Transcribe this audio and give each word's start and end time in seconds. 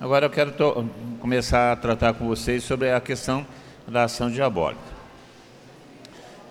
Agora 0.00 0.26
eu 0.26 0.30
quero 0.30 0.54
começar 1.18 1.72
a 1.72 1.76
tratar 1.76 2.14
com 2.14 2.24
vocês 2.28 2.62
sobre 2.62 2.92
a 2.92 3.00
questão 3.00 3.44
da 3.84 4.04
ação 4.04 4.30
diabólica. 4.30 4.80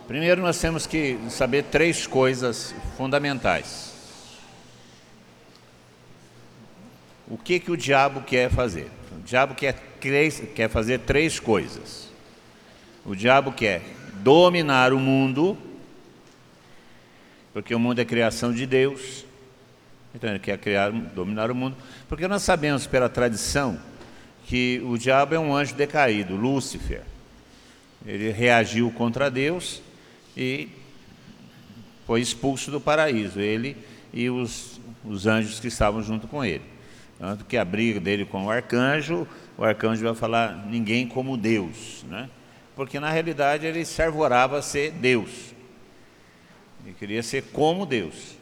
Primeiro, 0.05 0.41
nós 0.41 0.59
temos 0.59 0.85
que 0.85 1.17
saber 1.29 1.63
três 1.63 2.05
coisas 2.05 2.75
fundamentais. 2.97 3.93
O 7.25 7.37
que, 7.37 7.57
que 7.57 7.71
o 7.71 7.77
diabo 7.77 8.21
quer 8.21 8.51
fazer? 8.51 8.91
O 9.17 9.21
diabo 9.23 9.55
quer, 9.55 9.81
quer 10.53 10.69
fazer 10.69 10.99
três 10.99 11.39
coisas. 11.39 12.09
O 13.05 13.15
diabo 13.15 13.53
quer 13.53 13.81
dominar 14.15 14.91
o 14.91 14.99
mundo, 14.99 15.57
porque 17.53 17.73
o 17.73 17.79
mundo 17.79 17.99
é 17.99 18.03
criação 18.03 18.51
de 18.51 18.65
Deus. 18.65 19.26
Então 20.13 20.29
ele 20.29 20.39
quer 20.39 20.57
criar, 20.57 20.91
dominar 20.91 21.51
o 21.51 21.55
mundo, 21.55 21.75
porque 22.07 22.27
nós 22.27 22.41
sabemos 22.43 22.87
pela 22.87 23.09
tradição 23.09 23.79
que 24.45 24.81
o 24.85 24.97
diabo 24.97 25.35
é 25.35 25.39
um 25.39 25.55
anjo 25.55 25.75
decaído, 25.75 26.35
Lúcifer. 26.35 27.01
Ele 28.05 28.31
reagiu 28.31 28.89
contra 28.91 29.29
Deus 29.29 29.81
e 30.35 30.69
foi 32.05 32.21
expulso 32.21 32.71
do 32.71 32.79
paraíso, 32.79 33.39
ele 33.39 33.75
e 34.13 34.29
os, 34.29 34.79
os 35.03 35.27
anjos 35.27 35.59
que 35.59 35.67
estavam 35.67 36.01
junto 36.01 36.27
com 36.27 36.43
ele. 36.43 36.63
Tanto 37.19 37.43
que 37.45 37.57
a 37.57 37.65
briga 37.65 37.99
dele 37.99 38.23
com 38.25 38.45
o 38.45 38.49
arcanjo, 38.49 39.27
o 39.57 39.63
arcanjo 39.63 40.03
vai 40.03 40.15
falar 40.15 40.67
ninguém 40.67 41.07
como 41.07 41.35
Deus, 41.35 42.05
né? 42.07 42.29
porque 42.77 42.99
na 42.99 43.09
realidade 43.09 43.65
ele 43.65 43.83
se 43.83 43.99
arvorava 44.03 44.59
a 44.59 44.61
ser 44.61 44.91
Deus. 44.91 45.55
Ele 46.85 46.93
queria 46.93 47.23
ser 47.23 47.45
como 47.51 47.87
Deus. 47.87 48.36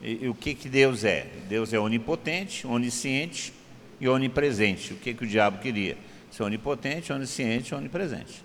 E, 0.00 0.24
e, 0.24 0.28
o 0.28 0.34
que, 0.34 0.54
que 0.54 0.68
Deus 0.68 1.04
é? 1.04 1.26
Deus 1.48 1.72
é 1.72 1.78
onipotente, 1.78 2.66
onisciente 2.66 3.52
e 4.00 4.08
onipresente. 4.08 4.92
O 4.92 4.96
que, 4.96 5.14
que 5.14 5.24
o 5.24 5.26
diabo 5.26 5.58
queria? 5.58 5.96
Ser 6.30 6.42
onipotente, 6.42 7.12
onisciente 7.12 7.72
e 7.72 7.74
onipresente. 7.74 8.44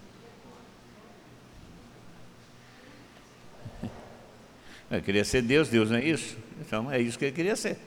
Ele 4.90 5.02
queria 5.04 5.26
ser 5.26 5.42
Deus, 5.42 5.68
Deus 5.68 5.90
não 5.90 5.98
é 5.98 6.06
isso? 6.06 6.38
Então 6.62 6.92
é 6.92 7.02
isso 7.02 7.18
que 7.18 7.26
ele 7.26 7.36
queria 7.36 7.56
ser. 7.56 7.78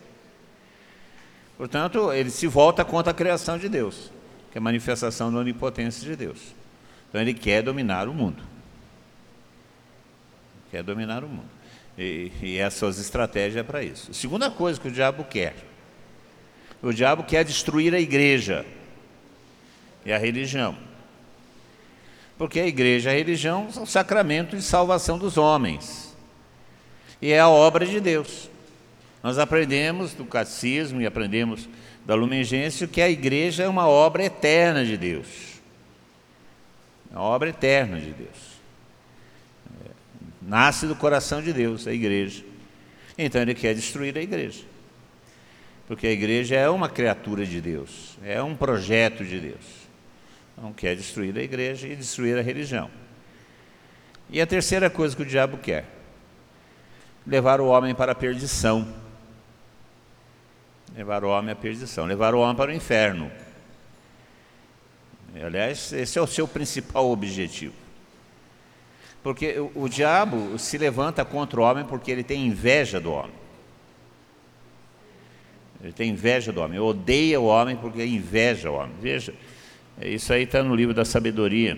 Portanto, 1.56 2.12
ele 2.12 2.30
se 2.30 2.46
volta 2.46 2.84
contra 2.84 3.12
a 3.12 3.14
criação 3.14 3.56
de 3.56 3.68
Deus, 3.68 4.10
que 4.50 4.58
é 4.58 4.60
a 4.60 4.62
manifestação 4.62 5.32
da 5.32 5.38
onipotência 5.38 6.04
de 6.04 6.16
Deus. 6.16 6.54
Então 7.08 7.20
ele 7.20 7.32
quer 7.32 7.62
dominar 7.62 8.08
o 8.08 8.12
mundo. 8.12 8.42
Quer 10.70 10.82
dominar 10.82 11.22
o 11.22 11.28
mundo. 11.28 11.53
E, 11.96 12.32
e 12.42 12.58
essas 12.58 12.98
estratégias 12.98 13.56
é 13.56 13.62
para 13.62 13.82
isso. 13.82 14.12
Segunda 14.12 14.50
coisa 14.50 14.80
que 14.80 14.88
o 14.88 14.90
diabo 14.90 15.24
quer: 15.24 15.54
o 16.82 16.92
diabo 16.92 17.24
quer 17.24 17.44
destruir 17.44 17.94
a 17.94 18.00
igreja 18.00 18.66
e 20.04 20.12
a 20.12 20.18
religião. 20.18 20.76
Porque 22.36 22.58
a 22.58 22.66
igreja 22.66 23.10
e 23.10 23.14
a 23.14 23.16
religião 23.16 23.70
são 23.70 23.86
sacramento 23.86 24.56
de 24.56 24.62
salvação 24.62 25.16
dos 25.16 25.36
homens. 25.36 26.14
E 27.22 27.32
é 27.32 27.38
a 27.38 27.48
obra 27.48 27.86
de 27.86 28.00
Deus. 28.00 28.50
Nós 29.22 29.38
aprendemos 29.38 30.12
do 30.12 30.24
catecismo 30.24 31.00
e 31.00 31.06
aprendemos 31.06 31.68
da 32.04 32.14
Lumen 32.14 32.42
que 32.92 33.00
a 33.00 33.08
igreja 33.08 33.62
é 33.62 33.68
uma 33.68 33.88
obra 33.88 34.24
eterna 34.24 34.84
de 34.84 34.98
Deus. 34.98 35.54
É 37.10 37.16
uma 37.16 37.24
obra 37.24 37.48
eterna 37.48 37.98
de 37.98 38.10
Deus. 38.10 38.53
Nasce 40.46 40.86
do 40.86 40.94
coração 40.94 41.42
de 41.42 41.52
Deus, 41.52 41.86
a 41.86 41.92
igreja. 41.92 42.44
Então 43.16 43.40
ele 43.40 43.54
quer 43.54 43.74
destruir 43.74 44.16
a 44.16 44.20
igreja. 44.20 44.64
Porque 45.86 46.06
a 46.06 46.10
igreja 46.10 46.56
é 46.56 46.68
uma 46.68 46.88
criatura 46.88 47.44
de 47.44 47.60
Deus, 47.60 48.18
é 48.22 48.42
um 48.42 48.54
projeto 48.54 49.24
de 49.24 49.38
Deus. 49.38 49.84
Então 50.56 50.72
quer 50.72 50.96
destruir 50.96 51.36
a 51.36 51.42
igreja 51.42 51.86
e 51.86 51.96
destruir 51.96 52.38
a 52.38 52.42
religião. 52.42 52.90
E 54.30 54.40
a 54.40 54.46
terceira 54.46 54.88
coisa 54.88 55.14
que 55.14 55.22
o 55.22 55.26
diabo 55.26 55.58
quer: 55.58 55.84
levar 57.26 57.60
o 57.60 57.66
homem 57.66 57.94
para 57.94 58.12
a 58.12 58.14
perdição 58.14 59.04
levar 60.96 61.24
o 61.24 61.28
homem 61.28 61.52
à 61.52 61.56
perdição, 61.56 62.06
levar 62.06 62.34
o 62.34 62.40
homem 62.40 62.56
para 62.56 62.70
o 62.70 62.74
inferno. 62.74 63.30
Aliás, 65.44 65.92
esse 65.92 66.18
é 66.18 66.22
o 66.22 66.26
seu 66.26 66.46
principal 66.46 67.10
objetivo. 67.10 67.74
Porque 69.24 69.58
o, 69.58 69.72
o 69.74 69.88
diabo 69.88 70.56
se 70.56 70.78
levanta 70.78 71.24
contra 71.24 71.60
o 71.60 71.64
homem 71.64 71.84
porque 71.84 72.12
ele 72.12 72.22
tem 72.22 72.46
inveja 72.46 73.00
do 73.00 73.10
homem. 73.10 73.34
Ele 75.82 75.92
tem 75.92 76.10
inveja 76.10 76.52
do 76.52 76.60
homem, 76.60 76.78
odeia 76.78 77.40
o 77.40 77.46
homem 77.46 77.76
porque 77.76 78.04
inveja 78.04 78.70
o 78.70 78.74
homem. 78.74 78.94
Veja, 79.00 79.34
isso 80.00 80.32
aí 80.32 80.44
está 80.44 80.62
no 80.62 80.76
livro 80.76 80.94
da 80.94 81.04
sabedoria. 81.04 81.76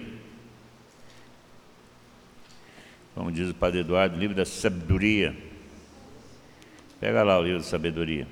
Como 3.14 3.32
diz 3.32 3.48
o 3.48 3.54
Padre 3.54 3.80
Eduardo, 3.80 4.18
livro 4.18 4.36
da 4.36 4.44
sabedoria. 4.44 5.34
Pega 7.00 7.22
lá 7.22 7.38
o 7.38 7.42
livro 7.42 7.60
da 7.60 7.64
sabedoria 7.64 8.26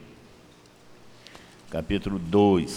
capítulo 1.75 2.21
2, 2.21 2.71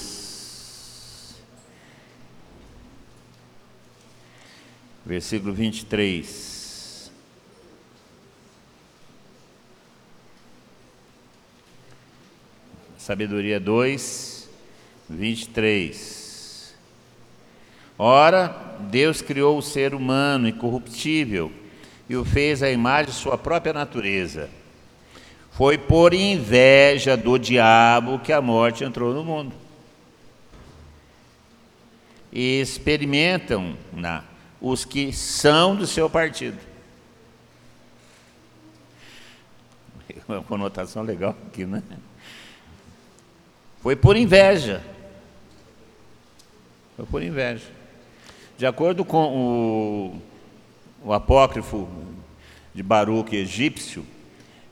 versículo 5.07 5.53
23. 5.53 7.11
Sabedoria 12.97 13.59
2, 13.59 14.49
23. 15.09 16.75
Ora, 17.97 18.77
Deus 18.91 19.21
criou 19.21 19.57
o 19.57 19.61
ser 19.61 19.95
humano 19.95 20.47
incorruptível 20.47 21.51
e 22.07 22.15
o 22.15 22.23
fez 22.23 22.61
à 22.61 22.69
imagem 22.69 23.11
de 23.11 23.17
sua 23.17 23.37
própria 23.37 23.73
natureza 23.73 24.49
foi 25.57 25.75
por 25.75 26.13
inveja 26.13 27.17
do 27.17 27.35
diabo 27.39 28.19
que 28.19 28.31
a 28.31 28.39
morte 28.39 28.83
entrou 28.83 29.11
no 29.11 29.23
mundo. 29.23 29.55
E 32.31 32.61
experimentam 32.61 33.75
na, 33.91 34.23
os 34.61 34.85
que 34.85 35.13
são 35.13 35.75
do 35.75 35.85
seu 35.85 36.09
partido. 36.09 36.57
Uma 40.27 40.41
conotação 40.43 41.03
legal 41.03 41.35
aqui, 41.47 41.65
né? 41.65 41.83
Foi 43.81 43.95
por 43.95 44.15
inveja. 44.15 44.83
Foi 46.95 47.05
por 47.05 47.21
inveja. 47.21 47.65
De 48.57 48.65
acordo 48.65 49.05
com 49.05 49.35
o, 49.35 50.21
o 51.03 51.13
apócrifo 51.13 51.87
de 52.73 52.81
Baruch 52.81 53.35
egípcio, 53.35 54.05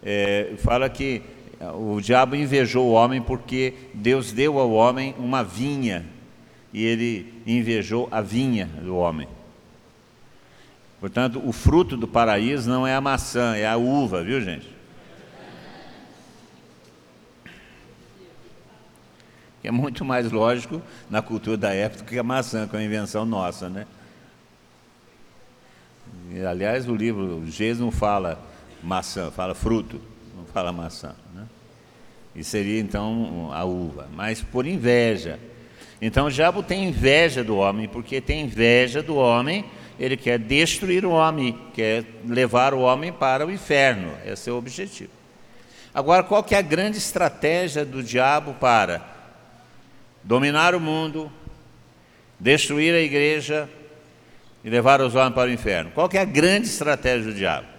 é, 0.03 0.56
fala 0.57 0.90
que 0.90 1.22
o 1.73 2.02
diabo 2.02 2.35
invejou 2.35 2.88
o 2.88 2.91
homem 2.91 3.22
porque 3.22 3.73
Deus 3.94 4.31
deu 4.31 4.59
ao 4.59 4.72
homem 4.72 5.16
uma 5.17 5.44
vinha 5.44 6.06
e 6.73 6.84
ele 6.84 7.34
invejou 7.47 8.07
a 8.12 8.22
vinha 8.22 8.66
do 8.66 8.97
homem. 8.97 9.28
Portanto, 11.05 11.39
o 11.45 11.51
fruto 11.51 11.95
do 11.95 12.07
paraíso 12.07 12.67
não 12.67 12.88
é 12.88 12.95
a 12.95 12.99
maçã, 12.99 13.55
é 13.55 13.67
a 13.67 13.77
uva, 13.77 14.23
viu 14.23 14.41
gente? 14.41 14.67
É 19.63 19.69
muito 19.69 20.03
mais 20.03 20.31
lógico 20.31 20.81
na 21.07 21.21
cultura 21.21 21.57
da 21.57 21.71
época 21.71 22.05
que 22.05 22.17
a 22.17 22.23
maçã, 22.23 22.67
que 22.67 22.75
é 22.75 22.79
uma 22.79 22.85
invenção 22.85 23.23
nossa, 23.23 23.69
né? 23.69 23.85
E, 26.31 26.43
aliás, 26.43 26.89
o 26.89 26.95
livro 26.95 27.45
Gênesis 27.51 27.79
não 27.79 27.91
fala 27.91 28.43
maçã, 28.81 29.29
fala 29.29 29.53
fruto, 29.53 30.01
não 30.35 30.45
fala 30.45 30.72
maçã. 30.72 31.16
Né? 31.35 31.45
E 32.35 32.43
seria 32.43 32.79
então 32.79 33.51
a 33.53 33.63
uva, 33.63 34.09
mas 34.11 34.41
por 34.41 34.66
inveja. 34.66 35.39
Então 36.02 36.25
o 36.25 36.31
diabo 36.31 36.63
tem 36.63 36.85
inveja 36.85 37.43
do 37.43 37.57
homem, 37.57 37.87
porque 37.87 38.19
tem 38.19 38.41
inveja 38.41 39.03
do 39.03 39.16
homem, 39.16 39.66
ele 39.99 40.17
quer 40.17 40.39
destruir 40.39 41.05
o 41.05 41.11
homem, 41.11 41.57
quer 41.73 42.03
levar 42.25 42.73
o 42.73 42.79
homem 42.79 43.11
para 43.11 43.45
o 43.45 43.51
inferno. 43.51 44.11
Esse 44.25 44.49
é 44.49 44.53
o 44.53 44.57
objetivo. 44.57 45.11
Agora, 45.93 46.23
qual 46.23 46.43
que 46.43 46.53
é 46.53 46.57
a 46.57 46.61
grande 46.61 46.97
estratégia 46.97 47.85
do 47.85 48.03
diabo 48.03 48.53
para 48.55 49.01
dominar 50.23 50.75
o 50.75 50.79
mundo, 50.79 51.31
destruir 52.39 52.93
a 52.93 52.99
igreja 52.99 53.69
e 54.63 54.69
levar 54.69 54.99
os 55.01 55.15
homens 55.15 55.33
para 55.33 55.49
o 55.49 55.53
inferno? 55.53 55.91
Qual 55.91 56.09
que 56.09 56.17
é 56.17 56.21
a 56.21 56.25
grande 56.25 56.67
estratégia 56.67 57.31
do 57.31 57.33
diabo? 57.33 57.75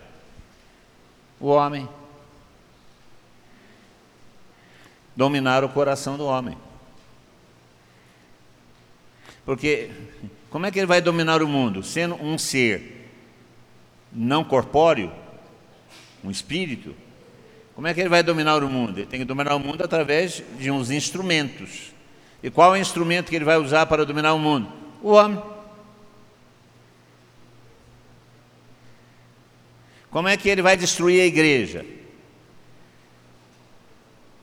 o 1.40 1.48
homem. 1.48 1.88
Dominar 5.14 5.64
o 5.64 5.68
coração 5.68 6.16
do 6.16 6.26
homem. 6.26 6.56
Porque 9.44 9.90
como 10.56 10.64
é 10.64 10.70
que 10.70 10.78
ele 10.78 10.86
vai 10.86 11.02
dominar 11.02 11.42
o 11.42 11.46
mundo? 11.46 11.82
Sendo 11.82 12.14
um 12.14 12.38
ser 12.38 13.10
não 14.10 14.42
corpóreo, 14.42 15.12
um 16.24 16.30
espírito, 16.30 16.96
como 17.74 17.86
é 17.86 17.92
que 17.92 18.00
ele 18.00 18.08
vai 18.08 18.22
dominar 18.22 18.64
o 18.64 18.66
mundo? 18.70 18.96
Ele 18.96 19.06
tem 19.06 19.20
que 19.20 19.26
dominar 19.26 19.54
o 19.54 19.58
mundo 19.58 19.84
através 19.84 20.42
de 20.58 20.70
uns 20.70 20.90
instrumentos. 20.90 21.92
E 22.42 22.50
qual 22.50 22.74
é 22.74 22.78
o 22.78 22.80
instrumento 22.80 23.28
que 23.28 23.36
ele 23.36 23.44
vai 23.44 23.58
usar 23.58 23.84
para 23.84 24.06
dominar 24.06 24.32
o 24.32 24.38
mundo? 24.38 24.72
O 25.02 25.10
homem. 25.10 25.42
Como 30.10 30.26
é 30.26 30.38
que 30.38 30.48
ele 30.48 30.62
vai 30.62 30.74
destruir 30.74 31.20
a 31.20 31.26
igreja? 31.26 31.84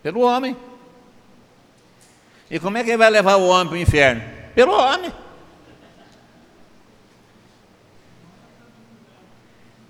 Pelo 0.03 0.21
homem. 0.21 0.55
E 2.51 2.59
como 2.59 2.77
é 2.77 2.83
que 2.83 2.91
ele 2.91 2.97
vai 2.97 3.09
levar 3.09 3.37
o 3.37 3.47
homem 3.47 3.67
para 3.67 3.77
o 3.77 3.81
inferno? 3.81 4.21
Pelo 4.53 4.73
homem. 4.73 5.22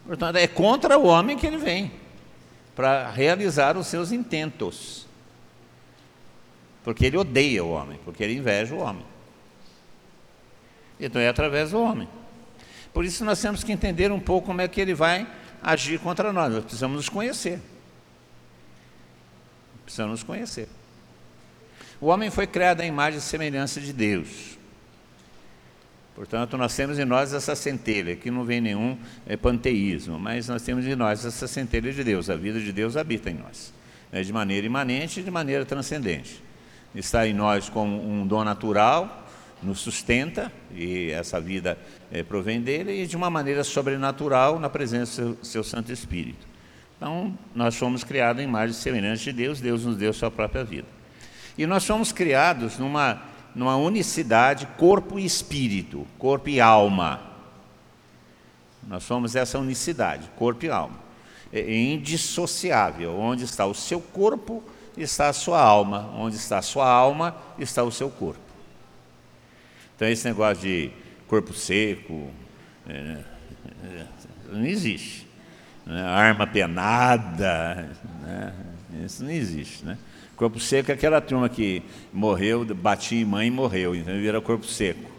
Portanto, 0.05 0.35
é 0.35 0.47
contra 0.47 0.97
o 0.97 1.05
homem 1.05 1.37
que 1.37 1.47
ele 1.47 1.57
vem 1.57 1.91
para 2.75 3.09
realizar 3.09 3.77
os 3.77 3.87
seus 3.87 4.11
intentos. 4.11 5.07
Porque 6.83 7.05
ele 7.05 7.17
odeia 7.17 7.63
o 7.63 7.71
homem, 7.71 7.99
porque 8.03 8.23
ele 8.23 8.35
inveja 8.35 8.75
o 8.75 8.79
homem. 8.79 9.05
Então 10.99 11.21
é 11.21 11.29
através 11.29 11.71
do 11.71 11.81
homem. 11.81 12.07
Por 12.93 13.05
isso 13.05 13.23
nós 13.23 13.41
temos 13.41 13.63
que 13.63 13.71
entender 13.71 14.11
um 14.11 14.19
pouco 14.19 14.47
como 14.47 14.61
é 14.61 14.67
que 14.67 14.79
ele 14.79 14.93
vai 14.93 15.27
agir 15.61 15.99
contra 15.99 16.33
nós. 16.33 16.53
Nós 16.53 16.63
precisamos 16.63 16.97
nos 16.97 17.09
conhecer. 17.09 17.59
Precisamos 19.83 20.11
nos 20.11 20.23
conhecer. 20.23 20.67
O 21.99 22.07
homem 22.07 22.29
foi 22.29 22.45
criado 22.45 22.81
à 22.81 22.85
imagem 22.85 23.19
e 23.19 23.21
semelhança 23.21 23.79
de 23.79 23.93
Deus. 23.93 24.57
Portanto, 26.15 26.57
nós 26.57 26.75
temos 26.75 26.99
em 26.99 27.05
nós 27.05 27.33
essa 27.33 27.55
centelha, 27.55 28.15
que 28.15 28.29
não 28.29 28.45
vem 28.45 28.61
nenhum 28.61 28.97
é, 29.25 29.35
panteísmo, 29.35 30.19
mas 30.19 30.47
nós 30.47 30.61
temos 30.61 30.85
em 30.85 30.95
nós 30.95 31.25
essa 31.25 31.47
centelha 31.47 31.91
de 31.91 32.03
Deus, 32.03 32.29
a 32.29 32.35
vida 32.35 32.59
de 32.59 32.71
Deus 32.71 32.95
habita 32.95 33.31
em 33.31 33.33
nós, 33.33 33.73
né, 34.11 34.21
de 34.21 34.31
maneira 34.31 34.65
imanente 34.65 35.19
e 35.19 35.23
de 35.23 35.31
maneira 35.31 35.65
transcendente. 35.65 36.43
Está 36.93 37.27
em 37.27 37.33
nós 37.33 37.67
como 37.67 38.07
um 38.07 38.27
dom 38.27 38.43
natural, 38.43 39.27
nos 39.63 39.79
sustenta, 39.79 40.51
e 40.75 41.09
essa 41.09 41.41
vida 41.41 41.77
é, 42.11 42.21
provém 42.21 42.61
dele, 42.61 43.03
e 43.03 43.07
de 43.07 43.15
uma 43.15 43.29
maneira 43.29 43.63
sobrenatural 43.63 44.59
na 44.59 44.69
presença 44.69 45.25
do 45.25 45.45
seu, 45.45 45.63
Santo 45.63 45.91
Espírito. 45.91 46.45
Então, 46.97 47.35
nós 47.55 47.75
fomos 47.75 48.03
criados 48.03 48.41
em 48.41 48.45
imagem 48.45 48.71
e 48.71 48.79
semelhança 48.79 49.23
de 49.23 49.33
Deus, 49.33 49.59
Deus 49.59 49.85
nos 49.85 49.97
deu 49.97 50.13
sua 50.13 50.29
própria 50.29 50.63
vida. 50.63 50.87
E 51.57 51.65
nós 51.65 51.85
fomos 51.85 52.11
criados 52.11 52.77
numa, 52.77 53.21
numa 53.55 53.75
unicidade 53.77 54.67
corpo 54.77 55.19
e 55.19 55.25
espírito, 55.25 56.07
corpo 56.17 56.49
e 56.49 56.59
alma. 56.59 57.21
Nós 58.87 59.03
somos 59.03 59.35
essa 59.35 59.59
unicidade, 59.59 60.29
corpo 60.37 60.65
e 60.65 60.69
alma. 60.69 60.99
É 61.51 61.73
indissociável. 61.73 63.17
Onde 63.17 63.43
está 63.43 63.65
o 63.65 63.73
seu 63.73 64.01
corpo, 64.01 64.63
está 64.97 65.29
a 65.29 65.33
sua 65.33 65.61
alma. 65.61 66.09
Onde 66.15 66.35
está 66.35 66.57
a 66.57 66.61
sua 66.61 66.89
alma, 66.89 67.35
está 67.57 67.83
o 67.83 67.91
seu 67.91 68.09
corpo. 68.09 68.41
Então, 69.95 70.07
esse 70.07 70.27
negócio 70.27 70.63
de 70.63 70.91
corpo 71.27 71.53
seco 71.53 72.29
é, 72.87 73.19
é, 73.83 74.05
não 74.51 74.65
existe. 74.65 75.27
Né? 75.85 76.01
Arma 76.01 76.47
penada, 76.47 77.89
né? 78.21 78.72
Isso 79.05 79.23
não 79.23 79.31
existe. 79.31 79.85
Né? 79.85 79.97
Corpo 80.35 80.59
seco 80.59 80.91
é 80.91 80.93
aquela 80.93 81.21
turma 81.21 81.47
que 81.47 81.83
morreu, 82.11 82.65
batia 82.75 83.21
em 83.21 83.25
mãe 83.25 83.47
e 83.47 83.51
morreu, 83.51 83.95
então 83.95 84.13
vira 84.15 84.41
corpo 84.41 84.65
seco. 84.65 85.09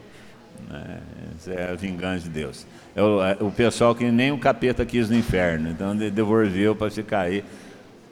Né? 0.69 1.01
É 1.49 1.71
a 1.73 1.75
vingança 1.75 2.25
de 2.25 2.31
Deus. 2.31 2.67
É 2.95 3.03
o, 3.03 3.23
é 3.23 3.37
o, 3.41 3.51
pessoal 3.51 3.95
que 3.95 4.11
nem 4.11 4.31
o 4.31 4.39
capeta 4.39 4.85
quis 4.87 5.11
no 5.11 5.17
inferno, 5.17 5.71
então 5.71 5.97
devolveu 5.97 6.77
para 6.77 6.91
ficar 6.91 7.23
aí 7.23 7.45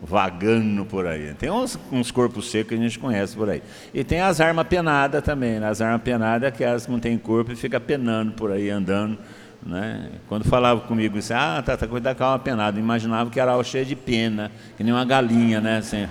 vagando 0.03 0.85
por 0.85 1.07
aí. 1.07 1.33
Tem 1.35 1.49
uns, 1.49 1.79
uns, 1.91 2.11
corpos 2.11 2.51
secos 2.51 2.71
que 2.71 2.75
a 2.75 2.79
gente 2.79 2.99
conhece 2.99 3.37
por 3.37 3.49
aí. 3.49 3.63
E 3.95 4.03
tem 4.03 4.21
as 4.21 4.41
armas 4.41 4.67
penadas 4.67 5.23
também. 5.23 5.61
Né? 5.61 5.69
As 5.69 5.81
armas 5.81 6.03
penadas 6.03 6.49
é 6.49 6.51
que 6.51 6.91
não 6.91 6.99
tem 6.99 7.17
corpo 7.17 7.53
e 7.53 7.57
fica 7.57 7.79
penando 7.79 8.33
por 8.33 8.51
aí, 8.51 8.69
andando. 8.69 9.17
Né? 9.65 10.11
Quando 10.29 10.45
falava 10.45 10.81
comigo, 10.81 11.15
disse, 11.15 11.33
ah, 11.33 11.63
tá, 11.65 11.77
tá, 11.77 11.87
cuidado 11.87 12.17
com 12.17 12.25
a 12.25 12.27
alma 12.27 12.39
penada. 12.39 12.79
Imaginava 12.79 13.31
que 13.31 13.39
era 13.39 13.53
algo 13.53 13.65
cheio 13.65 13.87
de 13.87 13.95
pena, 13.95 14.51
que 14.77 14.83
nem 14.83 14.93
uma 14.93 15.05
galinha, 15.05 15.61
né? 15.61 15.79
Assim. 15.79 16.09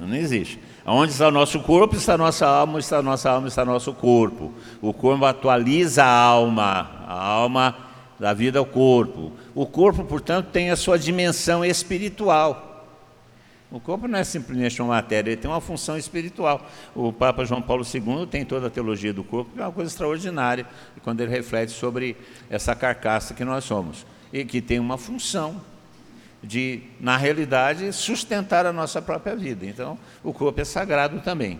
Não 0.00 0.14
existe. 0.14 0.60
Onde 0.84 1.12
está 1.12 1.28
o 1.28 1.30
nosso 1.30 1.60
corpo, 1.60 1.94
está 1.96 2.14
a 2.14 2.18
nossa 2.18 2.46
alma, 2.46 2.78
está 2.78 2.98
a 2.98 3.02
nossa 3.02 3.30
alma, 3.30 3.48
está 3.48 3.64
nosso 3.64 3.92
corpo. 3.94 4.52
O 4.80 4.92
corpo 4.92 5.24
atualiza 5.24 6.04
a 6.04 6.12
alma, 6.12 6.90
a 7.06 7.22
alma 7.22 7.76
da 8.18 8.34
vida 8.34 8.58
ao 8.58 8.66
corpo. 8.66 9.32
O 9.54 9.64
corpo, 9.64 10.04
portanto, 10.04 10.48
tem 10.52 10.70
a 10.70 10.76
sua 10.76 10.98
dimensão 10.98 11.64
espiritual. 11.64 12.71
O 13.72 13.80
corpo 13.80 14.06
não 14.06 14.18
é 14.18 14.24
simplesmente 14.24 14.82
uma 14.82 14.94
matéria, 14.96 15.30
ele 15.30 15.40
tem 15.40 15.50
uma 15.50 15.60
função 15.60 15.96
espiritual. 15.96 16.70
O 16.94 17.10
Papa 17.10 17.42
João 17.42 17.62
Paulo 17.62 17.82
II 17.82 18.26
tem 18.26 18.44
toda 18.44 18.66
a 18.66 18.70
teologia 18.70 19.14
do 19.14 19.24
corpo, 19.24 19.52
que 19.54 19.60
é 19.60 19.62
uma 19.62 19.72
coisa 19.72 19.90
extraordinária, 19.90 20.66
quando 21.02 21.22
ele 21.22 21.30
reflete 21.30 21.72
sobre 21.72 22.14
essa 22.50 22.74
carcaça 22.74 23.32
que 23.32 23.42
nós 23.46 23.64
somos, 23.64 24.04
e 24.30 24.44
que 24.44 24.60
tem 24.60 24.78
uma 24.78 24.98
função 24.98 25.58
de, 26.42 26.82
na 27.00 27.16
realidade, 27.16 27.90
sustentar 27.94 28.66
a 28.66 28.74
nossa 28.74 29.00
própria 29.00 29.34
vida. 29.34 29.64
Então, 29.64 29.98
o 30.22 30.34
corpo 30.34 30.60
é 30.60 30.64
sagrado 30.64 31.20
também. 31.20 31.58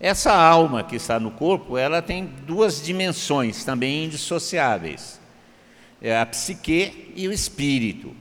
Essa 0.00 0.32
alma 0.32 0.82
que 0.82 0.96
está 0.96 1.20
no 1.20 1.30
corpo, 1.30 1.78
ela 1.78 2.02
tem 2.02 2.24
duas 2.44 2.82
dimensões 2.82 3.64
também 3.64 4.06
indissociáveis. 4.06 5.20
É 6.00 6.18
a 6.18 6.26
psique 6.26 7.12
e 7.14 7.28
o 7.28 7.32
espírito. 7.32 8.16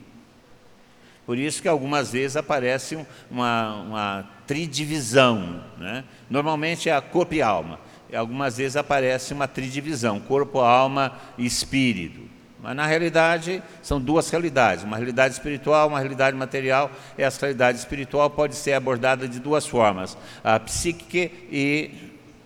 Por 1.26 1.38
isso 1.38 1.62
que 1.62 1.68
algumas 1.68 2.12
vezes 2.12 2.36
aparece 2.36 2.98
uma, 3.30 3.76
uma 3.76 4.30
tridivisão. 4.48 5.64
Né? 5.78 6.04
Normalmente 6.30 6.90
é 6.90 6.96
a 6.96 7.02
corpo 7.02 7.34
e 7.34 7.42
alma. 7.42 7.80
E 8.10 8.16
algumas 8.16 8.58
vezes 8.58 8.76
aparece 8.76 9.34
uma 9.34 9.48
tridivisão, 9.48 10.20
corpo, 10.20 10.60
alma 10.60 11.18
e 11.38 11.46
espírito. 11.46 12.22
Mas 12.62 12.76
na 12.76 12.86
realidade 12.86 13.64
são 13.82 14.00
duas 14.00 14.30
realidades, 14.30 14.84
uma 14.84 14.98
realidade 14.98 15.34
espiritual, 15.34 15.88
uma 15.88 16.00
realidade 16.00 16.38
material. 16.38 16.92
E 17.18 17.24
essa 17.24 17.40
realidade 17.42 17.80
espiritual 17.80 18.30
pode 18.30 18.56
ser 18.56 18.74
abordada 18.74 19.28
de 19.28 19.40
duas 19.40 19.66
formas: 19.66 20.16
a 20.44 20.60
psique 20.60 21.32
e 21.52 21.92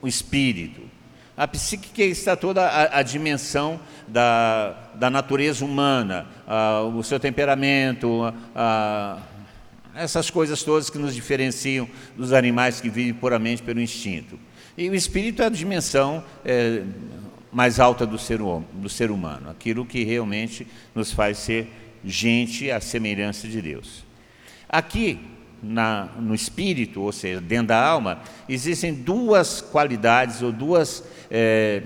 o 0.01 0.07
espírito. 0.07 0.85
A 1.38 1.48
psique 1.48 2.02
está 2.02 2.36
toda 2.36 2.66
a, 2.66 3.00
a 3.00 3.04
dimensão 3.04 3.80
da, 4.08 4.72
da 4.96 5.10
natureza 5.10 5.66
humana, 5.66 6.28
a, 6.48 6.82
o 6.82 7.04
seu 7.04 7.20
temperamento, 7.20 8.34
a, 8.56 9.18
essas 9.94 10.30
coisas 10.30 10.64
todas 10.64 10.90
que 10.90 10.98
nos 10.98 11.14
diferenciam 11.14 11.90
dos 12.16 12.32
animais 12.32 12.80
que 12.80 12.90
vivem 12.90 13.14
puramente 13.14 13.62
pelo 13.62 13.82
instinto. 13.82 14.39
E 14.77 14.89
o 14.89 14.96
espírito 14.96 15.42
é 15.42 15.46
a 15.46 15.50
dimensão 15.50 16.24
é, 16.44 16.84
mais 17.51 17.80
alta 17.80 18.06
do 18.06 18.18
ser, 18.18 18.39
do 18.74 18.89
ser 18.89 19.12
humano, 19.12 19.50
aquilo 19.50 19.86
que 19.86 20.04
realmente 20.04 20.68
nos 20.94 21.12
faz 21.12 21.38
ser 21.38 21.70
gente 22.04 22.72
à 22.72 22.80
semelhança 22.80 23.48
de 23.48 23.62
Deus. 23.62 24.06
Aqui, 24.70 25.20
na, 25.65 26.05
no 26.19 26.34
espírito, 26.34 27.01
ou 27.01 27.12
seja, 27.12 27.41
dentro 27.41 27.67
da 27.67 27.86
alma, 27.86 28.22
existem 28.48 28.93
duas 28.93 29.62
qualidades 29.62 30.41
ou 30.41 30.51
duas, 30.51 31.03
é, 31.29 31.81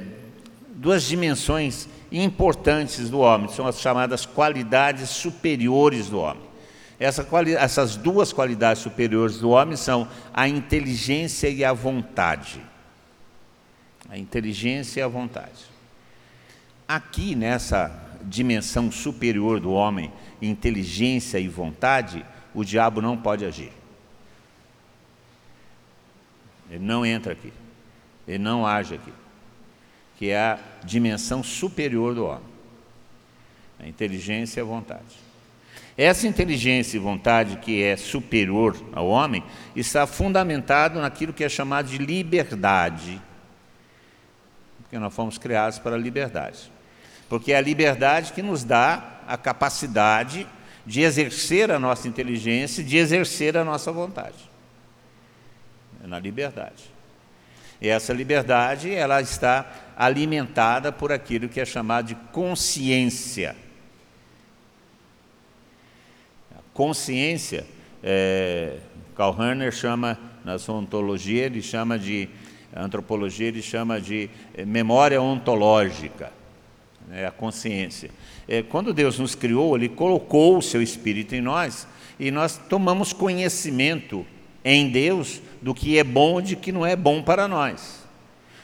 duas 0.76 1.04
dimensões 1.04 1.88
importantes 2.12 3.10
do 3.10 3.20
homem, 3.20 3.48
são 3.50 3.68
as 3.68 3.80
chamadas 3.80 4.26
qualidades 4.26 5.10
superiores 5.10 6.10
do 6.10 6.20
homem. 6.20 6.50
Essa 7.00 7.24
quali 7.24 7.54
essas 7.54 7.96
duas 7.96 8.34
qualidades 8.34 8.82
superiores 8.82 9.38
do 9.38 9.52
homem 9.52 9.78
são 9.78 10.08
a 10.34 10.50
inteligência 10.50 11.48
e 11.48 11.64
a 11.64 11.72
vontade 11.72 12.62
a 14.10 14.18
inteligência 14.18 15.00
e 15.00 15.04
a 15.04 15.08
vontade. 15.08 15.70
Aqui 16.88 17.36
nessa 17.36 17.92
dimensão 18.24 18.92
superior 18.92 19.60
do 19.60 19.72
homem, 19.72 20.12
inteligência 20.42 21.38
e 21.38 21.48
vontade, 21.48 22.26
o 22.54 22.64
diabo 22.64 23.02
não 23.02 23.18
pode 23.18 23.46
agir. 23.46 23.72
Ele 26.70 26.84
não 26.84 27.06
entra 27.06 27.34
aqui. 27.34 27.52
Ele 28.28 28.38
não 28.38 28.66
age 28.66 28.96
aqui. 28.96 29.14
Que 30.18 30.30
é 30.30 30.38
a 30.38 30.60
dimensão 30.84 31.42
superior 31.42 32.14
do 32.14 32.26
homem. 32.26 32.50
A 33.80 33.88
inteligência 33.88 34.60
e 34.60 34.62
a 34.62 34.66
vontade. 34.66 35.18
Essa 35.98 36.28
inteligência 36.28 36.98
e 36.98 37.00
vontade 37.00 37.58
que 37.58 37.84
é 37.84 37.98
superior 37.98 38.76
ao 38.94 39.08
homem 39.08 39.44
está 39.76 40.06
fundamentado 40.06 41.00
naquilo 41.00 41.34
que 41.34 41.44
é 41.44 41.50
chamado 41.50 41.90
de 41.90 41.98
liberdade 41.98 43.22
porque 44.90 44.98
nós 44.98 45.14
fomos 45.14 45.38
criados 45.38 45.78
para 45.78 45.94
a 45.94 46.00
liberdade. 46.00 46.72
Porque 47.30 47.54
é 47.54 47.58
a 47.58 47.62
liberdade 47.62 48.34
que 48.34 48.42
nos 48.42 48.64
dá 48.64 49.20
a 49.28 49.38
capacidade 49.38 50.48
de 50.90 51.02
exercer 51.02 51.70
a 51.70 51.78
nossa 51.78 52.08
inteligência, 52.08 52.84
de 52.84 52.98
exercer 52.98 53.56
a 53.56 53.64
nossa 53.64 53.92
vontade. 53.92 54.50
É 56.04 56.08
na 56.08 56.18
liberdade. 56.18 56.90
E 57.80 57.88
essa 57.88 58.12
liberdade, 58.12 58.92
ela 58.92 59.22
está 59.22 59.72
alimentada 59.96 60.92
por 60.92 61.12
aquilo 61.12 61.48
que 61.48 61.62
é 61.62 61.66
chamado 61.66 62.08
de 62.08 62.16
consciência. 62.32 63.56
A 66.58 66.62
consciência, 66.74 67.68
é, 68.02 68.80
Karl 69.16 69.32
Rahner 69.32 69.72
chama 69.72 70.18
Na 70.44 70.58
sua 70.58 70.74
ontologia 70.74 71.46
ele 71.46 71.62
chama 71.62 72.00
de, 72.00 72.28
antropologia 72.76 73.48
ele 73.48 73.62
chama 73.62 74.02
de 74.02 74.28
eh, 74.56 74.66
memória 74.66 75.22
ontológica, 75.22 76.32
é 77.12 77.26
a 77.26 77.32
consciência. 77.32 78.10
É, 78.48 78.62
quando 78.62 78.94
Deus 78.94 79.20
nos 79.20 79.36
criou, 79.36 79.76
Ele 79.76 79.90
colocou 79.90 80.58
o 80.58 80.62
seu 80.62 80.82
Espírito 80.82 81.36
em 81.36 81.42
nós 81.42 81.88
e 82.20 82.32
nós 82.32 82.58
tomamos 82.70 83.14
conhecimento 83.14 84.26
em 84.64 84.90
Deus 84.90 85.42
do 85.62 85.74
que 85.74 85.98
é 85.98 86.04
bom 86.04 86.40
e 86.40 86.44
de 86.44 86.56
que 86.56 86.72
não 86.72 86.86
é 86.86 86.96
bom 86.96 87.22
para 87.22 87.48
nós. 87.48 88.00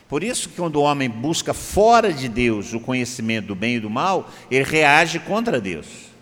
Por 0.07 0.23
isso 0.23 0.49
que 0.49 0.55
quando 0.55 0.75
o 0.75 0.83
homem 0.83 1.09
busca 1.09 1.53
fora 1.53 2.13
de 2.13 2.29
Deus 2.29 2.73
o 2.73 2.79
conhecimento 2.79 3.47
do 3.47 3.55
bem 3.55 3.75
e 3.75 3.79
do 3.79 3.89
mal, 3.89 4.29
ele 4.51 4.63
reage 4.63 5.19
contra 5.19 5.59
Deus. 5.59 6.14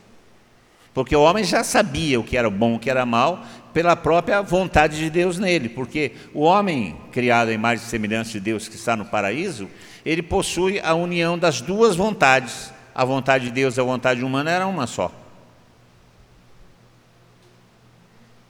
Porque 0.94 1.16
o 1.16 1.22
homem 1.22 1.44
já 1.44 1.64
sabia 1.64 2.20
o 2.20 2.24
que 2.24 2.38
era 2.38 2.50
bom 2.50 2.76
o 2.76 2.80
que 2.80 2.90
era 2.90 3.06
mal 3.06 3.44
pela 3.74 3.96
própria 3.96 4.42
vontade 4.42 4.98
de 4.98 5.10
Deus 5.10 5.40
nele. 5.40 5.68
Porque 5.68 6.12
o 6.34 6.42
homem, 6.42 6.96
criado 7.12 7.50
em 7.50 7.56
imagem 7.56 7.84
e 7.84 7.90
semelhança 7.90 8.32
de 8.32 8.40
Deus, 8.40 8.68
que 8.68 8.76
está 8.76 8.96
no 8.96 9.06
paraíso, 9.06 9.68
ele 10.06 10.22
possui 10.22 10.80
a 10.80 10.94
união 10.94 11.38
das 11.38 11.62
duas 11.62 11.96
vontades. 11.96 12.72
A 12.94 13.04
vontade 13.04 13.46
de 13.46 13.52
Deus 13.52 13.76
e 13.76 13.80
a 13.80 13.84
vontade 13.84 14.24
humana 14.24 14.52
era 14.52 14.68
uma 14.68 14.86
só. 14.86 15.12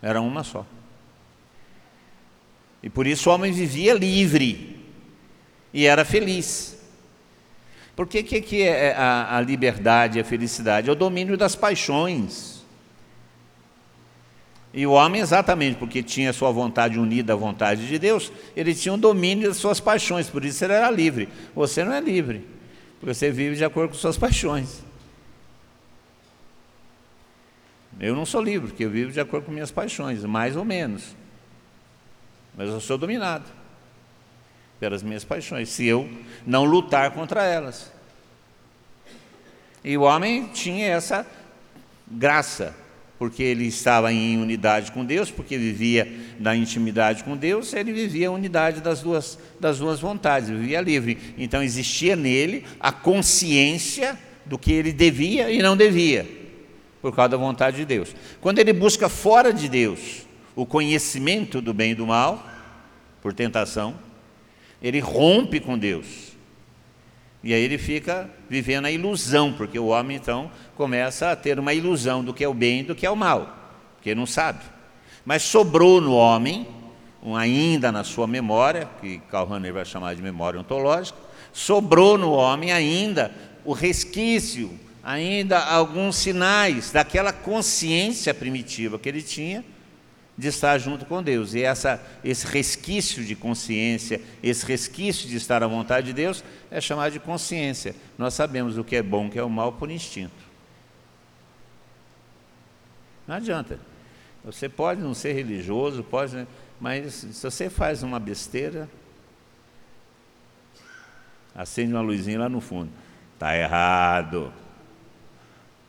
Era 0.01 0.19
uma 0.19 0.43
só. 0.43 0.65
E 2.83 2.89
por 2.89 3.07
isso 3.07 3.29
o 3.29 3.33
homem 3.33 3.53
vivia 3.53 3.93
livre 3.93 4.85
e 5.73 5.85
era 5.85 6.03
feliz. 6.03 6.77
Por 7.95 8.07
que, 8.07 8.23
que, 8.23 8.41
que 8.41 8.61
é 8.63 8.95
a, 8.95 9.37
a 9.37 9.41
liberdade 9.41 10.19
a 10.19 10.23
felicidade? 10.23 10.89
É 10.89 10.91
o 10.91 10.95
domínio 10.95 11.37
das 11.37 11.55
paixões. 11.55 12.63
E 14.73 14.87
o 14.87 14.91
homem, 14.91 15.21
exatamente 15.21 15.77
porque 15.77 16.01
tinha 16.01 16.33
sua 16.33 16.51
vontade 16.51 16.97
unida 16.97 17.33
à 17.33 17.35
vontade 17.35 17.87
de 17.87 17.99
Deus, 17.99 18.31
ele 18.55 18.73
tinha 18.73 18.93
o 18.93 18.97
domínio 18.97 19.47
das 19.47 19.57
suas 19.57 19.79
paixões, 19.79 20.27
por 20.27 20.43
isso 20.43 20.63
ele 20.63 20.73
era 20.73 20.89
livre. 20.89 21.29
Você 21.53 21.83
não 21.83 21.93
é 21.93 22.01
livre, 22.01 22.47
porque 22.99 23.13
você 23.13 23.29
vive 23.29 23.55
de 23.55 23.63
acordo 23.63 23.91
com 23.91 23.95
suas 23.95 24.17
paixões. 24.17 24.83
Eu 27.99 28.15
não 28.15 28.25
sou 28.25 28.41
livre, 28.41 28.69
porque 28.69 28.85
eu 28.85 28.89
vivo 28.89 29.11
de 29.11 29.19
acordo 29.19 29.45
com 29.45 29.51
minhas 29.51 29.69
paixões, 29.69 30.25
mais 30.25 30.55
ou 30.55 30.65
menos. 30.65 31.15
Mas 32.57 32.67
eu 32.69 32.81
sou 32.81 32.97
dominado 32.97 33.62
pelas 34.83 35.01
minhas 35.01 35.23
paixões, 35.23 35.69
se 35.69 35.85
eu 35.85 36.09
não 36.45 36.65
lutar 36.65 37.11
contra 37.11 37.41
elas. 37.45 37.89
E 39.81 39.97
o 39.97 40.01
homem 40.01 40.49
tinha 40.53 40.87
essa 40.87 41.25
graça, 42.05 42.75
porque 43.17 43.41
ele 43.41 43.65
estava 43.65 44.11
em 44.11 44.37
unidade 44.37 44.91
com 44.91 45.05
Deus, 45.05 45.31
porque 45.31 45.57
vivia 45.57 46.35
na 46.37 46.53
intimidade 46.53 47.23
com 47.23 47.37
Deus, 47.37 47.71
ele 47.71 47.93
vivia 47.93 48.27
a 48.27 48.31
unidade 48.31 48.81
das 48.81 48.99
duas, 48.99 49.39
das 49.57 49.79
duas 49.79 50.01
vontades, 50.01 50.49
vivia 50.49 50.81
livre. 50.81 51.17
Então 51.37 51.63
existia 51.63 52.17
nele 52.17 52.65
a 52.77 52.91
consciência 52.91 54.19
do 54.45 54.57
que 54.57 54.73
ele 54.73 54.91
devia 54.91 55.49
e 55.49 55.61
não 55.61 55.77
devia, 55.77 56.29
por 57.01 57.15
causa 57.15 57.29
da 57.29 57.37
vontade 57.37 57.77
de 57.77 57.85
Deus. 57.85 58.13
Quando 58.41 58.59
ele 58.59 58.73
busca 58.73 59.07
fora 59.07 59.53
de 59.53 59.69
Deus 59.69 60.27
o 60.57 60.65
conhecimento 60.65 61.61
do 61.61 61.73
bem 61.73 61.91
e 61.91 61.95
do 61.95 62.05
mal, 62.05 62.45
por 63.21 63.31
tentação, 63.31 63.95
ele 64.83 64.99
rompe 64.99 65.61
com 65.61 65.77
Deus. 65.77 66.33
E 67.41 67.53
aí 67.53 67.61
ele 67.61 67.77
fica 67.77 68.29
vivendo 68.49 68.85
a 68.85 68.91
ilusão, 68.91 69.53
porque 69.53 69.79
o 69.79 69.87
homem 69.87 70.17
então 70.17 70.51
começa 70.75 71.31
a 71.31 71.35
ter 71.35 71.57
uma 71.57 71.73
ilusão 71.73 72.23
do 72.23 72.33
que 72.33 72.43
é 72.43 72.47
o 72.47 72.53
bem 72.53 72.81
e 72.81 72.83
do 72.83 72.95
que 72.95 73.05
é 73.05 73.09
o 73.09 73.15
mal, 73.15 73.71
porque 73.95 74.13
não 74.13 74.25
sabe. 74.25 74.59
Mas 75.25 75.43
sobrou 75.43 76.01
no 76.01 76.13
homem, 76.13 76.67
ainda 77.35 77.91
na 77.91 78.03
sua 78.03 78.27
memória, 78.27 78.89
que 78.99 79.19
Carl 79.31 79.51
Hanner 79.51 79.73
vai 79.73 79.85
chamar 79.85 80.15
de 80.15 80.21
memória 80.21 80.59
ontológica, 80.59 81.17
sobrou 81.53 82.17
no 82.17 82.31
homem 82.31 82.71
ainda 82.71 83.33
o 83.63 83.71
resquício, 83.71 84.77
ainda 85.01 85.59
alguns 85.59 86.17
sinais 86.17 86.91
daquela 86.91 87.31
consciência 87.31 88.33
primitiva 88.33 88.99
que 88.99 89.07
ele 89.07 89.21
tinha 89.21 89.63
de 90.37 90.47
estar 90.47 90.77
junto 90.77 91.05
com 91.05 91.21
Deus. 91.21 91.53
E 91.53 91.61
essa, 91.61 92.01
esse 92.23 92.47
resquício 92.47 93.23
de 93.23 93.35
consciência, 93.35 94.19
esse 94.41 94.65
resquício 94.65 95.27
de 95.29 95.35
estar 95.37 95.63
à 95.63 95.67
vontade 95.67 96.07
de 96.07 96.13
Deus, 96.13 96.43
é 96.71 96.81
chamado 96.81 97.13
de 97.13 97.19
consciência. 97.19 97.95
Nós 98.17 98.33
sabemos 98.33 98.77
o 98.77 98.83
que 98.83 98.95
é 98.95 99.03
bom, 99.03 99.27
o 99.27 99.29
que 99.29 99.37
é 99.37 99.43
o 99.43 99.49
mal 99.49 99.73
por 99.73 99.91
instinto. 99.91 100.43
Não 103.27 103.35
adianta. 103.35 103.79
Você 104.43 104.67
pode 104.67 105.01
não 105.01 105.13
ser 105.13 105.33
religioso, 105.33 106.03
pode, 106.03 106.35
né? 106.35 106.47
mas 106.79 107.13
se 107.13 107.41
você 107.41 107.69
faz 107.69 108.03
uma 108.03 108.19
besteira, 108.19 108.89
acende 111.55 111.93
uma 111.93 112.01
luzinha 112.01 112.39
lá 112.39 112.49
no 112.49 112.59
fundo. 112.59 112.89
Está 113.35 113.55
errado. 113.55 114.51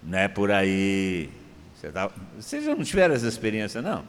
Não 0.02 0.18
é 0.18 0.28
por 0.28 0.52
aí. 0.52 1.30
Você, 1.74 1.90
tá... 1.90 2.10
Vocês 2.36 2.64
já 2.64 2.76
não 2.76 2.84
tiveram 2.84 3.14
essa 3.14 3.26
experiência, 3.26 3.82
não? 3.82 4.04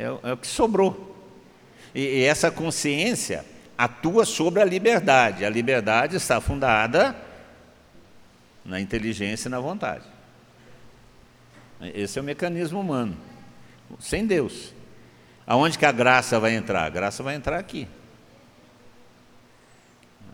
É, 0.00 0.30
é 0.30 0.32
o 0.32 0.36
que 0.36 0.46
sobrou. 0.46 1.14
E, 1.94 2.00
e 2.00 2.24
essa 2.24 2.50
consciência 2.50 3.44
atua 3.76 4.24
sobre 4.24 4.62
a 4.62 4.64
liberdade. 4.64 5.44
A 5.44 5.50
liberdade 5.50 6.16
está 6.16 6.40
fundada 6.40 7.14
na 8.64 8.80
inteligência 8.80 9.48
e 9.48 9.50
na 9.50 9.60
vontade. 9.60 10.04
Esse 11.94 12.18
é 12.18 12.22
o 12.22 12.24
mecanismo 12.24 12.80
humano. 12.80 13.16
Sem 13.98 14.26
Deus. 14.26 14.72
Aonde 15.46 15.78
que 15.78 15.84
a 15.84 15.92
graça 15.92 16.40
vai 16.40 16.54
entrar? 16.54 16.84
A 16.84 16.90
graça 16.90 17.22
vai 17.22 17.34
entrar 17.34 17.58
aqui. 17.58 17.86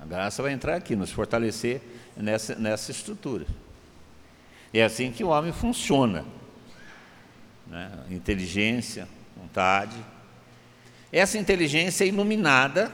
A 0.01 0.05
graça 0.05 0.43
vai 0.43 0.53
entrar 0.53 0.77
aqui, 0.77 0.95
nos 0.95 1.11
fortalecer 1.11 1.81
nessa, 2.17 2.55
nessa 2.55 2.93
estrutura. 2.93 3.47
É 4.73 4.85
assim 4.85 5.11
que 5.11 5.25
o 5.25 5.29
homem 5.29 5.53
funciona. 5.53 6.25
Né? 7.67 7.91
Inteligência, 8.11 9.09
vontade. 9.57 9.97
Essa 11.11 11.39
inteligência 11.39 12.05
é 12.05 12.09
iluminada, 12.09 12.93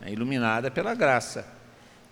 é 0.00 0.12
iluminada 0.12 0.70
pela 0.70 0.94
graça, 0.94 1.44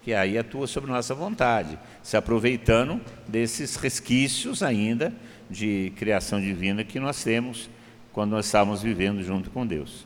que 0.03 0.13
aí 0.13 0.37
atua 0.37 0.67
sobre 0.67 0.91
nossa 0.91 1.15
vontade, 1.15 1.79
se 2.03 2.17
aproveitando 2.17 3.01
desses 3.29 3.77
resquícios 3.77 4.61
ainda 4.61 5.15
de 5.49 5.93
criação 5.97 6.41
divina 6.41 6.83
que 6.83 6.99
nós 6.99 7.23
temos 7.23 7.71
quando 8.13 8.33
nós 8.33 8.47
estávamos 8.47 8.83
vivendo 8.83 9.23
junto 9.23 9.51
com 9.51 9.65
Deus. 9.65 10.05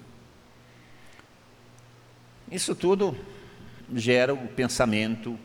Isso 2.50 2.74
tudo 2.74 3.16
gera 3.94 4.34
o 4.34 4.48
pensamento, 4.48 5.38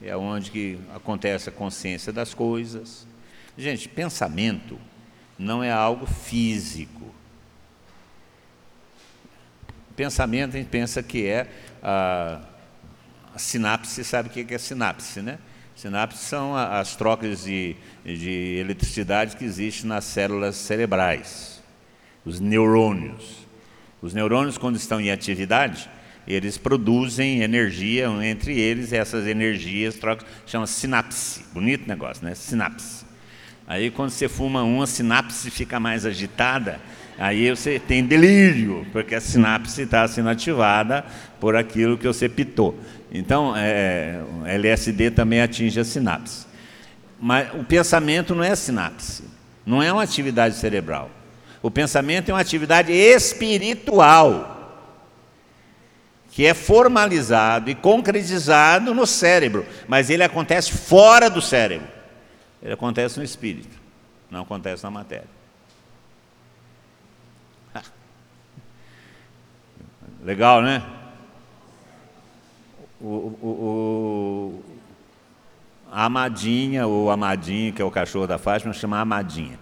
é 0.00 0.16
onde 0.16 0.50
que 0.50 0.78
acontece 0.94 1.50
a 1.50 1.52
consciência 1.52 2.10
das 2.10 2.32
coisas. 2.32 3.06
Gente, 3.56 3.86
pensamento 3.86 4.78
não 5.38 5.62
é 5.62 5.70
algo 5.70 6.06
físico. 6.06 7.12
Pensamento, 9.96 10.56
a 10.56 10.58
gente 10.58 10.68
pensa 10.68 11.02
que 11.02 11.26
é 11.26 11.46
a, 11.82 12.40
a 13.34 13.38
sinapse, 13.38 14.04
sabe 14.04 14.28
o 14.28 14.32
que 14.32 14.54
é 14.54 14.58
sinapse, 14.58 15.22
né? 15.22 15.38
Sinapses 15.76 16.20
são 16.20 16.56
as 16.56 16.94
trocas 16.94 17.44
de, 17.44 17.74
de 18.04 18.58
eletricidade 18.58 19.36
que 19.36 19.44
existem 19.44 19.88
nas 19.88 20.04
células 20.04 20.54
cerebrais, 20.56 21.60
os 22.24 22.38
neurônios. 22.38 23.44
Os 24.00 24.14
neurônios, 24.14 24.56
quando 24.56 24.76
estão 24.76 25.00
em 25.00 25.10
atividade, 25.10 25.90
eles 26.26 26.56
produzem 26.56 27.42
energia 27.42 28.06
entre 28.22 28.58
eles, 28.58 28.92
essas 28.92 29.26
energias 29.26 29.96
trocam, 29.96 30.26
chama 30.46 30.66
sinapse. 30.66 31.44
Bonito 31.52 31.88
negócio, 31.88 32.24
né? 32.24 32.34
Sinapse. 32.34 33.04
Aí 33.66 33.90
quando 33.90 34.10
você 34.10 34.28
fuma 34.28 34.62
uma, 34.62 34.84
a 34.84 34.86
sinapse 34.86 35.50
fica 35.50 35.80
mais 35.80 36.04
agitada, 36.04 36.80
Aí 37.18 37.48
você 37.50 37.78
tem 37.78 38.04
delírio, 38.04 38.86
porque 38.92 39.14
a 39.14 39.20
sinapse 39.20 39.82
está 39.82 40.06
sendo 40.08 40.28
ativada 40.28 41.04
por 41.38 41.54
aquilo 41.54 41.96
que 41.96 42.06
você 42.06 42.28
pitou. 42.28 42.78
Então, 43.12 43.54
é, 43.56 44.20
LSD 44.46 45.12
também 45.12 45.40
atinge 45.40 45.78
a 45.78 45.84
sinapse. 45.84 46.46
Mas 47.20 47.54
o 47.54 47.62
pensamento 47.62 48.34
não 48.34 48.42
é 48.42 48.54
sinapse, 48.56 49.24
não 49.64 49.82
é 49.82 49.92
uma 49.92 50.02
atividade 50.02 50.56
cerebral. 50.56 51.10
O 51.62 51.70
pensamento 51.70 52.28
é 52.28 52.34
uma 52.34 52.40
atividade 52.40 52.92
espiritual, 52.92 54.50
que 56.32 56.44
é 56.44 56.52
formalizado 56.52 57.70
e 57.70 57.74
concretizado 57.76 58.92
no 58.92 59.06
cérebro, 59.06 59.64
mas 59.86 60.10
ele 60.10 60.24
acontece 60.24 60.72
fora 60.72 61.30
do 61.30 61.40
cérebro. 61.40 61.86
Ele 62.60 62.72
acontece 62.74 63.18
no 63.18 63.24
espírito, 63.24 63.78
não 64.30 64.42
acontece 64.42 64.82
na 64.82 64.90
matéria. 64.90 65.33
Legal, 70.24 70.62
né? 70.62 70.82
O, 72.98 73.06
o, 73.06 73.46
o, 73.46 74.62
a 75.92 76.06
Amadinha, 76.06 76.86
ou 76.86 77.10
Amadinha, 77.10 77.72
que 77.72 77.82
é 77.82 77.84
o 77.84 77.90
cachorro 77.90 78.26
da 78.26 78.38
Fátima, 78.38 78.72
chama 78.72 78.98
Amadinha. 78.98 79.58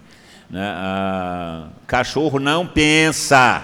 Né? 0.49 0.64
Ah, 0.64 1.66
cachorro 1.85 2.38
não 2.38 2.64
pensa. 2.64 3.61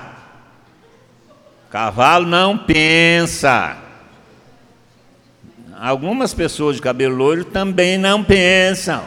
Cavalo 1.71 2.27
não 2.27 2.59
pensa. 2.59 3.79
Algumas 5.79 6.35
pessoas 6.35 6.75
de 6.75 6.83
cabelo 6.83 7.15
loiro 7.15 7.45
também 7.45 7.97
não 7.97 8.25
pensam. 8.25 9.05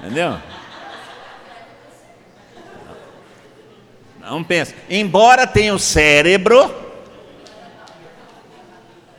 Entendeu? 0.00 0.55
Não 4.26 4.42
pensa. 4.42 4.74
Embora 4.90 5.46
tenha 5.46 5.72
o 5.72 5.78
cérebro, 5.78 6.74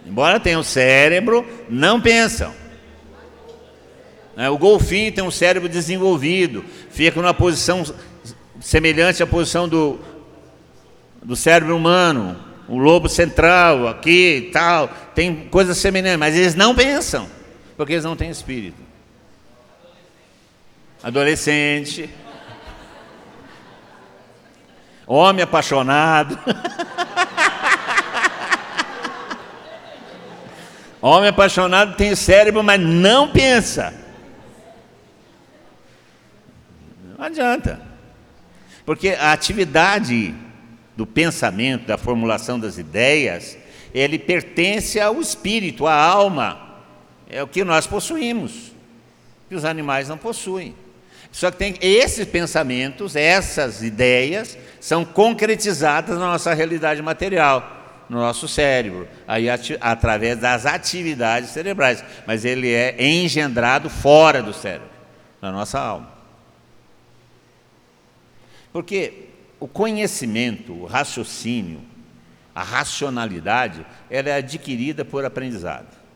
embora 0.05 0.37
tenha 0.37 0.59
o 0.59 0.63
cérebro, 0.65 1.47
não 1.69 2.01
pensam. 2.01 2.53
Né? 4.35 4.49
O 4.49 4.57
golfinho 4.57 5.09
tem 5.13 5.23
um 5.23 5.31
cérebro 5.31 5.69
desenvolvido, 5.69 6.63
fica 6.91 7.21
numa 7.21 7.33
posição 7.33 7.85
semelhante 8.59 9.23
à 9.23 9.27
posição 9.27 9.67
do, 9.69 9.97
do 11.23 11.37
cérebro 11.37 11.77
humano, 11.77 12.37
o 12.67 12.77
lobo 12.77 13.07
central 13.07 13.87
aqui 13.87 14.47
e 14.47 14.51
tal, 14.51 14.89
tem 15.15 15.47
coisas 15.49 15.77
semelhantes, 15.77 16.19
mas 16.19 16.35
eles 16.35 16.53
não 16.53 16.75
pensam, 16.75 17.29
porque 17.77 17.93
eles 17.93 18.03
não 18.03 18.17
têm 18.17 18.29
espírito. 18.29 18.81
Adolescente, 21.01 22.09
homem 25.07 25.43
apaixonado. 25.43 26.37
homem 31.01 31.29
apaixonado 31.29 31.95
tem 31.95 32.13
cérebro, 32.15 32.61
mas 32.61 32.79
não 32.79 33.31
pensa. 33.31 33.93
Não 37.17 37.25
adianta. 37.25 37.79
Porque 38.85 39.09
a 39.09 39.31
atividade 39.31 40.35
do 40.95 41.05
pensamento, 41.05 41.85
da 41.85 41.97
formulação 41.97 42.59
das 42.59 42.77
ideias, 42.77 43.57
ele 43.93 44.19
pertence 44.19 44.99
ao 44.99 45.21
espírito, 45.21 45.87
à 45.87 45.93
alma. 45.93 46.81
É 47.29 47.41
o 47.43 47.47
que 47.47 47.63
nós 47.63 47.85
possuímos, 47.85 48.71
que 49.47 49.55
os 49.55 49.65
animais 49.65 50.07
não 50.09 50.17
possuem. 50.17 50.75
Só 51.37 51.51
que 51.51 51.57
tem 51.57 51.75
esses 51.79 52.25
pensamentos, 52.25 53.15
essas 53.15 53.83
ideias, 53.83 54.57
são 54.79 55.05
concretizadas 55.05 56.17
na 56.17 56.31
nossa 56.31 56.51
realidade 56.51 56.99
material, 56.99 58.05
no 58.09 58.17
nosso 58.17 58.47
cérebro, 58.47 59.07
aí 59.27 59.47
através 59.79 60.39
das 60.39 60.65
atividades 60.65 61.51
cerebrais. 61.51 62.03
Mas 62.25 62.43
ele 62.43 62.73
é 62.73 62.95
engendrado 62.99 63.87
fora 63.87 64.41
do 64.41 64.51
cérebro, 64.51 64.89
na 65.39 65.51
nossa 65.51 65.79
alma. 65.79 66.11
Porque 68.73 69.27
o 69.59 69.67
conhecimento, 69.67 70.73
o 70.73 70.85
raciocínio, 70.87 71.81
a 72.55 72.63
racionalidade, 72.63 73.85
ela 74.09 74.29
é 74.29 74.37
adquirida 74.37 75.05
por 75.05 75.23
aprendizado. 75.23 76.06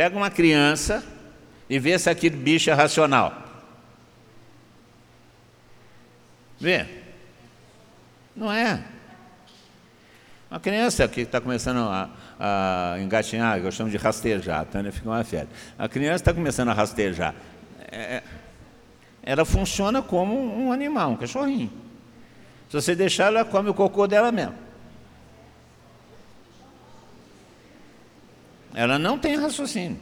Pega 0.00 0.16
uma 0.16 0.30
criança 0.30 1.04
e 1.68 1.78
vê 1.78 1.98
se 1.98 2.08
aquele 2.08 2.34
bicho 2.34 2.70
é 2.70 2.72
racional. 2.72 3.34
Vê? 6.58 6.86
Não 8.34 8.50
é. 8.50 8.82
Uma 10.50 10.58
criança 10.58 11.06
que 11.06 11.20
está 11.20 11.38
começando 11.38 11.80
a, 11.80 12.08
a 12.38 12.98
engatinhar, 12.98 13.58
eu 13.58 13.70
chamo 13.70 13.90
de 13.90 13.98
rastejar, 13.98 14.60
a 14.60 14.64
Tânia 14.64 14.90
fica 14.90 15.06
uma 15.06 15.22
férias. 15.22 15.50
A 15.78 15.86
criança 15.86 16.16
está 16.16 16.32
começando 16.32 16.70
a 16.70 16.72
rastejar. 16.72 17.34
É, 17.92 17.98
é, 17.98 18.22
ela 19.22 19.44
funciona 19.44 20.00
como 20.00 20.34
um 20.34 20.72
animal, 20.72 21.10
um 21.10 21.16
cachorrinho. 21.16 21.70
Se 22.70 22.74
você 22.74 22.94
deixar, 22.94 23.26
ela 23.26 23.44
come 23.44 23.68
o 23.68 23.74
cocô 23.74 24.06
dela 24.06 24.32
mesmo. 24.32 24.69
Ela 28.74 28.98
não 28.98 29.18
tem 29.18 29.36
raciocínio. 29.36 29.98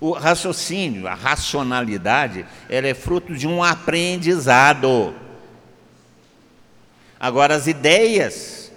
O 0.00 0.12
raciocínio, 0.12 1.06
a 1.06 1.14
racionalidade, 1.14 2.44
ela 2.68 2.88
é 2.88 2.94
fruto 2.94 3.34
de 3.34 3.46
um 3.46 3.62
aprendizado. 3.62 5.14
Agora, 7.18 7.54
as 7.54 7.68
ideias, 7.68 8.72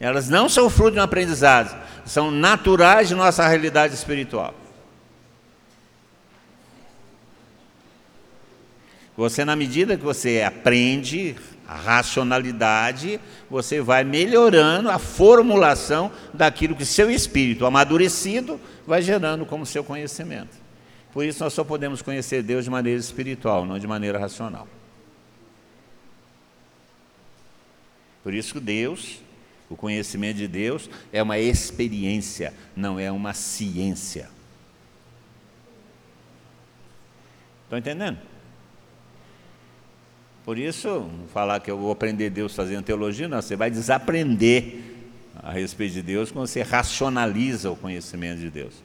elas 0.00 0.28
não 0.28 0.48
são 0.48 0.70
fruto 0.70 0.92
de 0.92 0.98
um 0.98 1.02
aprendizado, 1.02 1.78
são 2.06 2.30
naturais 2.30 3.08
de 3.08 3.14
nossa 3.14 3.46
realidade 3.46 3.94
espiritual. 3.94 4.54
Você, 9.14 9.44
na 9.44 9.54
medida 9.54 9.96
que 9.96 10.02
você 10.02 10.42
aprende 10.42 11.36
a 11.68 11.76
racionalidade, 11.76 13.20
você 13.48 13.80
vai 13.80 14.04
melhorando 14.04 14.90
a 14.90 14.98
formulação 14.98 16.10
daquilo 16.32 16.74
que 16.74 16.84
seu 16.84 17.10
espírito 17.10 17.66
amadurecido 17.66 18.58
vai 18.86 19.02
gerando 19.02 19.46
como 19.46 19.66
seu 19.66 19.84
conhecimento. 19.84 20.56
Por 21.12 21.24
isso 21.24 21.42
nós 21.44 21.52
só 21.52 21.62
podemos 21.62 22.00
conhecer 22.00 22.42
Deus 22.42 22.64
de 22.64 22.70
maneira 22.70 22.98
espiritual, 22.98 23.66
não 23.66 23.78
de 23.78 23.86
maneira 23.86 24.18
racional. 24.18 24.66
Por 28.22 28.32
isso 28.32 28.54
que 28.54 28.60
Deus, 28.60 29.20
o 29.68 29.76
conhecimento 29.76 30.36
de 30.36 30.48
Deus 30.48 30.88
é 31.12 31.22
uma 31.22 31.38
experiência, 31.38 32.54
não 32.74 32.98
é 32.98 33.10
uma 33.10 33.34
ciência. 33.34 34.30
Estão 37.64 37.78
entendendo? 37.78 38.18
Por 40.44 40.58
isso, 40.58 41.08
falar 41.32 41.60
que 41.60 41.70
eu 41.70 41.78
vou 41.78 41.92
aprender 41.92 42.30
Deus 42.30 42.54
fazendo 42.54 42.84
teologia, 42.84 43.28
não, 43.28 43.40
você 43.40 43.54
vai 43.54 43.70
desaprender 43.70 44.91
a 45.42 45.50
respeito 45.50 45.94
de 45.94 46.02
Deus 46.02 46.30
quando 46.30 46.46
você 46.46 46.62
racionaliza 46.62 47.70
o 47.70 47.76
conhecimento 47.76 48.38
de 48.38 48.48
Deus. 48.48 48.82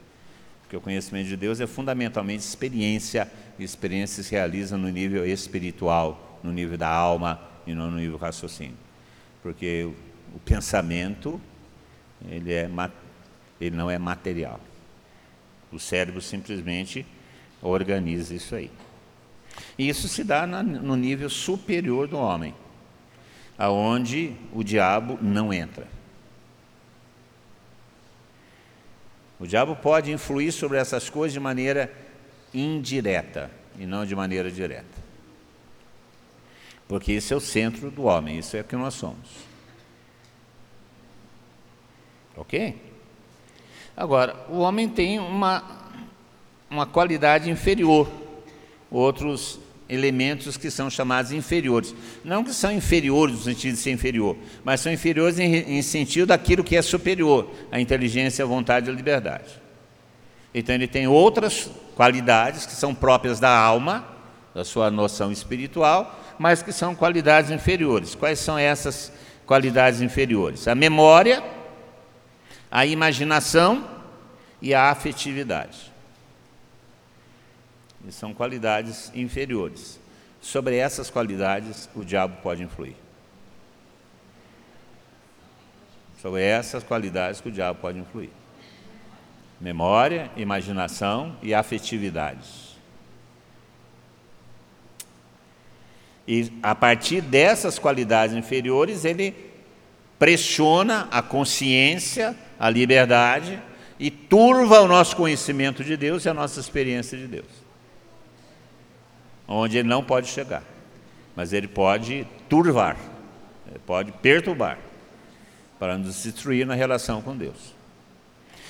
Porque 0.62 0.76
o 0.76 0.80
conhecimento 0.80 1.28
de 1.28 1.36
Deus 1.36 1.60
é 1.60 1.66
fundamentalmente 1.66 2.42
experiência, 2.42 3.30
e 3.58 3.64
experiência 3.64 4.22
se 4.22 4.30
realiza 4.30 4.76
no 4.76 4.88
nível 4.88 5.24
espiritual, 5.24 6.40
no 6.42 6.52
nível 6.52 6.76
da 6.76 6.88
alma 6.88 7.40
e 7.66 7.74
não 7.74 7.90
no 7.90 7.96
nível 7.96 8.18
raciocínio. 8.18 8.76
Porque 9.42 9.88
o, 10.34 10.38
pensamento, 10.40 11.40
ele, 12.28 12.52
é, 12.52 12.68
ele 13.60 13.76
não 13.76 13.90
é 13.90 13.98
material. 13.98 14.60
O 15.72 15.78
cérebro 15.78 16.20
simplesmente 16.20 17.06
organiza 17.62 18.34
isso 18.34 18.54
aí. 18.54 18.70
E 19.78 19.88
isso 19.88 20.08
se 20.08 20.22
dá 20.22 20.46
no 20.46 20.96
nível 20.96 21.30
superior 21.30 22.06
do 22.08 22.18
homem, 22.18 22.54
aonde 23.56 24.34
o 24.52 24.62
diabo 24.62 25.18
não 25.22 25.52
entra. 25.52 25.97
O 29.40 29.46
diabo 29.46 29.76
pode 29.76 30.10
influir 30.10 30.52
sobre 30.52 30.78
essas 30.78 31.08
coisas 31.08 31.32
de 31.32 31.40
maneira 31.40 31.92
indireta 32.52 33.50
e 33.78 33.86
não 33.86 34.04
de 34.04 34.14
maneira 34.16 34.50
direta. 34.50 34.98
Porque 36.88 37.12
isso 37.12 37.32
é 37.34 37.36
o 37.36 37.40
centro 37.40 37.90
do 37.90 38.04
homem, 38.04 38.38
isso 38.38 38.56
é 38.56 38.60
o 38.60 38.64
que 38.64 38.74
nós 38.74 38.94
somos. 38.94 39.28
Ok? 42.36 42.80
Agora, 43.96 44.46
o 44.48 44.58
homem 44.58 44.88
tem 44.88 45.18
uma, 45.18 45.62
uma 46.70 46.86
qualidade 46.86 47.50
inferior 47.50 48.10
outros 48.90 49.60
elementos 49.88 50.56
que 50.56 50.70
são 50.70 50.90
chamados 50.90 51.32
inferiores. 51.32 51.94
Não 52.24 52.44
que 52.44 52.52
são 52.52 52.70
inferiores 52.70 53.36
no 53.36 53.42
sentido 53.42 53.74
de 53.74 53.80
ser 53.80 53.90
inferior, 53.90 54.36
mas 54.64 54.80
são 54.80 54.92
inferiores 54.92 55.38
em, 55.38 55.54
em 55.78 55.82
sentido 55.82 56.26
daquilo 56.26 56.62
que 56.62 56.76
é 56.76 56.82
superior, 56.82 57.50
a 57.72 57.80
inteligência, 57.80 58.44
a 58.44 58.48
vontade 58.48 58.88
e 58.88 58.92
a 58.92 58.94
liberdade. 58.94 59.60
Então 60.54 60.74
ele 60.74 60.86
tem 60.86 61.06
outras 61.06 61.70
qualidades 61.94 62.66
que 62.66 62.72
são 62.72 62.94
próprias 62.94 63.40
da 63.40 63.50
alma, 63.50 64.06
da 64.54 64.64
sua 64.64 64.90
noção 64.90 65.30
espiritual, 65.30 66.18
mas 66.38 66.62
que 66.62 66.72
são 66.72 66.94
qualidades 66.94 67.50
inferiores. 67.50 68.14
Quais 68.14 68.38
são 68.38 68.58
essas 68.58 69.12
qualidades 69.46 70.00
inferiores? 70.00 70.68
A 70.68 70.74
memória, 70.74 71.42
a 72.70 72.86
imaginação 72.86 73.86
e 74.60 74.74
a 74.74 74.90
afetividade. 74.90 75.87
E 78.06 78.12
são 78.12 78.32
qualidades 78.32 79.10
inferiores. 79.14 79.98
Sobre 80.40 80.76
essas 80.76 81.10
qualidades, 81.10 81.88
o 81.94 82.04
diabo 82.04 82.36
pode 82.42 82.62
influir. 82.62 82.96
Sobre 86.20 86.42
essas 86.42 86.82
qualidades 86.82 87.40
que 87.40 87.48
o 87.48 87.52
diabo 87.52 87.80
pode 87.80 87.98
influir. 87.98 88.30
Memória, 89.60 90.30
imaginação 90.36 91.36
e 91.42 91.52
afetividade. 91.52 92.68
E 96.26 96.52
a 96.62 96.74
partir 96.74 97.20
dessas 97.20 97.78
qualidades 97.78 98.36
inferiores, 98.36 99.04
ele 99.04 99.34
pressiona 100.18 101.08
a 101.10 101.22
consciência, 101.22 102.36
a 102.58 102.68
liberdade 102.68 103.60
e 103.98 104.10
turva 104.10 104.80
o 104.80 104.88
nosso 104.88 105.16
conhecimento 105.16 105.82
de 105.82 105.96
Deus 105.96 106.24
e 106.24 106.28
a 106.28 106.34
nossa 106.34 106.60
experiência 106.60 107.16
de 107.16 107.26
Deus. 107.26 107.67
Onde 109.48 109.78
ele 109.78 109.88
não 109.88 110.04
pode 110.04 110.28
chegar, 110.28 110.62
mas 111.34 111.54
ele 111.54 111.66
pode 111.66 112.26
turvar, 112.50 112.98
ele 113.66 113.78
pode 113.86 114.12
perturbar, 114.12 114.78
para 115.78 115.96
nos 115.96 116.22
destruir 116.22 116.66
na 116.66 116.74
relação 116.74 117.22
com 117.22 117.34
Deus. 117.34 117.74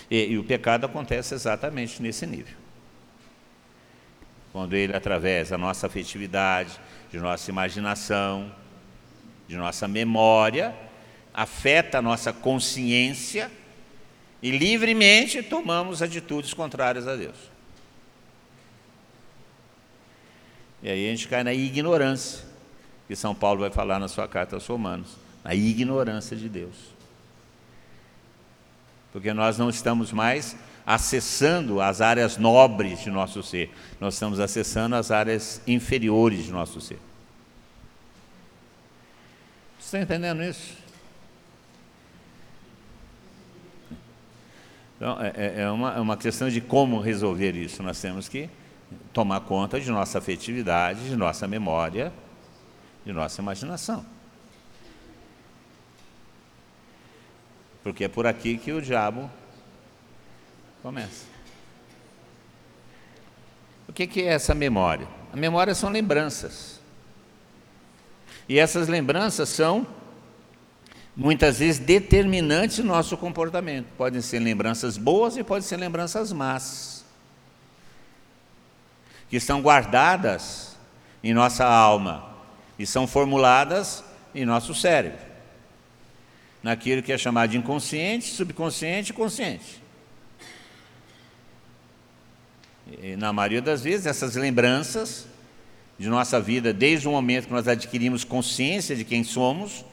E, 0.08 0.26
e 0.26 0.38
o 0.38 0.44
pecado 0.44 0.86
acontece 0.86 1.34
exatamente 1.34 2.00
nesse 2.00 2.24
nível. 2.26 2.54
Quando 4.52 4.74
ele, 4.74 4.94
através 4.94 5.50
da 5.50 5.58
nossa 5.58 5.88
afetividade, 5.88 6.78
de 7.10 7.18
nossa 7.18 7.50
imaginação, 7.50 8.54
de 9.46 9.56
nossa 9.56 9.88
memória, 9.88 10.74
afeta 11.34 11.98
a 11.98 12.02
nossa 12.02 12.32
consciência 12.32 13.50
e 14.42 14.50
livremente 14.50 15.42
tomamos 15.42 16.02
atitudes 16.02 16.54
contrárias 16.54 17.08
a 17.08 17.16
Deus. 17.16 17.36
E 20.82 20.88
aí 20.88 21.06
a 21.06 21.10
gente 21.10 21.28
cai 21.28 21.42
na 21.42 21.52
ignorância, 21.52 22.44
que 23.06 23.16
São 23.16 23.34
Paulo 23.34 23.60
vai 23.60 23.70
falar 23.70 23.98
na 23.98 24.08
sua 24.08 24.28
carta 24.28 24.56
aos 24.56 24.66
Romanos, 24.66 25.16
na 25.42 25.54
ignorância 25.54 26.36
de 26.36 26.48
Deus. 26.48 26.76
Porque 29.12 29.32
nós 29.32 29.58
não 29.58 29.70
estamos 29.70 30.12
mais 30.12 30.56
acessando 30.86 31.80
as 31.80 32.00
áreas 32.00 32.36
nobres 32.36 33.00
de 33.00 33.10
nosso 33.10 33.42
ser, 33.42 33.70
nós 34.00 34.14
estamos 34.14 34.40
acessando 34.40 34.94
as 34.94 35.10
áreas 35.10 35.60
inferiores 35.66 36.44
de 36.44 36.52
nosso 36.52 36.80
ser. 36.80 36.98
Você 39.78 39.96
está 39.96 40.00
entendendo 40.00 40.42
isso? 40.42 40.76
Então, 44.96 45.16
é, 45.20 45.32
é, 45.36 45.60
é 45.62 45.70
uma, 45.70 45.94
é 45.94 46.00
uma 46.00 46.16
questão 46.16 46.48
de 46.48 46.60
como 46.60 47.00
resolver 47.00 47.54
isso. 47.54 47.82
Nós 47.82 48.00
temos 48.00 48.28
que 48.28 48.50
tomar 49.12 49.40
conta 49.40 49.80
de 49.80 49.90
nossa 49.90 50.18
afetividade, 50.18 51.08
de 51.08 51.16
nossa 51.16 51.46
memória, 51.46 52.12
de 53.04 53.12
nossa 53.12 53.40
imaginação. 53.40 54.04
Porque 57.82 58.04
é 58.04 58.08
por 58.08 58.26
aqui 58.26 58.58
que 58.58 58.72
o 58.72 58.82
diabo 58.82 59.30
começa. 60.82 61.26
O 63.88 63.92
que, 63.92 64.20
é 64.20 64.26
essa 64.26 64.54
memória? 64.54 65.08
A 65.32 65.36
memória 65.36 65.74
são 65.74 65.90
lembranças. 65.90 66.80
E 68.48 68.58
essas 68.58 68.88
lembranças 68.88 69.48
são 69.48 69.86
muitas 71.16 71.58
vezes 71.58 71.78
determinantes 71.78 72.78
no 72.78 72.84
nosso 72.84 73.16
comportamento. 73.16 73.86
Podem 73.96 74.20
ser 74.20 74.38
lembranças 74.38 74.96
boas 74.96 75.36
e 75.36 75.42
podem 75.42 75.62
ser 75.62 75.76
lembranças 75.78 76.32
más. 76.32 76.97
Que 79.28 79.36
estão 79.36 79.60
guardadas 79.60 80.76
em 81.22 81.34
nossa 81.34 81.64
alma 81.64 82.28
e 82.78 82.86
são 82.86 83.06
formuladas 83.06 84.04
em 84.34 84.44
nosso 84.44 84.74
cérebro. 84.74 85.18
Naquilo 86.62 87.02
que 87.02 87.12
é 87.12 87.18
chamado 87.18 87.50
de 87.50 87.58
inconsciente, 87.58 88.26
subconsciente 88.26 89.12
e 89.12 89.14
consciente. 89.14 89.82
E, 93.02 93.16
na 93.16 93.32
maioria 93.32 93.60
das 93.60 93.82
vezes, 93.82 94.06
essas 94.06 94.34
lembranças 94.34 95.26
de 95.98 96.08
nossa 96.08 96.40
vida, 96.40 96.72
desde 96.72 97.06
o 97.06 97.10
momento 97.10 97.46
que 97.46 97.52
nós 97.52 97.68
adquirimos 97.68 98.24
consciência 98.24 98.96
de 98.96 99.04
quem 99.04 99.22
somos, 99.24 99.84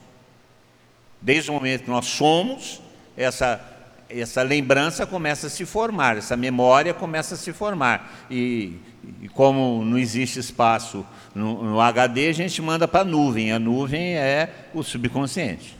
Desde 1.20 1.50
o 1.50 1.54
momento 1.54 1.84
que 1.84 1.90
nós 1.90 2.06
somos, 2.06 2.80
essa, 3.16 3.60
essa 4.08 4.42
lembrança 4.42 5.06
começa 5.06 5.48
a 5.48 5.50
se 5.50 5.66
formar, 5.66 6.16
essa 6.16 6.36
memória 6.36 6.94
começa 6.94 7.34
a 7.34 7.38
se 7.38 7.52
formar. 7.52 8.26
E, 8.30 8.78
e 9.20 9.28
como 9.28 9.84
não 9.84 9.98
existe 9.98 10.38
espaço 10.38 11.04
no, 11.34 11.62
no 11.62 11.80
HD, 11.80 12.28
a 12.28 12.32
gente 12.32 12.60
manda 12.62 12.86
para 12.86 13.00
a 13.00 13.04
nuvem. 13.04 13.52
A 13.52 13.58
nuvem 13.58 14.14
é 14.14 14.68
o 14.72 14.82
subconsciente. 14.82 15.76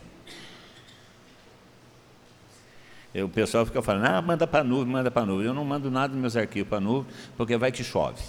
E 3.14 3.22
o 3.22 3.28
pessoal 3.28 3.64
fica 3.64 3.80
falando, 3.80 4.04
ah, 4.06 4.20
manda 4.20 4.46
para 4.46 4.60
a 4.60 4.64
nuvem, 4.64 4.92
manda 4.92 5.10
para 5.10 5.22
a 5.22 5.26
nuvem. 5.26 5.46
Eu 5.46 5.54
não 5.54 5.64
mando 5.64 5.90
nada 5.90 6.08
dos 6.08 6.20
meus 6.20 6.36
arquivos 6.36 6.68
para 6.68 6.78
a 6.78 6.80
nuvem, 6.80 7.10
porque 7.36 7.56
vai 7.56 7.72
que 7.72 7.82
chove. 7.82 8.22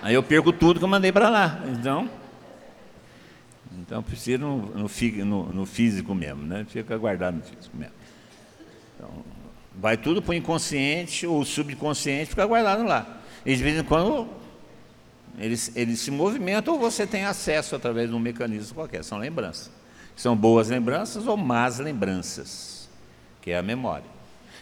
Aí 0.00 0.14
eu 0.14 0.22
perco 0.22 0.52
tudo 0.52 0.78
que 0.78 0.84
eu 0.84 0.88
mandei 0.88 1.10
para 1.10 1.28
lá. 1.28 1.60
Então, 1.66 2.08
então, 3.86 4.02
prefiro 4.02 4.40
no, 4.40 4.56
no, 4.66 5.24
no, 5.26 5.52
no, 5.52 5.66
físico 5.66 6.14
mesmo, 6.14 6.42
né? 6.42 6.64
Fica 6.66 6.96
guardado 6.96 7.36
no 7.36 7.42
físico 7.42 7.76
mesmo. 7.76 7.92
Então, 8.96 9.10
vai 9.74 9.98
tudo 9.98 10.22
para 10.22 10.30
o 10.30 10.34
inconsciente 10.34 11.26
ou 11.26 11.44
subconsciente, 11.44 12.30
fica 12.30 12.46
guardado 12.46 12.82
lá. 12.84 13.20
E 13.44 13.54
de 13.54 13.62
vez 13.62 13.78
em 13.78 13.84
quando 13.84 14.26
eles, 15.38 15.70
eles 15.76 16.00
se 16.00 16.10
movimentam 16.10 16.74
ou 16.74 16.80
você 16.80 17.06
tem 17.06 17.26
acesso 17.26 17.76
através 17.76 18.08
de 18.08 18.16
um 18.16 18.18
mecanismo 18.18 18.74
qualquer. 18.74 19.04
São 19.04 19.18
lembranças. 19.18 19.70
São 20.16 20.34
boas 20.34 20.70
lembranças 20.70 21.26
ou 21.26 21.36
más 21.36 21.78
lembranças, 21.78 22.88
que 23.42 23.50
é 23.50 23.58
a 23.58 23.62
memória. 23.62 24.06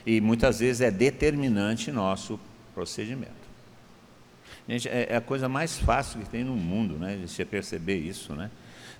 E 0.05 0.21
muitas 0.21 0.59
vezes 0.59 0.81
é 0.81 0.91
determinante 0.91 1.93
nosso 1.93 2.41
procedimento. 2.75 3.31
Gente, 4.69 4.89
é, 4.89 5.09
é 5.11 5.17
a 5.17 5.21
coisa 5.21 5.49
mais 5.49 5.79
fácil 5.79 6.19
que 6.19 6.29
tem 6.29 6.43
no 6.43 6.57
mundo, 6.57 6.99
né? 6.99 7.17
De 7.17 7.29
você 7.29 7.45
perceber 7.45 7.99
isso, 7.99 8.35
né? 8.35 8.51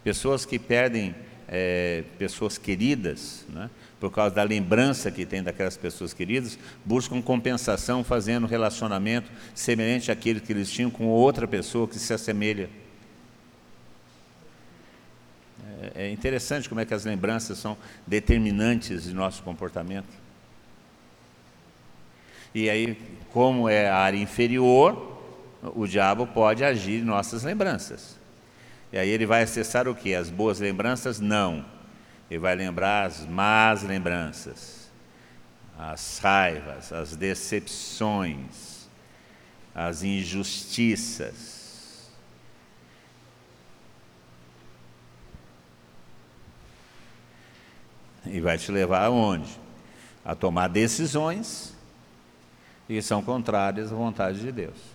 Pessoas 0.05 0.45
que 0.45 0.59
perdem 0.59 1.15
é, 1.49 2.03
pessoas 2.19 2.57
queridas, 2.57 3.45
né, 3.49 3.69
por 4.01 4.11
causa 4.11 4.35
da 4.35 4.43
lembrança 4.43 5.11
que 5.11 5.27
tem 5.27 5.43
daquelas 5.43 5.77
pessoas 5.77 6.13
queridas, 6.15 6.59
buscam 6.85 7.21
compensação 7.21 8.03
fazendo 8.03 8.47
relacionamento 8.47 9.31
semelhante 9.55 10.11
àquele 10.11 10.41
que 10.41 10.53
eles 10.53 10.71
tinham 10.71 10.91
com 10.91 11.07
outra 11.07 11.47
pessoa 11.47 11.87
que 11.87 11.99
se 11.99 12.13
assemelha. 12.13 12.69
É, 15.95 16.07
é 16.07 16.11
interessante 16.11 16.69
como 16.69 16.81
é 16.81 16.87
que 16.87 16.95
as 16.95 17.05
lembranças 17.05 17.59
são 17.59 17.77
determinantes 18.07 19.05
de 19.05 19.13
nosso 19.13 19.43
comportamento. 19.43 20.23
E 22.55 22.69
aí, 22.69 22.99
como 23.31 23.69
é 23.69 23.89
a 23.89 23.97
área 23.97 24.19
inferior, 24.19 25.21
o 25.75 25.87
diabo 25.87 26.27
pode 26.27 26.65
agir 26.65 27.01
em 27.01 27.05
nossas 27.05 27.45
lembranças. 27.45 28.22
E 28.93 28.99
aí 28.99 29.09
ele 29.09 29.25
vai 29.25 29.43
acessar 29.43 29.89
o 29.89 29.95
que? 29.95 30.15
As 30.15 30.29
boas 30.29 30.61
lembranças? 30.61 31.19
Não. 31.19 31.65
Ele 32.31 32.39
vai 32.39 32.55
lembrar 32.55 33.07
as 33.07 33.27
más 33.27 33.83
lembranças, 33.83 34.91
as 35.79 36.19
raivas, 36.19 36.93
as 36.93 37.17
decepções, 37.17 38.89
as 39.75 40.03
injustiças. 40.03 42.11
E 48.25 48.41
vai 48.41 48.57
te 48.57 48.71
levar 48.71 49.07
aonde? 49.07 49.61
A 50.25 50.35
tomar 50.35 50.69
decisões 50.69 51.75
que 52.87 53.03
são 53.03 53.23
contrárias 53.23 53.93
à 53.93 53.97
vontade 53.97 54.41
de 54.41 54.53
Deus. 54.53 54.92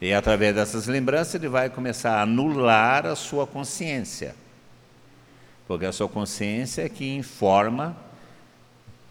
E 0.00 0.12
através 0.14 0.54
dessas 0.54 0.86
lembranças 0.86 1.34
ele 1.34 1.48
vai 1.48 1.68
começar 1.68 2.18
a 2.18 2.22
anular 2.22 3.04
a 3.04 3.16
sua 3.16 3.46
consciência. 3.46 4.34
Porque 5.66 5.84
a 5.84 5.92
sua 5.92 6.08
consciência 6.08 6.82
é 6.82 6.88
que 6.88 7.16
informa 7.16 7.96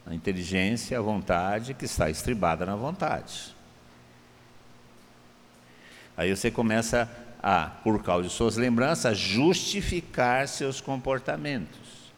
a 0.06 0.14
inteligência, 0.16 0.98
a 0.98 1.02
vontade 1.02 1.74
que 1.74 1.86
está 1.86 2.10
estribada 2.10 2.66
na 2.66 2.76
vontade. 2.76 3.56
Aí 6.16 6.36
você 6.36 6.50
começa 6.50 7.10
a, 7.44 7.68
por 7.84 8.02
causa 8.02 8.28
de 8.28 8.34
suas 8.34 8.56
lembranças, 8.56 9.18
justificar 9.18 10.48
seus 10.48 10.82
comportamentos. 10.82 12.12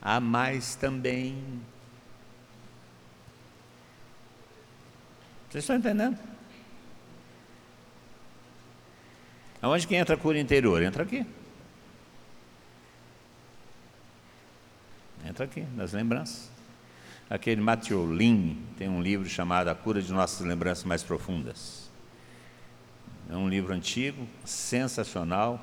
Há 0.00 0.20
mais 0.20 0.76
também. 0.76 1.36
Vocês 5.50 5.64
estão 5.64 5.76
entendendo? 5.76 6.35
Aonde 9.66 9.84
que 9.84 9.96
entra 9.96 10.14
a 10.14 10.18
cura 10.18 10.38
interior? 10.38 10.80
Entra 10.80 11.02
aqui. 11.02 11.26
Entra 15.28 15.44
aqui, 15.44 15.66
nas 15.74 15.92
lembranças. 15.92 16.48
Aquele 17.28 17.60
Matthew 17.60 18.14
Lin 18.14 18.62
tem 18.78 18.88
um 18.88 19.02
livro 19.02 19.28
chamado 19.28 19.66
A 19.66 19.74
Cura 19.74 20.00
de 20.00 20.12
Nossas 20.12 20.46
Lembranças 20.46 20.84
Mais 20.84 21.02
Profundas. 21.02 21.90
É 23.28 23.34
um 23.34 23.48
livro 23.48 23.74
antigo, 23.74 24.28
sensacional, 24.44 25.60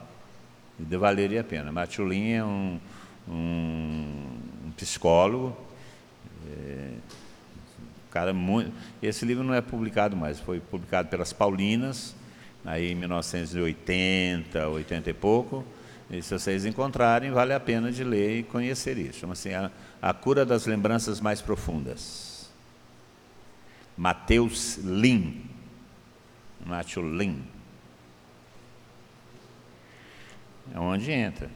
e 0.77 0.83
valeria 0.97 1.39
a 1.39 1.43
pena. 1.45 1.71
Matthew 1.71 2.05
Lin 2.05 2.31
é 2.31 2.43
um, 2.43 2.79
um, 3.25 4.37
um 4.65 4.71
psicólogo, 4.75 5.55
é, 6.45 6.91
cara 8.11 8.33
muito. 8.33 8.73
Esse 9.01 9.23
livro 9.23 9.45
não 9.45 9.53
é 9.53 9.61
publicado 9.61 10.13
mais, 10.17 10.41
foi 10.41 10.59
publicado 10.59 11.07
pelas 11.07 11.31
Paulinas, 11.31 12.13
aí 12.65 12.91
em 12.91 12.95
1980, 12.95 14.67
80 14.67 15.09
e 15.09 15.13
pouco, 15.13 15.65
E 16.09 16.21
se 16.21 16.33
vocês 16.33 16.65
encontrarem, 16.65 17.31
vale 17.31 17.53
a 17.53 17.59
pena 17.59 17.91
de 17.91 18.03
ler 18.03 18.39
e 18.39 18.43
conhecer 18.43 18.97
isso. 18.97 19.19
Chama-se 19.19 19.53
a, 19.53 19.71
a 20.01 20.13
Cura 20.13 20.45
das 20.45 20.65
Lembranças 20.65 21.19
Mais 21.19 21.41
Profundas. 21.41 22.51
Mateus 23.97 24.77
Lin. 24.77 25.43
Mateus 26.65 27.05
Lin. 27.17 27.43
É 30.73 30.79
onde 30.79 31.11
entra. 31.11 31.49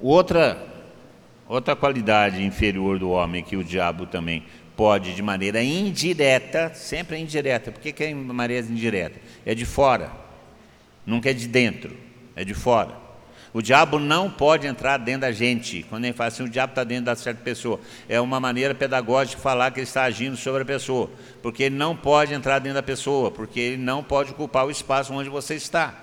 Outra, 0.00 0.64
outra 1.46 1.74
qualidade 1.74 2.42
inferior 2.42 2.98
do 2.98 3.10
homem 3.10 3.42
que 3.42 3.56
o 3.56 3.64
diabo 3.64 4.06
também 4.06 4.44
pode, 4.78 5.12
de 5.12 5.22
maneira 5.22 5.60
indireta, 5.60 6.72
sempre 6.72 7.16
é 7.16 7.18
indireta. 7.18 7.72
Por 7.72 7.82
que, 7.82 7.92
que 7.92 8.04
é 8.04 8.14
maneira 8.14 8.64
indireta? 8.64 9.18
É 9.44 9.52
de 9.52 9.66
fora, 9.66 10.12
nunca 11.04 11.30
é 11.30 11.32
de 11.32 11.48
dentro, 11.48 11.96
é 12.36 12.44
de 12.44 12.54
fora. 12.54 12.96
O 13.52 13.60
diabo 13.60 13.98
não 13.98 14.30
pode 14.30 14.68
entrar 14.68 14.98
dentro 14.98 15.22
da 15.22 15.32
gente. 15.32 15.82
Quando 15.88 16.04
ele 16.04 16.12
fala 16.12 16.28
assim, 16.28 16.44
o 16.44 16.48
diabo 16.48 16.70
está 16.70 16.84
dentro 16.84 17.06
da 17.06 17.16
certa 17.16 17.42
pessoa. 17.42 17.80
É 18.08 18.20
uma 18.20 18.38
maneira 18.38 18.72
pedagógica 18.72 19.36
de 19.36 19.42
falar 19.42 19.72
que 19.72 19.80
ele 19.80 19.86
está 19.86 20.04
agindo 20.04 20.36
sobre 20.36 20.62
a 20.62 20.66
pessoa. 20.66 21.10
Porque 21.42 21.64
ele 21.64 21.74
não 21.74 21.96
pode 21.96 22.32
entrar 22.32 22.60
dentro 22.60 22.74
da 22.74 22.82
pessoa, 22.82 23.32
porque 23.32 23.58
ele 23.58 23.82
não 23.82 24.04
pode 24.04 24.30
ocupar 24.30 24.64
o 24.64 24.70
espaço 24.70 25.12
onde 25.12 25.28
você 25.28 25.56
está. 25.56 25.94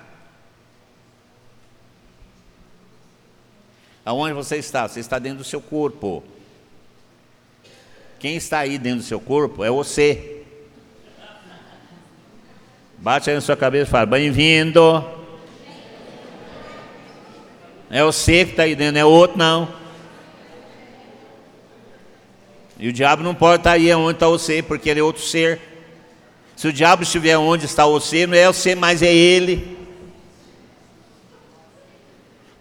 Aonde 4.04 4.34
você 4.34 4.56
está? 4.56 4.86
Você 4.86 5.00
está 5.00 5.18
dentro 5.18 5.38
do 5.38 5.44
seu 5.44 5.60
corpo. 5.60 6.22
Quem 8.18 8.36
está 8.36 8.60
aí 8.60 8.78
dentro 8.78 9.00
do 9.00 9.04
seu 9.04 9.20
corpo 9.20 9.62
é 9.62 9.70
você. 9.70 10.42
Bate 12.96 13.28
aí 13.28 13.36
na 13.36 13.42
sua 13.42 13.56
cabeça 13.56 13.88
e 13.88 13.90
fala: 13.90 14.06
Bem-vindo. 14.06 15.04
É 17.90 18.02
você 18.02 18.44
que 18.44 18.52
está 18.52 18.62
aí 18.64 18.74
dentro, 18.74 18.94
não 18.94 19.00
é 19.00 19.04
outro 19.04 19.38
não. 19.38 19.68
E 22.78 22.88
o 22.88 22.92
diabo 22.92 23.22
não 23.22 23.34
pode 23.34 23.60
estar 23.60 23.72
aí 23.72 23.92
onde 23.94 24.16
está 24.16 24.26
você, 24.26 24.62
porque 24.62 24.88
ele 24.88 25.00
é 25.00 25.02
outro 25.02 25.22
ser. 25.22 25.60
Se 26.56 26.66
o 26.68 26.72
diabo 26.72 27.02
estiver 27.02 27.36
onde 27.36 27.66
está 27.66 27.86
você, 27.86 28.26
não 28.26 28.36
é 28.36 28.46
você, 28.46 28.74
mas 28.74 29.02
é 29.02 29.14
ele. 29.14 29.76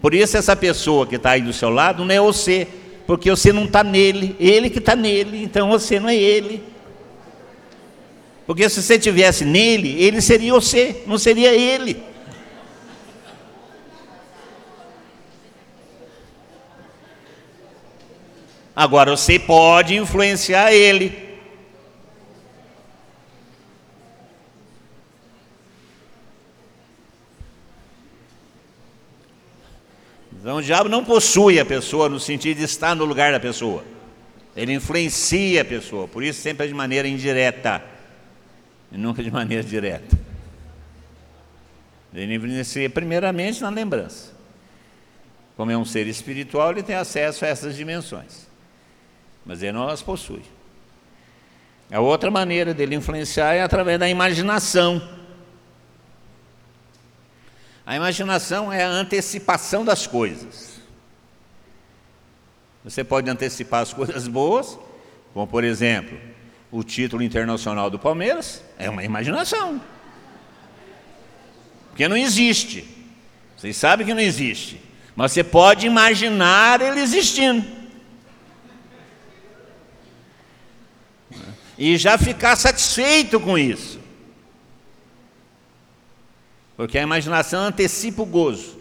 Por 0.01 0.13
isso, 0.13 0.37
essa 0.37 0.55
pessoa 0.55 1.07
que 1.07 1.15
está 1.15 1.31
aí 1.31 1.41
do 1.41 1.53
seu 1.53 1.69
lado 1.69 2.03
não 2.03 2.13
é 2.13 2.19
você, 2.19 2.67
porque 3.05 3.29
você 3.29 3.53
não 3.53 3.65
está 3.65 3.83
nele, 3.83 4.35
ele 4.39 4.69
que 4.69 4.79
está 4.79 4.95
nele, 4.95 5.43
então 5.43 5.69
você 5.69 5.99
não 5.99 6.09
é 6.09 6.15
ele. 6.15 6.63
Porque 8.45 8.69
se 8.69 8.81
você 8.81 8.95
estivesse 8.95 9.43
nele, 9.43 10.01
ele 10.01 10.21
seria 10.21 10.53
você, 10.53 11.03
não 11.07 11.17
seria 11.17 11.53
ele. 11.53 12.03
Agora 18.75 19.15
você 19.15 19.39
pode 19.39 19.95
influenciar 19.95 20.73
ele. 20.73 21.24
Então 30.45 30.57
o 30.57 30.61
diabo 30.61 30.87
não 30.87 31.03
possui 31.03 31.59
a 31.59 31.65
pessoa 31.65 32.07
no 32.07 32.19
sentido 32.19 32.57
de 32.57 32.65
estar 32.65 32.95
no 32.95 33.03
lugar 33.03 33.31
da 33.31 33.39
pessoa. 33.39 33.83
Ele 34.55 34.73
influencia 34.73 35.63
a 35.63 35.65
pessoa, 35.65 36.07
por 36.07 36.23
isso 36.23 36.39
sempre 36.39 36.65
é 36.65 36.67
de 36.67 36.73
maneira 36.75 37.07
indireta 37.07 37.83
e 38.91 38.95
nunca 38.95 39.23
de 39.23 39.31
maneira 39.31 39.63
direta. 39.63 40.15
Ele 42.13 42.35
influencia 42.35 42.87
primeiramente 42.87 43.59
na 43.59 43.71
lembrança. 43.71 44.33
Como 45.57 45.71
é 45.71 45.77
um 45.77 45.83
ser 45.83 46.05
espiritual, 46.05 46.69
ele 46.69 46.83
tem 46.83 46.95
acesso 46.95 47.43
a 47.43 47.47
essas 47.47 47.75
dimensões, 47.75 48.47
mas 49.43 49.63
ele 49.63 49.71
não 49.71 49.87
as 49.87 50.03
possui. 50.03 50.43
A 51.91 51.99
outra 51.99 52.29
maneira 52.29 52.71
dele 52.71 52.93
influenciar 52.93 53.55
é 53.55 53.63
através 53.63 53.97
da 53.99 54.07
imaginação. 54.07 55.01
A 57.85 57.95
imaginação 57.95 58.73
é 58.73 58.83
a 58.83 58.89
antecipação 58.89 59.85
das 59.85 60.07
coisas. 60.07 60.79
Você 62.83 63.03
pode 63.03 63.29
antecipar 63.29 63.81
as 63.81 63.93
coisas 63.93 64.27
boas, 64.27 64.77
como 65.33 65.45
por 65.45 65.63
exemplo, 65.63 66.17
o 66.71 66.83
título 66.83 67.21
internacional 67.21 67.89
do 67.89 67.99
Palmeiras, 67.99 68.63
é 68.77 68.89
uma 68.89 69.03
imaginação. 69.03 69.81
Porque 71.89 72.07
não 72.07 72.17
existe. 72.17 72.87
Vocês 73.55 73.77
sabem 73.77 74.05
que 74.05 74.13
não 74.13 74.21
existe. 74.21 74.81
Mas 75.15 75.31
você 75.31 75.43
pode 75.43 75.87
imaginar 75.87 76.81
ele 76.81 76.99
existindo. 76.99 77.65
E 81.77 81.97
já 81.97 82.17
ficar 82.17 82.55
satisfeito 82.55 83.39
com 83.39 83.57
isso. 83.57 83.99
Porque 86.75 86.97
a 86.97 87.03
imaginação 87.03 87.61
antecipa 87.61 88.21
o 88.21 88.25
gozo. 88.25 88.77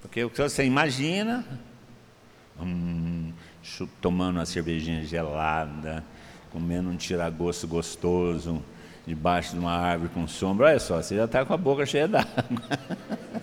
Porque 0.00 0.22
o 0.22 0.30
que 0.30 0.40
você 0.40 0.64
imagina, 0.64 1.44
hum, 2.60 3.32
tomando 4.00 4.36
uma 4.36 4.46
cervejinha 4.46 5.04
gelada, 5.04 6.04
comendo 6.52 6.88
um 6.88 6.96
tiragosto 6.96 7.66
gostoso, 7.66 8.62
debaixo 9.06 9.52
de 9.52 9.58
uma 9.58 9.72
árvore 9.72 10.10
com 10.14 10.26
sombra, 10.26 10.66
olha 10.66 10.78
só, 10.78 11.02
você 11.02 11.16
já 11.16 11.24
está 11.24 11.44
com 11.44 11.52
a 11.52 11.56
boca 11.56 11.84
cheia 11.84 12.08
d'água. 12.08 12.44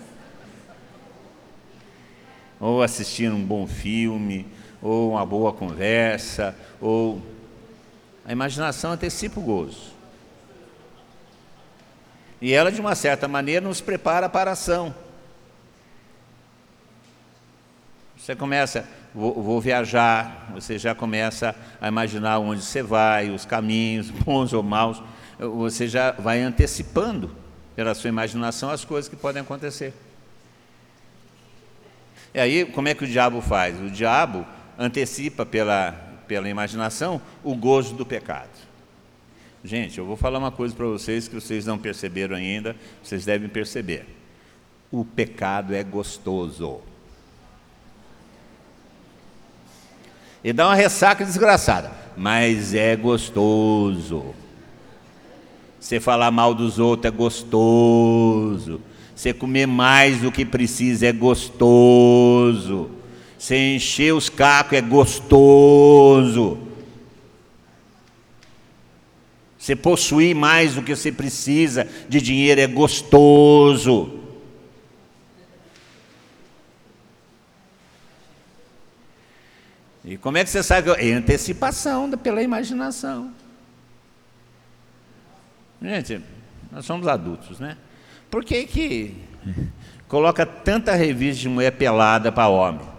ou 2.59 2.81
assistindo 2.81 3.35
um 3.35 3.43
bom 3.43 3.67
filme, 3.67 4.47
ou 4.81 5.11
uma 5.11 5.25
boa 5.25 5.51
conversa, 5.51 6.55
ou 6.79 7.21
a 8.25 8.31
imaginação 8.31 8.91
antecipa 8.91 9.39
o 9.39 9.43
gozo. 9.43 9.93
E 12.41 12.53
ela, 12.53 12.71
de 12.71 12.81
uma 12.81 12.95
certa 12.95 13.27
maneira, 13.27 13.65
nos 13.65 13.81
prepara 13.81 14.27
para 14.29 14.51
a 14.51 14.53
ação. 14.53 14.93
Você 18.17 18.35
começa, 18.35 18.87
vou, 19.13 19.41
vou, 19.41 19.59
viajar, 19.59 20.49
você 20.53 20.77
já 20.77 20.95
começa 20.95 21.55
a 21.81 21.87
imaginar 21.87 22.39
onde 22.39 22.61
você 22.61 22.81
vai, 22.81 23.29
os 23.29 23.45
caminhos, 23.45 24.09
bons 24.23 24.53
ou 24.53 24.63
maus. 24.63 25.01
Você 25.37 25.87
já 25.87 26.11
vai 26.11 26.41
antecipando, 26.41 27.35
pela 27.75 27.93
sua 27.93 28.07
imaginação, 28.07 28.69
as 28.69 28.85
coisas 28.85 29.09
que 29.09 29.15
podem 29.15 29.41
acontecer. 29.41 29.93
E 32.33 32.39
aí, 32.39 32.65
como 32.65 32.87
é 32.87 32.93
que 32.93 33.03
o 33.03 33.07
diabo 33.07 33.41
faz? 33.41 33.79
O 33.79 33.89
diabo 33.89 34.45
antecipa 34.77 35.45
pela 35.45 36.12
pela 36.27 36.49
imaginação 36.49 37.21
o 37.43 37.55
gozo 37.55 37.95
do 37.95 38.05
pecado. 38.05 38.49
Gente, 39.63 39.97
eu 39.97 40.05
vou 40.05 40.17
falar 40.17 40.39
uma 40.39 40.51
coisa 40.51 40.75
para 40.75 40.85
vocês 40.85 41.27
que 41.27 41.35
vocês 41.35 41.65
não 41.65 41.77
perceberam 41.77 42.35
ainda, 42.35 42.75
vocês 43.01 43.23
devem 43.23 43.47
perceber. 43.47 44.05
O 44.91 45.05
pecado 45.05 45.73
é 45.73 45.83
gostoso. 45.83 46.81
E 50.43 50.51
dá 50.51 50.67
uma 50.67 50.75
ressaca 50.75 51.23
desgraçada, 51.23 51.91
mas 52.17 52.73
é 52.73 52.95
gostoso. 52.95 54.35
Você 55.79 55.99
falar 55.99 56.31
mal 56.31 56.53
dos 56.53 56.79
outros 56.79 57.13
é 57.13 57.15
gostoso. 57.15 58.81
Você 59.15 59.33
comer 59.33 59.65
mais 59.65 60.19
do 60.19 60.31
que 60.31 60.43
precisa 60.43 61.07
é 61.07 61.13
gostoso. 61.13 62.89
Você 63.43 63.75
encher 63.75 64.13
os 64.13 64.29
cacos 64.29 64.77
é 64.77 64.79
gostoso. 64.79 66.57
Você 69.59 69.75
possuir 69.75 70.33
mais 70.33 70.75
do 70.75 70.81
que 70.81 70.95
você 70.95 71.11
precisa 71.11 71.85
de 72.07 72.21
dinheiro 72.21 72.61
é 72.61 72.67
gostoso. 72.67 74.17
E 80.05 80.15
como 80.15 80.37
é 80.37 80.45
que 80.45 80.49
você 80.49 80.63
sabe? 80.63 80.91
É 80.91 81.11
antecipação 81.11 82.09
pela 82.11 82.41
imaginação. 82.41 83.33
Gente, 85.81 86.21
nós 86.71 86.85
somos 86.85 87.09
adultos, 87.09 87.59
né? 87.59 87.77
Por 88.31 88.45
que 88.45 88.63
que 88.63 89.17
coloca 90.07 90.45
tanta 90.45 90.93
revista 90.93 91.41
de 91.41 91.49
mulher 91.49 91.71
pelada 91.71 92.31
para 92.31 92.47
homem? 92.47 92.92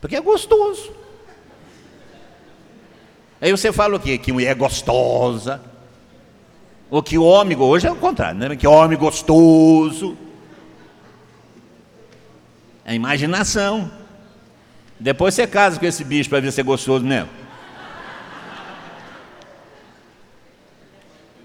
Porque 0.00 0.16
é 0.16 0.20
gostoso. 0.20 0.92
Aí 3.40 3.50
você 3.50 3.72
fala 3.72 3.96
o 3.96 4.00
quê? 4.00 4.18
Que 4.18 4.32
mulher 4.32 4.54
gostosa. 4.54 5.60
Ou 6.90 7.02
que 7.02 7.18
homem, 7.18 7.56
hoje 7.58 7.86
é 7.86 7.90
o 7.90 7.96
contrário, 7.96 8.38
né? 8.38 8.56
que 8.56 8.66
homem 8.66 8.96
gostoso. 8.96 10.16
É 12.84 12.94
imaginação. 12.94 13.90
Depois 14.98 15.34
você 15.34 15.46
casa 15.46 15.78
com 15.78 15.86
esse 15.86 16.04
bicho 16.04 16.30
para 16.30 16.40
ver 16.40 16.52
se 16.52 16.60
é 16.60 16.64
gostoso 16.64 17.04
mesmo. 17.04 17.28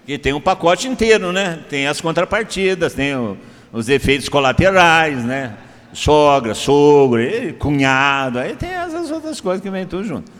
que 0.04 0.18
tem 0.18 0.32
um 0.32 0.40
pacote 0.40 0.88
inteiro, 0.88 1.32
né? 1.32 1.60
Tem 1.68 1.86
as 1.86 2.00
contrapartidas, 2.00 2.92
tem 2.94 3.14
o, 3.14 3.36
os 3.72 3.88
efeitos 3.88 4.28
colaterais, 4.28 5.24
né? 5.24 5.56
Sogra, 5.92 6.54
sogro, 6.54 7.20
cunhado, 7.58 8.38
aí 8.38 8.56
tem 8.56 8.70
essas 8.70 9.10
outras 9.10 9.40
coisas 9.40 9.62
que 9.62 9.68
vem 9.68 9.86
tudo 9.86 10.04
junto. 10.04 10.32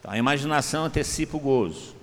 Então, 0.00 0.12
a 0.12 0.18
imaginação 0.18 0.86
antecipa 0.86 1.36
o 1.36 1.40
gozo. 1.40 1.96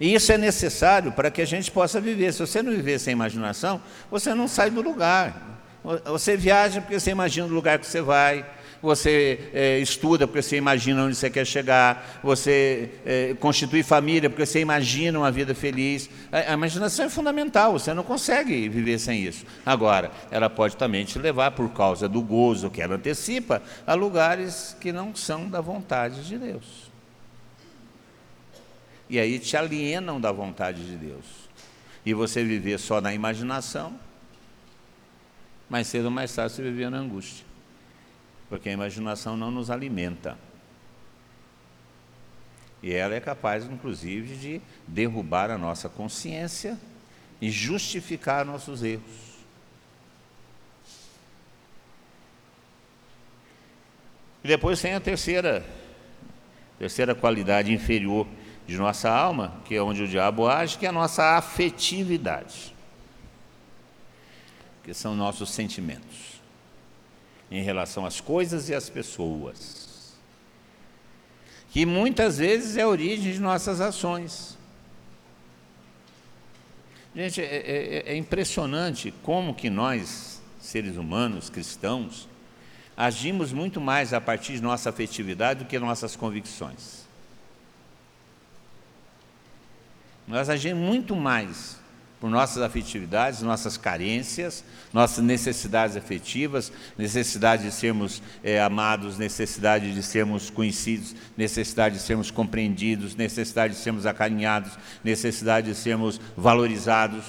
E 0.00 0.14
isso 0.14 0.32
é 0.32 0.38
necessário 0.38 1.12
para 1.12 1.30
que 1.30 1.40
a 1.40 1.44
gente 1.44 1.70
possa 1.70 2.00
viver. 2.00 2.32
Se 2.32 2.40
você 2.40 2.60
não 2.60 2.72
viver 2.72 2.98
sem 2.98 3.12
imaginação, 3.12 3.80
você 4.10 4.34
não 4.34 4.48
sai 4.48 4.68
do 4.68 4.82
lugar. 4.82 5.60
Você 6.06 6.36
viaja 6.36 6.80
porque 6.80 6.98
você 6.98 7.10
imagina 7.10 7.46
o 7.46 7.50
lugar 7.50 7.78
que 7.78 7.86
você 7.86 8.00
vai, 8.00 8.44
você 8.82 9.50
é, 9.54 9.78
estuda 9.78 10.26
porque 10.26 10.42
você 10.42 10.56
imagina 10.56 11.04
onde 11.04 11.14
você 11.14 11.30
quer 11.30 11.46
chegar, 11.46 12.18
você 12.20 12.90
é, 13.06 13.34
constitui 13.38 13.84
família 13.84 14.28
porque 14.28 14.44
você 14.44 14.58
imagina 14.58 15.20
uma 15.20 15.30
vida 15.30 15.54
feliz. 15.54 16.10
A, 16.32 16.50
a, 16.50 16.54
imaginação 16.54 17.06
é 17.06 17.08
fundamental, 17.08 17.74
você 17.74 17.94
não 17.94 18.02
consegue 18.02 18.68
viver 18.68 18.98
sem 18.98 19.22
isso. 19.22 19.46
Agora, 19.64 20.10
ela 20.32 20.50
pode 20.50 20.76
também 20.76 21.04
te 21.04 21.16
levar, 21.18 21.52
por 21.52 21.68
causa 21.70 22.08
do 22.08 22.20
gozo 22.20 22.70
que 22.70 22.82
ela 22.82 22.96
antecipa, 22.96 23.62
a 23.86 23.94
lugares 23.94 24.76
que 24.80 24.90
não 24.90 25.14
são 25.14 25.48
da 25.48 25.60
vontade 25.60 26.26
de 26.26 26.36
Deus. 26.36 26.90
E 29.08 29.20
aí 29.20 29.38
te 29.38 29.56
alienam 29.56 30.20
da 30.20 30.32
vontade 30.32 30.84
de 30.84 30.96
Deus. 30.96 31.24
E 32.04 32.12
você 32.12 32.42
viver 32.42 32.80
só 32.80 33.00
na 33.00 33.14
imaginação, 33.14 33.92
mais 35.70 35.86
cedo 35.86 36.06
ou 36.06 36.10
mais 36.10 36.34
tarde 36.34 36.54
você 36.54 36.62
viver 36.62 36.90
na 36.90 36.98
angústia 36.98 37.51
porque 38.52 38.68
a 38.68 38.72
imaginação 38.72 39.34
não 39.34 39.50
nos 39.50 39.70
alimenta. 39.70 40.36
E 42.82 42.92
ela 42.92 43.14
é 43.14 43.20
capaz, 43.20 43.64
inclusive, 43.64 44.36
de 44.36 44.60
derrubar 44.86 45.50
a 45.50 45.56
nossa 45.56 45.88
consciência 45.88 46.78
e 47.40 47.50
justificar 47.50 48.44
nossos 48.44 48.82
erros. 48.82 49.38
E 54.44 54.48
depois 54.48 54.82
tem 54.82 54.92
a 54.92 55.00
terceira, 55.00 55.64
terceira 56.78 57.14
qualidade 57.14 57.72
inferior 57.72 58.26
de 58.66 58.76
nossa 58.76 59.08
alma, 59.08 59.62
que 59.64 59.74
é 59.74 59.82
onde 59.82 60.02
o 60.02 60.06
diabo 60.08 60.46
age, 60.46 60.76
que 60.76 60.84
é 60.84 60.90
a 60.90 60.92
nossa 60.92 61.38
afetividade, 61.38 62.74
que 64.84 64.92
são 64.92 65.16
nossos 65.16 65.48
sentimentos 65.48 66.31
em 67.52 67.62
relação 67.62 68.06
às 68.06 68.18
coisas 68.18 68.70
e 68.70 68.74
às 68.74 68.88
pessoas, 68.88 70.16
que 71.70 71.84
muitas 71.84 72.38
vezes 72.38 72.78
é 72.78 72.82
a 72.82 72.88
origem 72.88 73.30
de 73.30 73.38
nossas 73.38 73.78
ações. 73.78 74.56
Gente, 77.14 77.42
é, 77.42 77.44
é, 77.44 78.12
é 78.12 78.16
impressionante 78.16 79.12
como 79.22 79.54
que 79.54 79.68
nós, 79.68 80.40
seres 80.58 80.96
humanos, 80.96 81.50
cristãos, 81.50 82.26
agimos 82.96 83.52
muito 83.52 83.82
mais 83.82 84.14
a 84.14 84.20
partir 84.20 84.54
de 84.54 84.62
nossa 84.62 84.88
afetividade 84.88 85.62
do 85.62 85.68
que 85.68 85.78
nossas 85.78 86.16
convicções. 86.16 87.02
Nós 90.26 90.48
agimos 90.48 90.82
muito 90.82 91.14
mais 91.14 91.81
por 92.22 92.30
nossas 92.30 92.62
afetividades, 92.62 93.42
nossas 93.42 93.76
carências, 93.76 94.62
nossas 94.92 95.24
necessidades 95.24 95.96
afetivas, 95.96 96.72
necessidade 96.96 97.64
de 97.64 97.72
sermos 97.72 98.22
é, 98.44 98.62
amados, 98.62 99.18
necessidade 99.18 99.92
de 99.92 100.04
sermos 100.04 100.48
conhecidos, 100.48 101.16
necessidade 101.36 101.96
de 101.96 102.00
sermos 102.00 102.30
compreendidos, 102.30 103.16
necessidade 103.16 103.74
de 103.74 103.80
sermos 103.80 104.06
acarinhados, 104.06 104.78
necessidade 105.02 105.66
de 105.66 105.74
sermos 105.74 106.20
valorizados. 106.36 107.24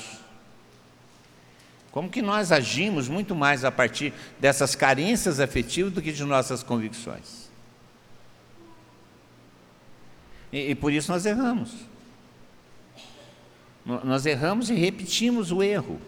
Como 1.91 2.08
que 2.08 2.21
nós 2.21 2.51
agimos 2.51 3.08
muito 3.08 3.34
mais 3.34 3.65
a 3.65 3.71
partir 3.71 4.13
dessas 4.39 4.75
carências 4.75 5.39
afetivas 5.39 5.91
do 5.91 6.03
que 6.03 6.12
de 6.12 6.23
nossas 6.23 6.62
convicções? 6.62 7.49
E, 10.51 10.69
e 10.69 10.75
por 10.75 10.93
isso 10.93 11.12
nós 11.12 11.25
erramos. 11.25 11.92
Nós 13.85 14.25
erramos 14.25 14.69
e 14.69 14.73
repetimos 14.73 15.51
o 15.51 15.61
erro. 15.61 15.99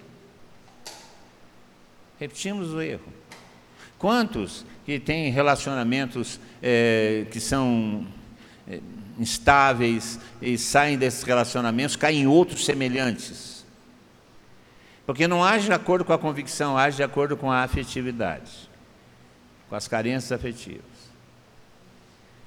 Repetimos 2.20 2.74
o 2.74 2.82
erro. 2.82 3.14
Quantos 3.98 4.66
que 4.86 5.00
têm 5.00 5.32
relacionamentos 5.32 6.40
é, 6.62 7.26
que 7.32 7.40
são 7.40 8.08
é, 8.68 8.80
instáveis 9.20 10.20
e 10.42 10.58
saem 10.58 10.98
desses 10.98 11.24
relacionamentos, 11.24 11.96
caem 11.96 12.22
em 12.22 12.28
outros 12.28 12.64
semelhantes? 12.66 13.66
Porque 15.06 15.28
não 15.28 15.44
age 15.44 15.66
de 15.66 15.74
acordo 15.74 16.04
com 16.04 16.14
a 16.14 16.18
convicção, 16.18 16.78
age 16.78 16.98
de 16.98 17.04
acordo 17.04 17.36
com 17.36 17.52
a 17.52 17.64
afetividade, 17.64 18.70
com 19.70 19.76
as 19.76 19.88
carências 19.88 20.32
afetivas. 20.32 20.84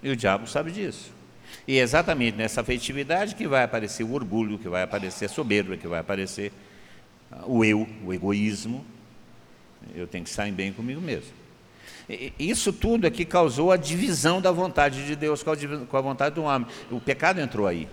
E 0.03 0.11
o 0.11 0.17
diabo 0.17 0.47
sabe 0.47 0.71
disso. 0.73 1.18
E 1.69 1.79
é 1.79 1.83
exatamente 1.83 2.35
nessa 2.35 2.63
afetividade 2.63 3.35
que 3.35 3.47
vai 3.47 3.63
aparecer 3.63 4.03
o 4.03 4.15
orgulho, 4.15 4.59
que 4.59 4.71
vai 4.71 4.83
aparecer 4.83 5.27
a 5.27 5.29
soberba, 5.29 5.77
que 5.77 5.87
vai 5.87 6.01
aparecer 6.01 6.51
ah, 7.31 7.43
o 7.47 7.63
eu, 7.63 7.87
o 8.07 8.15
egoísmo. 8.15 8.83
Eu 9.95 10.07
tenho 10.07 10.25
que 10.25 10.31
sair 10.31 10.51
bem 10.51 10.73
comigo 10.73 10.99
mesmo. 10.99 11.31
Isso 12.39 12.73
tudo 12.73 13.07
é 13.07 13.11
que 13.11 13.23
causou 13.23 13.71
a 13.71 13.77
divisão 13.77 14.41
da 14.41 14.51
vontade 14.51 15.05
de 15.05 15.15
Deus 15.15 15.43
com 15.43 15.97
a 15.97 16.01
vontade 16.01 16.37
do 16.37 16.45
homem. 16.45 16.67
O 16.91 16.99
pecado 16.99 17.39
entrou 17.39 17.67
aí. 17.67 17.87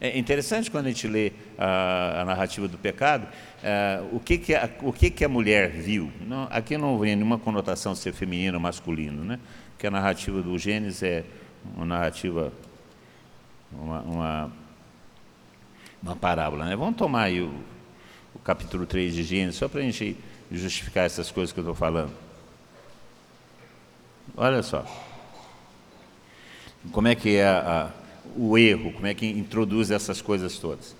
É 0.00 0.18
interessante 0.18 0.72
quando 0.72 0.86
a 0.86 0.88
gente 0.88 1.06
lê 1.06 1.30
a, 1.56 2.22
a 2.22 2.24
narrativa 2.24 2.66
do 2.66 2.76
pecado, 2.76 3.28
uh, 3.28 4.16
o, 4.16 4.18
que, 4.18 4.38
que, 4.38 4.56
a, 4.56 4.68
o 4.82 4.92
que, 4.92 5.08
que 5.08 5.24
a 5.24 5.28
mulher 5.28 5.70
viu. 5.70 6.10
Não, 6.26 6.48
aqui 6.50 6.76
não 6.76 6.98
vem 6.98 7.14
nenhuma 7.14 7.38
conotação 7.38 7.94
ser 7.94 8.12
feminino 8.12 8.56
ou 8.56 8.60
masculino, 8.60 9.22
né? 9.24 9.38
porque 9.70 9.86
a 9.86 9.90
narrativa 9.90 10.42
do 10.42 10.58
Gênesis 10.58 11.02
é 11.02 11.24
uma 11.76 11.86
narrativa, 11.86 12.52
uma, 13.72 14.00
uma, 14.00 14.52
uma 16.02 16.16
parábola. 16.16 16.64
Né? 16.66 16.76
Vamos 16.76 16.96
tomar 16.96 17.24
aí 17.24 17.40
o, 17.40 17.52
o 18.34 18.38
capítulo 18.38 18.86
3 18.86 19.14
de 19.14 19.22
Gênesis, 19.22 19.56
só 19.56 19.68
para 19.68 19.80
a 19.80 19.84
gente 19.84 20.16
justificar 20.50 21.06
essas 21.06 21.30
coisas 21.30 21.52
que 21.52 21.60
eu 21.60 21.62
estou 21.62 21.74
falando. 21.74 22.12
Olha 24.36 24.62
só. 24.62 24.84
Como 26.92 27.08
é 27.08 27.14
que 27.14 27.36
é 27.36 27.46
a, 27.46 27.84
a, 27.84 27.90
o 28.36 28.58
erro, 28.58 28.92
como 28.92 29.06
é 29.06 29.14
que 29.14 29.26
introduz 29.26 29.90
essas 29.90 30.20
coisas 30.20 30.58
todas. 30.58 30.94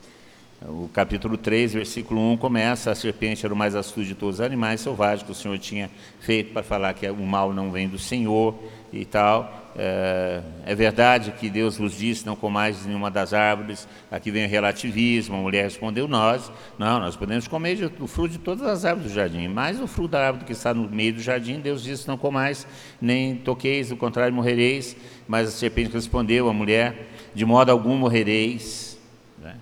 O 0.66 0.88
capítulo 0.88 1.36
3, 1.36 1.74
versículo 1.74 2.32
1 2.32 2.38
começa: 2.38 2.90
A 2.90 2.94
serpente 2.94 3.44
era 3.44 3.52
o 3.52 3.56
mais 3.56 3.74
astuto 3.74 4.06
de 4.06 4.14
todos 4.14 4.36
os 4.36 4.40
animais 4.40 4.80
selvagens 4.80 5.22
que 5.22 5.30
o 5.30 5.34
Senhor 5.34 5.58
tinha 5.58 5.90
feito 6.20 6.54
para 6.54 6.62
falar 6.62 6.94
que 6.94 7.06
o 7.10 7.16
mal 7.16 7.52
não 7.52 7.70
vem 7.70 7.86
do 7.86 7.98
Senhor 7.98 8.54
e 8.90 9.04
tal. 9.04 9.62
É, 9.76 10.40
é, 10.64 10.74
verdade 10.74 11.32
que 11.32 11.50
Deus 11.50 11.76
vos 11.76 11.98
disse: 11.98 12.24
não 12.24 12.34
comais 12.34 12.86
nenhuma 12.86 13.10
das 13.10 13.34
árvores. 13.34 13.86
Aqui 14.10 14.30
vem 14.30 14.46
o 14.46 14.48
relativismo. 14.48 15.36
A 15.36 15.40
mulher 15.40 15.64
respondeu: 15.64 16.08
Nós, 16.08 16.50
não, 16.78 16.98
nós 16.98 17.14
podemos 17.14 17.46
comer 17.46 17.90
do 17.90 18.06
fruto 18.06 18.30
de 18.30 18.38
todas 18.38 18.66
as 18.66 18.86
árvores 18.86 19.12
do 19.12 19.14
jardim, 19.14 19.48
mas 19.48 19.78
o 19.78 19.86
fruto 19.86 20.12
da 20.12 20.28
árvore 20.28 20.46
que 20.46 20.52
está 20.52 20.72
no 20.72 20.88
meio 20.88 21.12
do 21.12 21.20
jardim, 21.20 21.60
Deus 21.60 21.82
disse: 21.82 22.08
Não 22.08 22.16
comais, 22.16 22.66
nem 23.02 23.36
toqueis, 23.36 23.90
do 23.90 23.98
contrário 23.98 24.34
morrereis. 24.34 24.96
Mas 25.28 25.48
a 25.48 25.50
serpente 25.50 25.92
respondeu 25.92 26.48
à 26.48 26.54
mulher: 26.54 27.08
De 27.34 27.44
modo 27.44 27.70
algum 27.70 27.96
morrereis. 27.96 28.98
Né? 29.38 29.56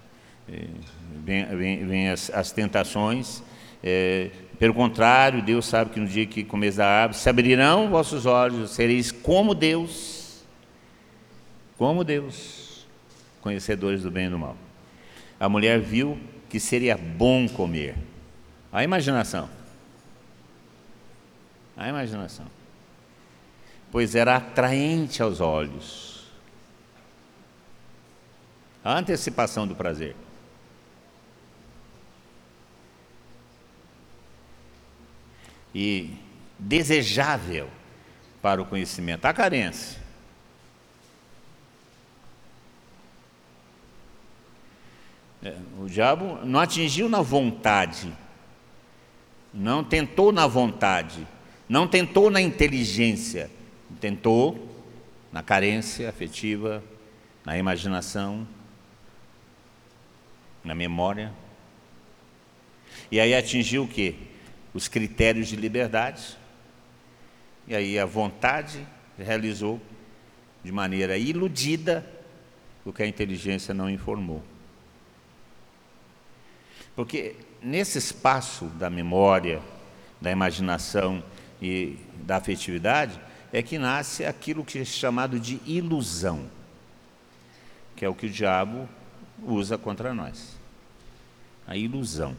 Vem, 1.24 1.44
vem, 1.56 1.86
vem 1.86 2.08
as, 2.08 2.30
as, 2.30 2.50
tentações. 2.50 3.42
É, 3.82 4.30
pelo 4.58 4.74
contrário, 4.74 5.40
Deus 5.40 5.66
sabe 5.66 5.90
que 5.90 6.00
no 6.00 6.06
dia 6.06 6.26
que 6.26 6.42
comeis 6.42 6.76
da 6.76 6.86
árvore, 6.86 7.18
se 7.18 7.28
abrirão 7.28 7.90
vossos 7.90 8.26
olhos, 8.26 8.72
sereis 8.72 9.12
como 9.12 9.54
Deus, 9.54 10.44
como 11.78 12.02
Deus, 12.02 12.86
conhecedores 13.40 14.02
do 14.02 14.10
bem 14.10 14.26
e 14.26 14.30
do 14.30 14.38
mal. 14.38 14.56
A 15.38 15.48
mulher 15.48 15.80
viu 15.80 16.18
que 16.48 16.58
seria 16.58 16.96
bom 16.96 17.48
comer. 17.48 17.96
A 18.72 18.82
imaginação. 18.82 19.48
A 21.76 21.88
imaginação. 21.88 22.46
Pois 23.90 24.14
era 24.14 24.36
atraente 24.36 25.22
aos 25.22 25.40
olhos. 25.40 26.26
A 28.84 28.98
antecipação 28.98 29.66
do 29.66 29.74
prazer. 29.74 30.16
E 35.74 36.10
desejável 36.58 37.68
para 38.40 38.60
o 38.60 38.66
conhecimento. 38.66 39.24
A 39.24 39.32
carência. 39.32 40.00
É, 45.42 45.56
o 45.78 45.86
diabo 45.86 46.44
não 46.44 46.60
atingiu 46.60 47.08
na 47.08 47.20
vontade, 47.20 48.12
não 49.52 49.82
tentou 49.82 50.30
na 50.30 50.46
vontade, 50.46 51.26
não 51.68 51.86
tentou 51.88 52.30
na 52.30 52.40
inteligência, 52.40 53.50
tentou 54.00 54.70
na 55.32 55.42
carência 55.42 56.08
afetiva, 56.08 56.82
na 57.44 57.58
imaginação, 57.58 58.46
na 60.62 60.74
memória. 60.74 61.32
E 63.10 63.18
aí 63.18 63.34
atingiu 63.34 63.82
o 63.84 63.88
quê? 63.88 64.14
Os 64.74 64.88
critérios 64.88 65.48
de 65.48 65.56
liberdade. 65.56 66.36
E 67.66 67.74
aí 67.74 67.98
a 67.98 68.06
vontade 68.06 68.86
realizou 69.18 69.80
de 70.64 70.72
maneira 70.72 71.16
iludida 71.16 72.06
o 72.84 72.92
que 72.92 73.02
a 73.02 73.06
inteligência 73.06 73.72
não 73.72 73.88
informou. 73.88 74.42
Porque 76.94 77.36
nesse 77.62 77.98
espaço 77.98 78.66
da 78.66 78.90
memória, 78.90 79.62
da 80.20 80.30
imaginação 80.30 81.22
e 81.60 81.96
da 82.24 82.36
afetividade, 82.36 83.18
é 83.52 83.62
que 83.62 83.78
nasce 83.78 84.24
aquilo 84.24 84.64
que 84.64 84.78
é 84.78 84.84
chamado 84.84 85.38
de 85.38 85.60
ilusão, 85.66 86.48
que 87.94 88.04
é 88.04 88.08
o 88.08 88.14
que 88.14 88.26
o 88.26 88.30
diabo 88.30 88.88
usa 89.42 89.76
contra 89.76 90.14
nós. 90.14 90.56
A 91.66 91.76
ilusão. 91.76 92.36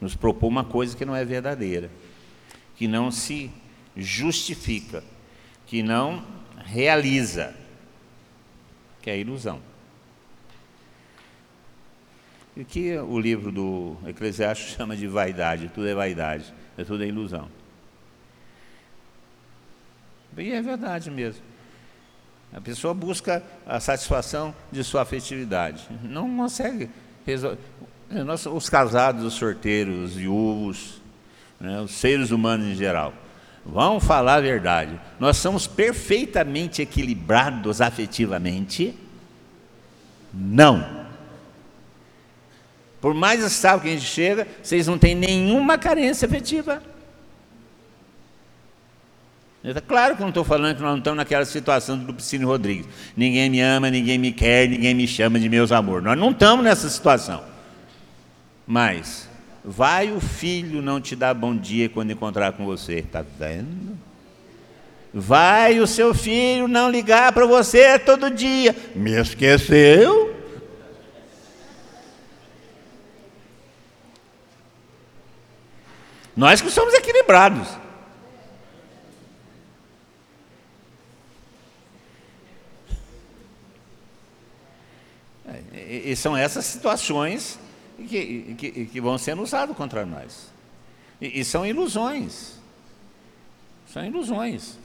Nos 0.00 0.14
propõe 0.14 0.48
uma 0.48 0.64
coisa 0.64 0.96
que 0.96 1.04
não 1.04 1.14
é 1.14 1.24
verdadeira, 1.24 1.90
que 2.76 2.86
não 2.86 3.10
se 3.10 3.50
justifica, 3.96 5.02
que 5.66 5.82
não 5.82 6.24
realiza, 6.64 7.54
que 9.02 9.10
é 9.10 9.18
ilusão. 9.18 9.60
E 12.56 12.64
que 12.64 12.96
o 12.98 13.18
livro 13.18 13.52
do 13.52 13.96
Eclesiastes 14.06 14.74
chama 14.76 14.96
de 14.96 15.06
vaidade, 15.06 15.70
tudo 15.74 15.88
é 15.88 15.94
vaidade, 15.94 16.52
é 16.76 16.84
tudo 16.84 17.02
é 17.02 17.06
ilusão. 17.06 17.48
E 20.36 20.52
é 20.52 20.62
verdade 20.62 21.10
mesmo. 21.10 21.42
A 22.52 22.60
pessoa 22.60 22.94
busca 22.94 23.42
a 23.66 23.78
satisfação 23.78 24.54
de 24.72 24.82
sua 24.82 25.02
afetividade. 25.02 25.86
Não 26.02 26.36
consegue 26.36 26.88
resolver. 27.26 27.58
Os 28.54 28.68
casados, 28.70 29.24
os 29.24 29.34
sorteiros, 29.34 30.10
os 30.10 30.16
viúvos, 30.16 31.02
né, 31.60 31.80
os 31.80 31.90
seres 31.90 32.30
humanos 32.30 32.66
em 32.66 32.74
geral. 32.74 33.12
Vamos 33.64 34.02
falar 34.04 34.36
a 34.36 34.40
verdade. 34.40 34.98
Nós 35.20 35.36
somos 35.36 35.66
perfeitamente 35.66 36.80
equilibrados 36.80 37.82
afetivamente? 37.82 38.94
Não. 40.32 41.06
Por 42.98 43.12
mais 43.12 43.44
estável 43.44 43.80
que 43.80 43.88
a 43.88 43.92
gente 43.92 44.06
chega, 44.06 44.48
vocês 44.62 44.86
não 44.86 44.98
têm 44.98 45.14
nenhuma 45.14 45.76
carência 45.76 46.26
afetiva. 46.26 46.82
Claro 49.86 50.16
que 50.16 50.22
não 50.22 50.30
estou 50.30 50.44
falando 50.44 50.76
que 50.76 50.80
nós 50.82 50.92
não 50.92 50.98
estamos 50.98 51.18
naquela 51.18 51.44
situação 51.44 51.98
do 51.98 52.14
Piscine 52.14 52.44
Rodrigues. 52.44 52.86
Ninguém 53.14 53.50
me 53.50 53.60
ama, 53.60 53.90
ninguém 53.90 54.16
me 54.16 54.32
quer, 54.32 54.66
ninguém 54.66 54.94
me 54.94 55.06
chama 55.06 55.38
de 55.38 55.48
meus 55.48 55.70
amores. 55.72 56.04
Nós 56.04 56.16
não 56.16 56.30
estamos 56.30 56.64
nessa 56.64 56.88
situação. 56.88 57.57
Mas, 58.70 59.26
vai 59.64 60.12
o 60.12 60.20
filho 60.20 60.82
não 60.82 61.00
te 61.00 61.16
dar 61.16 61.32
bom 61.32 61.56
dia 61.56 61.88
quando 61.88 62.10
encontrar 62.10 62.52
com 62.52 62.66
você. 62.66 62.96
Está 62.96 63.22
vendo? 63.22 63.96
Vai 65.12 65.80
o 65.80 65.86
seu 65.86 66.14
filho 66.14 66.68
não 66.68 66.90
ligar 66.90 67.32
para 67.32 67.46
você 67.46 67.98
todo 67.98 68.30
dia. 68.30 68.76
Me 68.94 69.12
esqueceu? 69.12 70.36
Nós 76.36 76.60
que 76.60 76.70
somos 76.70 76.92
equilibrados. 76.92 77.68
E, 85.72 86.14
são 86.14 86.36
essas 86.36 86.66
situações 86.66 87.58
que, 88.06 88.54
que, 88.56 88.86
que, 88.86 89.00
vão 89.00 89.18
sendo 89.18 89.42
usadas 89.42 89.76
contra 89.76 90.06
nós. 90.06 90.50
E, 91.20 91.40
e 91.40 91.44
são 91.44 91.66
ilusões. 91.66 92.54
São 93.92 94.04
ilusões. 94.04 94.78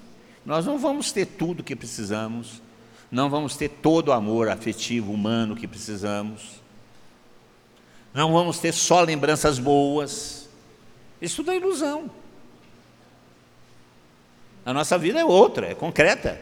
Nós 0.45 0.65
não 0.65 0.77
vamos 0.77 1.11
ter 1.11 1.25
tudo 1.25 1.63
que 1.63 1.75
precisamos, 1.75 2.61
não 3.11 3.29
vamos 3.29 3.55
ter 3.55 3.69
todo 3.69 4.09
o 4.09 4.11
amor 4.11 4.49
afetivo, 4.49 5.11
humano 5.11 5.55
que 5.55 5.67
precisamos, 5.67 6.61
não 8.13 8.31
vamos 8.33 8.59
ter 8.59 8.73
só 8.73 9.01
lembranças 9.01 9.57
boas. 9.57 10.49
Isso 11.21 11.37
tudo 11.37 11.51
é 11.51 11.57
ilusão. 11.57 12.11
A 14.65 14.73
nossa 14.73 14.97
vida 14.97 15.19
é 15.19 15.25
outra, 15.25 15.67
é 15.67 15.75
concreta. 15.75 16.39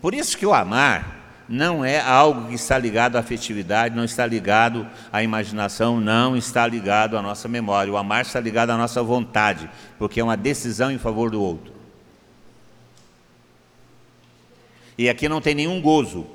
Por 0.00 0.14
isso 0.14 0.36
que 0.36 0.46
o 0.46 0.52
amar 0.52 1.21
não 1.48 1.84
é 1.84 2.00
algo 2.00 2.48
que 2.48 2.54
está 2.54 2.78
ligado 2.78 3.16
à 3.16 3.20
afetividade, 3.20 3.94
não 3.94 4.04
está 4.04 4.26
ligado 4.26 4.88
à 5.12 5.22
imaginação, 5.22 6.00
não 6.00 6.36
está 6.36 6.66
ligado 6.66 7.16
à 7.16 7.22
nossa 7.22 7.48
memória. 7.48 7.92
O 7.92 7.96
amar 7.96 8.22
está 8.22 8.40
ligado 8.40 8.70
à 8.70 8.76
nossa 8.76 9.02
vontade, 9.02 9.68
porque 9.98 10.20
é 10.20 10.24
uma 10.24 10.36
decisão 10.36 10.90
em 10.90 10.98
favor 10.98 11.30
do 11.30 11.42
outro. 11.42 11.72
E 14.96 15.08
aqui 15.08 15.28
não 15.28 15.40
tem 15.40 15.54
nenhum 15.54 15.80
gozo. 15.80 16.26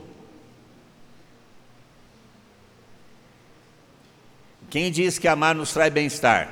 Quem 4.70 4.92
diz 4.92 5.18
que 5.18 5.28
amar 5.28 5.56
nos 5.56 5.72
traz 5.72 5.94
bem-estar? 5.94 6.50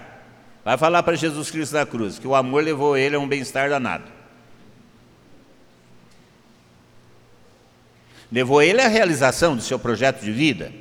Vai 0.64 0.78
falar 0.78 1.03
para 1.03 1.16
Jesus 1.16 1.51
Cristo 1.51 1.74
da 1.74 1.86
cruz 1.86 2.18
que 2.18 2.28
o 2.28 2.34
amor 2.34 2.64
levou 2.64 2.97
ele 2.97 3.16
a 3.16 3.20
um 3.20 3.28
bem-estar 3.28 3.70
danado. 3.70 4.14
Levou 8.32 8.61
ele 8.61 8.82
à 8.82 8.88
realização 8.88 9.55
do 9.55 9.61
seu 9.61 9.78
projeto 9.78 10.21
de 10.21 10.32
vida. 10.32 10.71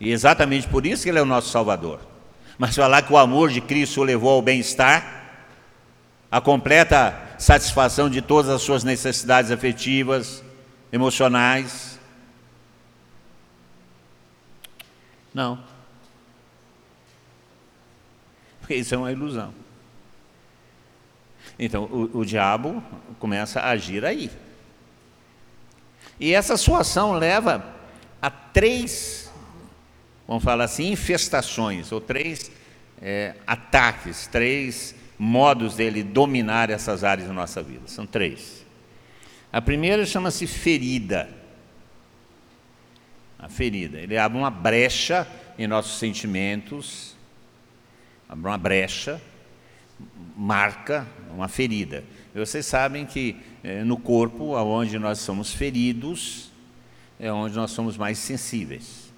E 0.00 0.10
exatamente 0.10 0.68
por 0.68 0.86
isso 0.86 1.02
que 1.02 1.08
ele 1.08 1.18
é 1.18 1.22
o 1.22 1.26
nosso 1.26 1.50
Salvador. 1.50 2.00
Mas 2.56 2.74
falar 2.74 3.02
que 3.02 3.12
o 3.12 3.18
amor 3.18 3.50
de 3.50 3.60
Cristo 3.60 4.00
o 4.00 4.04
levou 4.04 4.30
ao 4.30 4.42
bem-estar, 4.42 5.18
a 6.30 6.40
completa 6.40 7.16
satisfação 7.38 8.10
de 8.10 8.20
todas 8.20 8.50
as 8.50 8.62
suas 8.62 8.84
necessidades 8.84 9.50
afetivas, 9.50 10.42
emocionais. 10.92 11.98
Não. 15.32 15.58
Porque 18.60 18.74
isso 18.74 18.94
é 18.94 18.98
uma 18.98 19.12
ilusão. 19.12 19.54
Então, 21.58 21.84
o, 21.84 22.18
o 22.18 22.24
diabo 22.24 22.82
começa 23.18 23.60
a 23.60 23.70
agir 23.70 24.04
aí. 24.04 24.30
E 26.20 26.34
essa 26.34 26.56
sua 26.56 26.80
ação 26.80 27.12
leva 27.12 27.64
a 28.20 28.30
três, 28.30 29.30
vamos 30.26 30.42
falar 30.42 30.64
assim, 30.64 30.90
infestações, 30.90 31.92
ou 31.92 32.00
três 32.00 32.50
é, 33.00 33.34
ataques, 33.46 34.26
três 34.26 34.94
modos 35.18 35.76
dele 35.76 36.02
dominar 36.02 36.70
essas 36.70 37.04
áreas 37.04 37.28
da 37.28 37.34
nossa 37.34 37.62
vida. 37.62 37.86
São 37.86 38.06
três. 38.06 38.64
A 39.52 39.60
primeira 39.60 40.04
chama-se 40.04 40.46
ferida. 40.46 41.28
A 43.38 43.48
ferida. 43.48 43.98
Ele 43.98 44.18
abre 44.18 44.36
uma 44.36 44.50
brecha 44.50 45.26
em 45.58 45.66
nossos 45.66 45.98
sentimentos, 45.98 47.16
abre 48.28 48.46
uma 48.48 48.58
brecha, 48.58 49.20
marca 50.36 51.06
uma 51.30 51.48
ferida. 51.48 52.04
Vocês 52.34 52.66
sabem 52.66 53.06
que 53.06 53.36
é, 53.64 53.82
no 53.82 53.96
corpo, 53.96 54.54
onde 54.54 54.98
nós 54.98 55.18
somos 55.18 55.52
feridos, 55.52 56.50
é 57.18 57.32
onde 57.32 57.56
nós 57.56 57.70
somos 57.70 57.96
mais 57.96 58.18
sensíveis. 58.18 59.12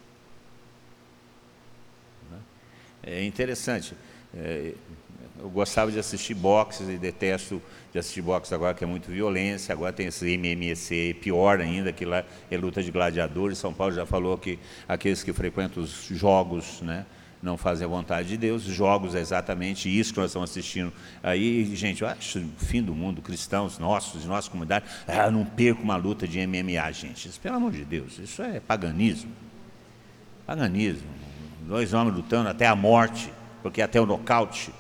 Né? 2.30 2.38
É 3.02 3.24
interessante. 3.24 3.94
É, 4.34 4.72
eu 5.38 5.48
gostava 5.48 5.90
de 5.90 5.98
assistir 5.98 6.34
boxe 6.34 6.82
e 6.84 6.98
detesto 6.98 7.62
de 7.92 7.98
assistir 7.98 8.22
boxe 8.22 8.54
agora, 8.54 8.74
que 8.74 8.84
é 8.84 8.86
muito 8.86 9.10
violência. 9.10 9.72
Agora 9.72 9.92
tem 9.92 10.06
esse 10.06 10.26
MMC, 10.36 11.16
pior 11.20 11.60
ainda, 11.60 11.92
que 11.92 12.04
lá 12.04 12.24
é 12.50 12.56
luta 12.56 12.82
de 12.82 12.90
gladiadores. 12.90 13.58
São 13.58 13.72
Paulo 13.72 13.94
já 13.94 14.06
falou 14.06 14.36
que 14.36 14.58
aqueles 14.86 15.22
que 15.22 15.32
frequentam 15.32 15.82
os 15.82 16.06
jogos, 16.10 16.80
né? 16.82 17.06
Não 17.42 17.56
fazem 17.56 17.86
a 17.86 17.88
vontade 17.88 18.28
de 18.28 18.36
Deus. 18.36 18.62
Jogos 18.62 19.14
é 19.14 19.20
exatamente 19.20 19.88
isso 19.88 20.12
que 20.12 20.20
nós 20.20 20.30
estamos 20.30 20.50
assistindo. 20.50 20.92
Aí, 21.22 21.74
gente, 21.74 22.02
eu 22.02 22.08
acho 22.08 22.38
o 22.38 22.64
fim 22.64 22.82
do 22.82 22.94
mundo, 22.94 23.22
cristãos 23.22 23.78
nossos, 23.78 24.24
nossa 24.26 24.50
comunidade, 24.50 24.84
ah, 25.08 25.30
não 25.30 25.44
perco 25.44 25.82
uma 25.82 25.96
luta 25.96 26.28
de 26.28 26.44
MMA, 26.46 26.92
gente. 26.92 27.28
Isso, 27.28 27.40
pelo 27.40 27.56
amor 27.56 27.72
de 27.72 27.84
Deus, 27.84 28.18
isso 28.18 28.42
é 28.42 28.60
paganismo. 28.60 29.30
Paganismo. 30.46 31.08
Dois 31.62 31.94
homens 31.94 32.16
lutando 32.16 32.48
até 32.48 32.66
a 32.66 32.76
morte, 32.76 33.32
porque 33.62 33.80
até 33.80 34.00
o 34.00 34.06
nocaute. 34.06 34.72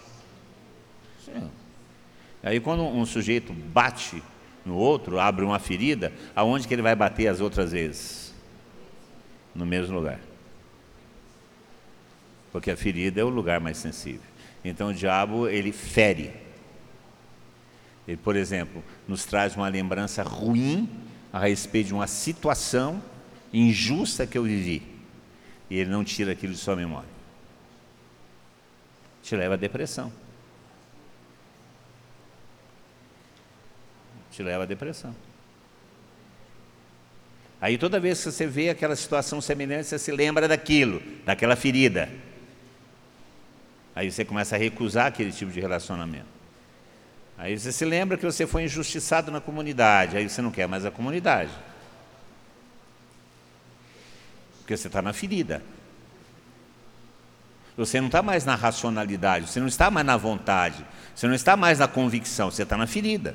Sim. 1.24 1.50
Aí 2.42 2.60
quando 2.60 2.82
um 2.82 3.06
sujeito 3.06 3.52
bate 3.52 4.22
no 4.66 4.74
outro, 4.74 5.18
abre 5.18 5.44
uma 5.44 5.58
ferida, 5.58 6.12
aonde 6.34 6.68
que 6.68 6.74
ele 6.74 6.82
vai 6.82 6.94
bater 6.94 7.28
as 7.28 7.40
outras 7.40 7.72
vezes? 7.72 8.34
No 9.54 9.64
mesmo 9.64 9.96
lugar 9.96 10.29
porque 12.52 12.70
a 12.70 12.76
ferida 12.76 13.20
é 13.20 13.24
o 13.24 13.28
lugar 13.28 13.60
mais 13.60 13.76
sensível. 13.76 14.28
Então 14.64 14.88
o 14.88 14.94
diabo, 14.94 15.48
ele 15.48 15.72
fere. 15.72 16.32
Ele, 18.06 18.16
por 18.16 18.36
exemplo, 18.36 18.82
nos 19.06 19.24
traz 19.24 19.54
uma 19.56 19.68
lembrança 19.68 20.22
ruim 20.22 20.88
a 21.32 21.38
respeito 21.38 21.88
de 21.88 21.94
uma 21.94 22.06
situação 22.06 23.02
injusta 23.52 24.26
que 24.26 24.36
eu 24.36 24.42
vivi. 24.42 24.82
E 25.68 25.76
ele 25.76 25.90
não 25.90 26.02
tira 26.02 26.32
aquilo 26.32 26.52
de 26.52 26.58
sua 26.58 26.74
memória. 26.74 27.08
Te 29.22 29.36
leva 29.36 29.54
à 29.54 29.56
depressão. 29.56 30.12
Te 34.32 34.42
leva 34.42 34.64
à 34.64 34.66
depressão. 34.66 35.14
Aí 37.60 37.76
toda 37.76 38.00
vez 38.00 38.18
que 38.18 38.32
você 38.32 38.46
vê 38.46 38.70
aquela 38.70 38.96
situação 38.96 39.40
semelhante, 39.40 39.86
você 39.86 39.98
se 39.98 40.10
lembra 40.10 40.48
daquilo, 40.48 41.02
daquela 41.24 41.54
ferida. 41.54 42.08
Aí 43.94 44.10
você 44.10 44.24
começa 44.24 44.56
a 44.56 44.58
recusar 44.58 45.06
aquele 45.06 45.32
tipo 45.32 45.50
de 45.50 45.60
relacionamento. 45.60 46.26
Aí 47.36 47.58
você 47.58 47.72
se 47.72 47.84
lembra 47.84 48.18
que 48.18 48.24
você 48.24 48.46
foi 48.46 48.64
injustiçado 48.64 49.30
na 49.32 49.40
comunidade, 49.40 50.16
aí 50.16 50.28
você 50.28 50.42
não 50.42 50.50
quer 50.50 50.68
mais 50.68 50.84
a 50.84 50.90
comunidade. 50.90 51.50
Porque 54.58 54.76
você 54.76 54.88
está 54.88 55.00
na 55.00 55.12
ferida. 55.12 55.62
Você 57.76 57.98
não 57.98 58.08
está 58.08 58.22
mais 58.22 58.44
na 58.44 58.54
racionalidade, 58.54 59.48
você 59.48 59.58
não 59.58 59.68
está 59.68 59.90
mais 59.90 60.06
na 60.06 60.16
vontade, 60.16 60.84
você 61.14 61.26
não 61.26 61.34
está 61.34 61.56
mais 61.56 61.78
na 61.78 61.88
convicção, 61.88 62.50
você 62.50 62.62
está 62.62 62.76
na 62.76 62.86
ferida. 62.86 63.34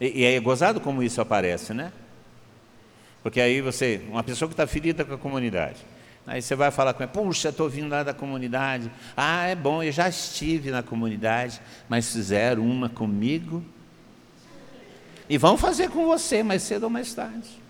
E, 0.00 0.22
e 0.22 0.24
é 0.24 0.40
gozado 0.40 0.80
como 0.80 1.02
isso 1.02 1.20
aparece, 1.20 1.74
né? 1.74 1.92
Porque 3.22 3.40
aí 3.40 3.60
você, 3.60 4.02
uma 4.08 4.24
pessoa 4.24 4.48
que 4.48 4.54
está 4.54 4.66
ferida 4.66 5.04
com 5.04 5.14
a 5.14 5.18
comunidade, 5.18 5.84
Aí 6.26 6.40
você 6.40 6.54
vai 6.54 6.70
falar 6.70 6.94
com 6.94 7.02
ele, 7.02 7.12
puxa, 7.12 7.48
estou 7.48 7.68
vindo 7.68 7.88
lá 7.88 8.02
da 8.02 8.14
comunidade. 8.14 8.90
Ah, 9.16 9.46
é 9.46 9.54
bom, 9.54 9.82
eu 9.82 9.90
já 9.90 10.08
estive 10.08 10.70
na 10.70 10.82
comunidade, 10.82 11.60
mas 11.88 12.12
fizeram 12.12 12.64
uma 12.64 12.88
comigo. 12.88 13.64
E 15.28 15.36
vão 15.36 15.56
fazer 15.56 15.90
com 15.90 16.06
você 16.06 16.42
mais 16.42 16.62
cedo 16.62 16.84
ou 16.84 16.90
mais 16.90 17.12
tarde. 17.12 17.62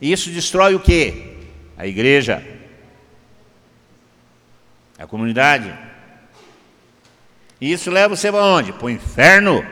E 0.00 0.12
isso 0.12 0.30
destrói 0.30 0.74
o 0.74 0.80
quê? 0.80 1.36
A 1.76 1.86
igreja. 1.86 2.42
A 4.98 5.06
comunidade. 5.06 5.76
E 7.60 7.72
isso 7.72 7.90
leva 7.90 8.14
você 8.16 8.30
para 8.30 8.44
onde? 8.44 8.72
Para 8.72 8.86
o 8.86 8.90
inferno. 8.90 9.64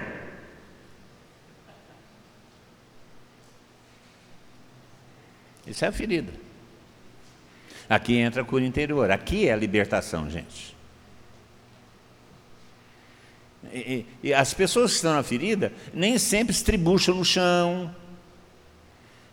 Isso 5.66 5.84
é 5.84 5.88
a 5.88 5.92
ferida. 5.92 6.32
Aqui 7.88 8.16
entra 8.16 8.42
a 8.42 8.44
cura 8.44 8.64
interior. 8.64 9.10
Aqui 9.10 9.48
é 9.48 9.52
a 9.52 9.56
libertação, 9.56 10.28
gente. 10.30 10.74
E, 13.72 13.78
e, 14.22 14.28
e, 14.28 14.34
as 14.34 14.52
pessoas 14.52 14.90
que 14.90 14.96
estão 14.96 15.14
na 15.14 15.22
ferida 15.22 15.72
nem 15.92 16.18
sempre 16.18 16.54
estribucham 16.54 17.14
no 17.14 17.24
chão, 17.24 17.94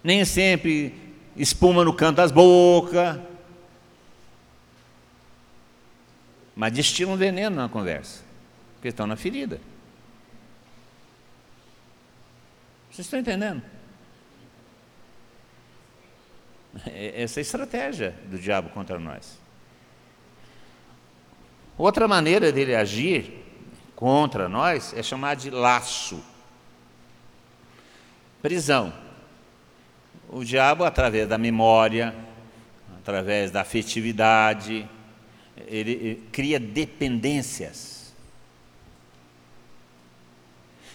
nem 0.03 0.23
sempre 0.23 0.95
espuma 1.35 1.83
no 1.83 1.93
canto 1.93 2.17
das 2.17 2.31
bocas, 2.31 3.19
mas 6.55 6.73
destilam 6.73 7.17
veneno 7.17 7.55
na 7.55 7.67
conversa, 7.67 8.21
porque 8.75 8.87
estão 8.87 9.05
na 9.05 9.15
ferida. 9.15 9.59
Vocês 12.89 13.05
estão 13.05 13.19
entendendo? 13.19 13.61
É, 16.85 17.23
essa 17.23 17.39
é 17.39 17.41
a 17.41 17.43
estratégia 17.43 18.15
do 18.25 18.37
diabo 18.37 18.69
contra 18.69 18.97
nós. 18.99 19.37
Outra 21.77 22.07
maneira 22.07 22.51
dele 22.51 22.75
agir 22.75 23.43
contra 23.95 24.47
nós 24.47 24.93
é 24.93 25.03
chamar 25.03 25.35
de 25.35 25.49
laço. 25.49 26.23
Prisão. 28.41 28.93
O 30.29 30.43
diabo, 30.45 30.85
através 30.85 31.27
da 31.27 31.37
memória, 31.37 32.15
através 32.97 33.51
da 33.51 33.61
afetividade, 33.61 34.87
ele, 35.67 36.23
cria 36.31 36.59
dependências. 36.59 38.13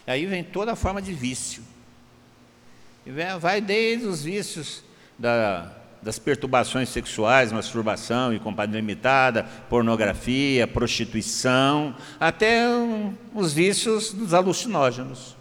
Aí 0.06 0.24
vem 0.24 0.42
toda 0.42 0.72
a 0.72 0.76
forma 0.76 1.02
de 1.02 1.12
vício. 1.12 1.62
Vai 3.40 3.60
desde 3.60 4.06
os 4.06 4.24
vícios 4.24 4.85
da, 5.18 5.72
das 6.02 6.18
perturbações 6.18 6.88
sexuais, 6.88 7.52
masturbação 7.52 8.32
e 8.32 8.38
companhia 8.38 8.76
limitada, 8.76 9.44
pornografia, 9.68 10.66
prostituição, 10.66 11.94
até 12.20 12.64
os 13.34 13.52
vícios 13.52 14.12
dos 14.12 14.34
alucinógenos. 14.34 15.36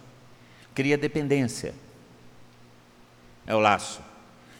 Cria 0.74 0.98
dependência. 0.98 1.74
É 3.46 3.54
o 3.54 3.60
laço. 3.60 4.00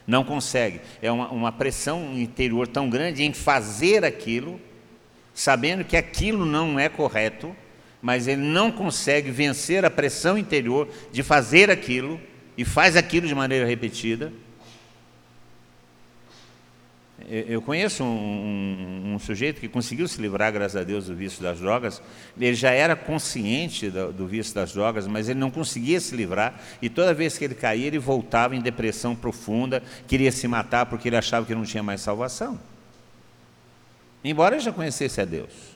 Não 0.07 0.23
consegue. 0.23 0.81
É 1.03 1.11
uma, 1.11 1.29
uma 1.31 1.53
pressão 1.53 2.17
interior 2.17 2.69
tão 2.69 2.89
grande 2.89 3.25
em 3.25 3.33
fazer 3.33 4.05
aquilo, 4.05 4.61
sabendo 5.35 5.85
que 5.85 5.97
aquilo 5.97 6.47
não 6.47 6.79
é 6.79 6.89
correto, 6.89 7.55
mas 8.01 8.29
ele 8.29 8.43
não 8.43 8.71
consegue 8.71 9.31
vencer 9.33 9.85
a 9.85 9.91
pressão 9.91 10.39
interior 10.39 10.89
de 11.11 11.25
fazer 11.25 11.71
aquilo, 11.71 12.21
e 12.57 12.64
faz 12.64 12.97
aquilo 12.97 13.27
de 13.27 13.35
maneira 13.35 13.67
repetida 13.67 14.33
eu 17.29 17.61
conheço 17.61 18.05
um, 18.05 18.07
um, 18.07 19.14
um, 19.14 19.18
sujeito 19.18 19.61
que 19.61 19.68
conseguiu 19.68 20.07
se 20.07 20.20
livrar, 20.20 20.53
graças 20.53 20.81
a 20.81 20.85
Deus, 20.85 21.07
do 21.07 21.14
vício 21.14 21.43
das 21.43 21.59
drogas. 21.59 22.01
Ele 22.39 22.55
já 22.55 22.70
era 22.70 22.95
consciente 22.95 23.91
do, 23.91 24.12
do, 24.12 24.27
vício 24.27 24.55
das 24.55 24.72
drogas, 24.72 25.07
mas 25.07 25.29
ele 25.29 25.39
não 25.39 25.51
conseguia 25.51 26.01
se 26.01 26.14
livrar. 26.14 26.61
E 26.81 26.89
toda 26.89 27.12
vez 27.12 27.37
que 27.37 27.45
ele 27.45 27.55
caía, 27.55 27.87
ele 27.87 27.99
voltava 27.99 28.55
em 28.55 28.61
depressão 28.61 29.14
profunda, 29.14 29.83
queria 30.07 30.31
se 30.31 30.47
matar 30.47 30.87
porque 30.87 31.09
ele 31.09 31.16
achava 31.16 31.45
que 31.45 31.55
não 31.55 31.64
tinha 31.64 31.83
mais 31.83 32.01
salvação. 32.01 32.59
Embora 34.22 34.59
já 34.61 34.72
conhecesse 34.72 35.20
a 35.20 35.24
Deus. 35.24 35.76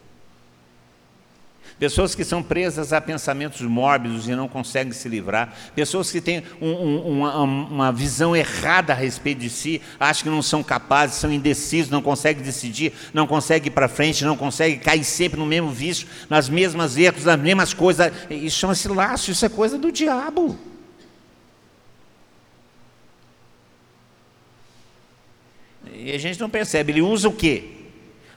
Pessoas 1.80 2.14
que 2.14 2.26
são 2.26 2.42
presas 2.42 2.92
a 2.92 3.00
pensamentos 3.00 3.62
mórbidos 3.62 4.28
e 4.28 4.32
não 4.32 4.46
conseguem 4.46 4.92
se 4.92 5.08
livrar. 5.08 5.54
Pessoas 5.74 6.12
que 6.12 6.20
têm 6.20 6.42
um, 6.60 6.68
um, 6.68 7.20
uma, 7.20 7.40
uma, 7.40 7.90
visão 7.90 8.36
errada 8.36 8.92
a 8.92 8.96
respeito 8.96 9.38
de 9.38 9.48
si, 9.48 9.80
acham 9.98 10.24
que 10.24 10.28
não 10.28 10.42
são 10.42 10.62
capazes, 10.62 11.16
são 11.16 11.32
indecisos, 11.32 11.90
não 11.90 12.02
conseguem 12.02 12.44
decidir, 12.44 12.92
não 13.14 13.26
conseguem 13.26 13.68
ir 13.68 13.70
para 13.70 13.88
frente, 13.88 14.26
não 14.26 14.36
conseguem 14.36 14.78
cair 14.78 15.02
sempre 15.04 15.40
no 15.40 15.46
mesmo 15.46 15.70
vício, 15.70 16.06
nas 16.28 16.50
mesmas 16.50 16.98
erros, 16.98 17.24
nas 17.24 17.40
mesmas 17.40 17.72
coisas. 17.72 18.12
Isso 18.28 18.58
chama-se 18.58 18.86
laço, 18.86 19.30
isso 19.30 19.46
é 19.46 19.48
coisa 19.48 19.78
do 19.78 19.90
diabo. 19.90 20.58
E 25.94 26.12
a 26.12 26.18
gente 26.18 26.38
não 26.38 26.50
percebe. 26.50 26.92
Ele 26.92 27.00
usa 27.00 27.26
o 27.26 27.32
quê? 27.32 27.64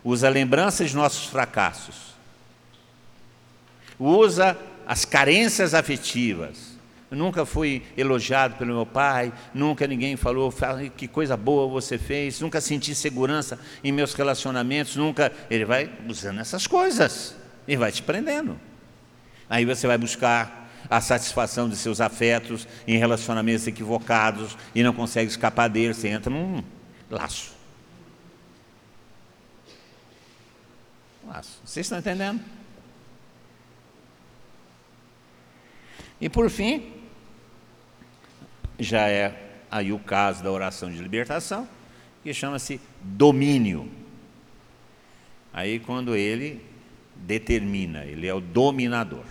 Usa 0.02 0.30
lembranças 0.30 0.92
de 0.92 0.96
nossos 0.96 1.26
fracassos 1.26 2.13
usa 4.00 4.58
as 4.86 5.06
carências 5.06 5.74
afetivas. 5.74 6.74
Eu 7.10 7.18
nunca 7.18 7.46
fui 7.46 7.84
elogiado 7.96 8.56
pelo 8.56 8.74
meu 8.74 8.86
pai, 8.88 9.32
nunca 9.54 9.86
ninguém 9.86 10.18
falou 10.18 10.52
que 10.98 11.08
coisa 11.08 11.38
boa 11.38 11.68
você 11.68 11.98
fez, 11.98 12.42
nunca 12.42 12.60
senti 12.60 12.96
segurança 12.96 13.60
em 13.84 13.92
meus 13.92 14.16
relacionamentos, 14.16 14.96
nunca. 14.96 15.32
Ele 15.50 15.64
vai 15.64 15.92
usando 16.08 16.40
essas 16.40 16.66
coisas 16.66 17.36
e 17.68 17.78
vai 17.78 17.92
te 17.92 18.02
prendendo. 18.02 18.60
Aí 19.48 19.64
você 19.64 19.86
vai 19.86 19.98
buscar 19.98 20.72
a 20.90 21.00
satisfação 21.00 21.70
de 21.70 21.76
seus 21.76 22.02
afetos 22.02 22.68
em 22.88 22.98
relacionamentos 22.98 23.68
equivocados 23.68 24.58
e 24.74 24.82
não 24.82 24.94
consegue 24.94 25.30
escapar 25.30 25.68
deles, 25.68 25.98
você 25.98 26.08
entra 26.08 26.32
num 26.32 26.64
laço. 27.10 27.54
Laço. 31.28 31.62
Vocês 31.64 31.86
estão 31.86 32.00
entendendo? 32.00 32.42
E 36.24 36.30
por 36.30 36.50
fim, 36.50 36.90
já 38.80 39.10
é 39.10 39.60
aí 39.70 39.92
o 39.92 40.00
caso 40.00 40.42
da 40.42 40.50
oração 40.50 40.90
de 40.90 40.98
libertação, 41.00 41.68
que 42.24 42.34
chama-se 42.34 42.80
domínio. 43.02 43.92
Aí 45.52 45.82
quando 45.82 46.16
ele 46.16 46.64
determina, 47.14 48.06
ele 48.06 48.26
é 48.26 48.34
o 48.34 48.40
dominador. 48.40 49.26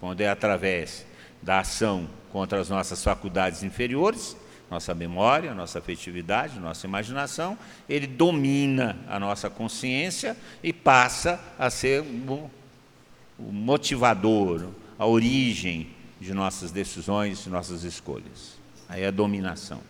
Quando 0.00 0.22
é 0.22 0.30
através 0.30 1.04
da 1.42 1.60
ação 1.60 2.08
contra 2.32 2.58
as 2.58 2.70
nossas 2.70 3.04
faculdades 3.04 3.62
inferiores, 3.62 4.34
nossa 4.70 4.94
memória, 4.94 5.52
nossa 5.52 5.78
afetividade, 5.78 6.58
nossa 6.58 6.86
imaginação, 6.86 7.58
ele 7.86 8.06
domina 8.06 8.96
a 9.10 9.20
nossa 9.20 9.50
consciência 9.50 10.34
e 10.62 10.72
passa 10.72 11.38
a 11.58 11.68
ser 11.68 12.00
o 12.00 13.52
motivador, 13.52 14.70
a 14.98 15.06
origem 15.06 15.88
de 16.20 16.32
nossas 16.32 16.70
decisões, 16.70 17.44
de 17.44 17.50
nossas 17.50 17.82
escolhas. 17.82 18.56
Aí 18.88 19.02
é 19.02 19.08
a 19.08 19.10
dominação. 19.10 19.80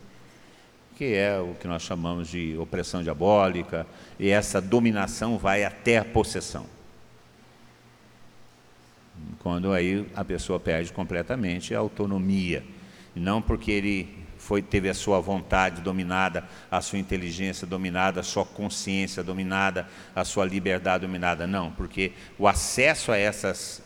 que 0.96 1.14
é 1.14 1.38
o 1.38 1.54
que 1.54 1.68
nós 1.68 1.82
chamamos 1.82 2.28
de 2.28 2.56
opressão 2.56 3.02
diabólica, 3.02 3.86
e 4.18 4.30
essa 4.30 4.60
dominação 4.62 5.36
vai 5.36 5.62
até 5.62 5.98
a 5.98 6.04
possessão. 6.04 6.64
Quando 9.40 9.72
aí 9.72 10.06
a 10.16 10.24
pessoa 10.24 10.58
perde 10.58 10.92
completamente 10.92 11.74
a 11.74 11.78
autonomia, 11.78 12.64
não 13.14 13.42
porque 13.42 13.70
ele 13.70 14.26
foi, 14.38 14.62
teve 14.62 14.88
a 14.88 14.94
sua 14.94 15.20
vontade 15.20 15.82
dominada, 15.82 16.44
a 16.70 16.80
sua 16.80 16.98
inteligência 16.98 17.66
dominada, 17.66 18.20
a 18.20 18.22
sua 18.22 18.44
consciência 18.44 19.22
dominada, 19.22 19.86
a 20.14 20.24
sua 20.24 20.46
liberdade 20.46 21.06
dominada. 21.06 21.46
Não, 21.46 21.70
porque 21.72 22.12
o 22.38 22.48
acesso 22.48 23.12
a 23.12 23.18
essas 23.18 23.82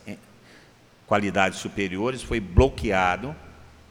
qualidades 1.11 1.59
superiores 1.59 2.23
foi 2.23 2.39
bloqueado 2.39 3.35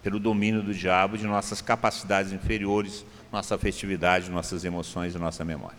pelo 0.03 0.19
domínio 0.19 0.63
do 0.63 0.73
diabo 0.73 1.19
de 1.19 1.27
nossas 1.27 1.61
capacidades 1.61 2.33
inferiores, 2.33 3.05
nossa 3.31 3.57
afetividade, 3.57 4.31
nossas 4.31 4.65
emoções 4.65 5.15
e 5.15 5.19
nossa 5.19 5.45
memória, 5.45 5.77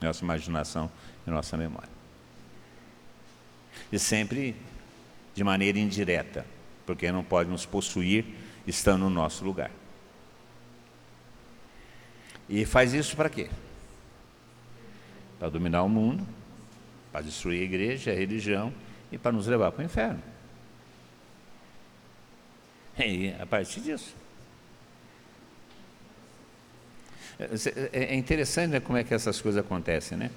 nossa 0.00 0.22
imaginação 0.22 0.88
e 1.26 1.30
nossa 1.30 1.56
memória. 1.56 1.88
E 3.90 3.98
sempre 3.98 4.54
de 5.34 5.42
maneira 5.42 5.76
indireta, 5.76 6.46
porque 6.86 7.10
não 7.10 7.24
pode 7.24 7.50
nos 7.50 7.66
possuir 7.66 8.24
estando 8.64 9.00
no 9.00 9.10
nosso 9.10 9.44
lugar. 9.44 9.72
E 12.48 12.64
faz 12.64 12.94
isso 12.94 13.16
para 13.16 13.28
quê? 13.28 13.50
Para 15.36 15.48
dominar 15.48 15.82
o 15.82 15.88
mundo, 15.88 16.24
para 17.10 17.22
destruir 17.22 17.60
a 17.60 17.64
igreja, 17.64 18.12
a 18.12 18.14
religião 18.14 18.72
e 19.10 19.18
para 19.18 19.32
nos 19.32 19.48
levar 19.48 19.72
para 19.72 19.82
o 19.82 19.84
inferno. 19.84 20.33
E 22.98 23.34
a 23.40 23.46
partir 23.46 23.80
disso. 23.80 24.14
É 27.92 28.14
interessante 28.14 28.70
né, 28.70 28.80
como 28.80 28.96
é 28.96 29.02
que 29.02 29.12
essas 29.12 29.40
coisas 29.40 29.64
acontecem, 29.64 30.16
né? 30.16 30.30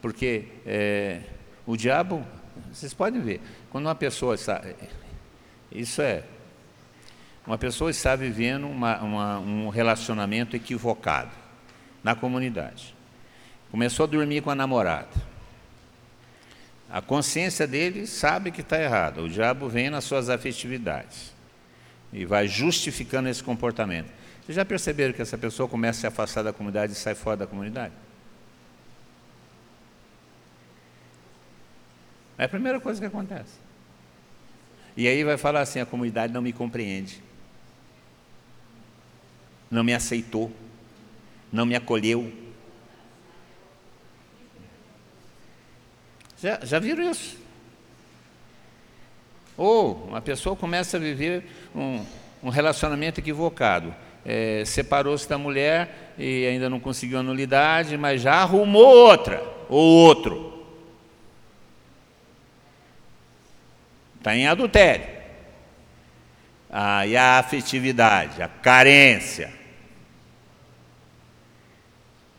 Porque 0.00 0.44
é, 0.64 1.20
o 1.66 1.76
diabo, 1.76 2.24
vocês 2.72 2.94
podem 2.94 3.20
ver, 3.20 3.40
quando 3.70 3.86
uma 3.86 3.94
pessoa 3.94 4.36
está. 4.36 4.62
Isso 5.72 6.00
é. 6.00 6.22
Uma 7.44 7.58
pessoa 7.58 7.90
está 7.90 8.14
vivendo 8.14 8.68
uma, 8.68 9.02
uma, 9.02 9.38
um 9.40 9.68
relacionamento 9.68 10.54
equivocado 10.54 11.32
na 12.02 12.14
comunidade. 12.14 12.94
Começou 13.70 14.04
a 14.04 14.06
dormir 14.06 14.40
com 14.40 14.50
a 14.50 14.54
namorada. 14.54 15.34
A 16.88 17.02
consciência 17.02 17.66
dele 17.66 18.06
sabe 18.06 18.52
que 18.52 18.60
está 18.60 18.80
errado. 18.80 19.22
O 19.22 19.28
diabo 19.28 19.68
vem 19.68 19.90
nas 19.90 20.04
suas 20.04 20.30
afetividades 20.30 21.33
e 22.14 22.24
vai 22.24 22.48
justificando 22.48 23.28
esse 23.28 23.44
comportamento. 23.44 24.10
Vocês 24.40 24.56
já 24.56 24.64
perceberam 24.64 25.12
que 25.12 25.20
essa 25.20 25.36
pessoa 25.36 25.68
começa 25.68 25.98
a 25.98 26.00
se 26.00 26.06
afastar 26.06 26.42
da 26.42 26.52
comunidade 26.52 26.94
e 26.94 26.96
sai 26.96 27.14
fora 27.14 27.36
da 27.36 27.46
comunidade? 27.46 27.92
É 32.38 32.44
a 32.44 32.48
primeira 32.48 32.80
coisa 32.80 32.98
que 32.98 33.06
acontece. 33.06 33.58
E 34.96 35.06
aí 35.06 35.22
vai 35.22 35.36
falar 35.36 35.60
assim: 35.60 35.80
a 35.80 35.86
comunidade 35.86 36.32
não 36.32 36.40
me 36.40 36.52
compreende, 36.52 37.22
não 39.70 39.84
me 39.84 39.92
aceitou 39.92 40.50
não 41.54 41.64
me 41.64 41.76
acolheu. 41.76 42.32
Já, 46.42 46.58
já 46.64 46.80
viram 46.80 47.08
isso? 47.08 47.38
Ou 49.56 50.04
uma 50.08 50.20
pessoa 50.20 50.56
começa 50.56 50.96
a 50.96 51.00
viver 51.00 51.48
um, 51.74 52.04
um 52.42 52.48
relacionamento 52.48 53.20
equivocado. 53.20 53.94
É, 54.24 54.62
Separou-se 54.64 55.28
da 55.28 55.36
mulher 55.36 56.14
e 56.18 56.46
ainda 56.46 56.70
não 56.70 56.80
conseguiu 56.80 57.18
a 57.18 57.22
nulidade, 57.22 57.96
mas 57.98 58.22
já 58.22 58.34
arrumou 58.34 58.86
outra, 58.86 59.42
ou 59.68 59.82
outro. 60.06 60.66
Está 64.18 64.34
em 64.34 64.46
adultério. 64.46 65.06
Ah, 66.70 67.02
a 67.02 67.38
afetividade, 67.38 68.42
a 68.42 68.48
carência 68.48 69.64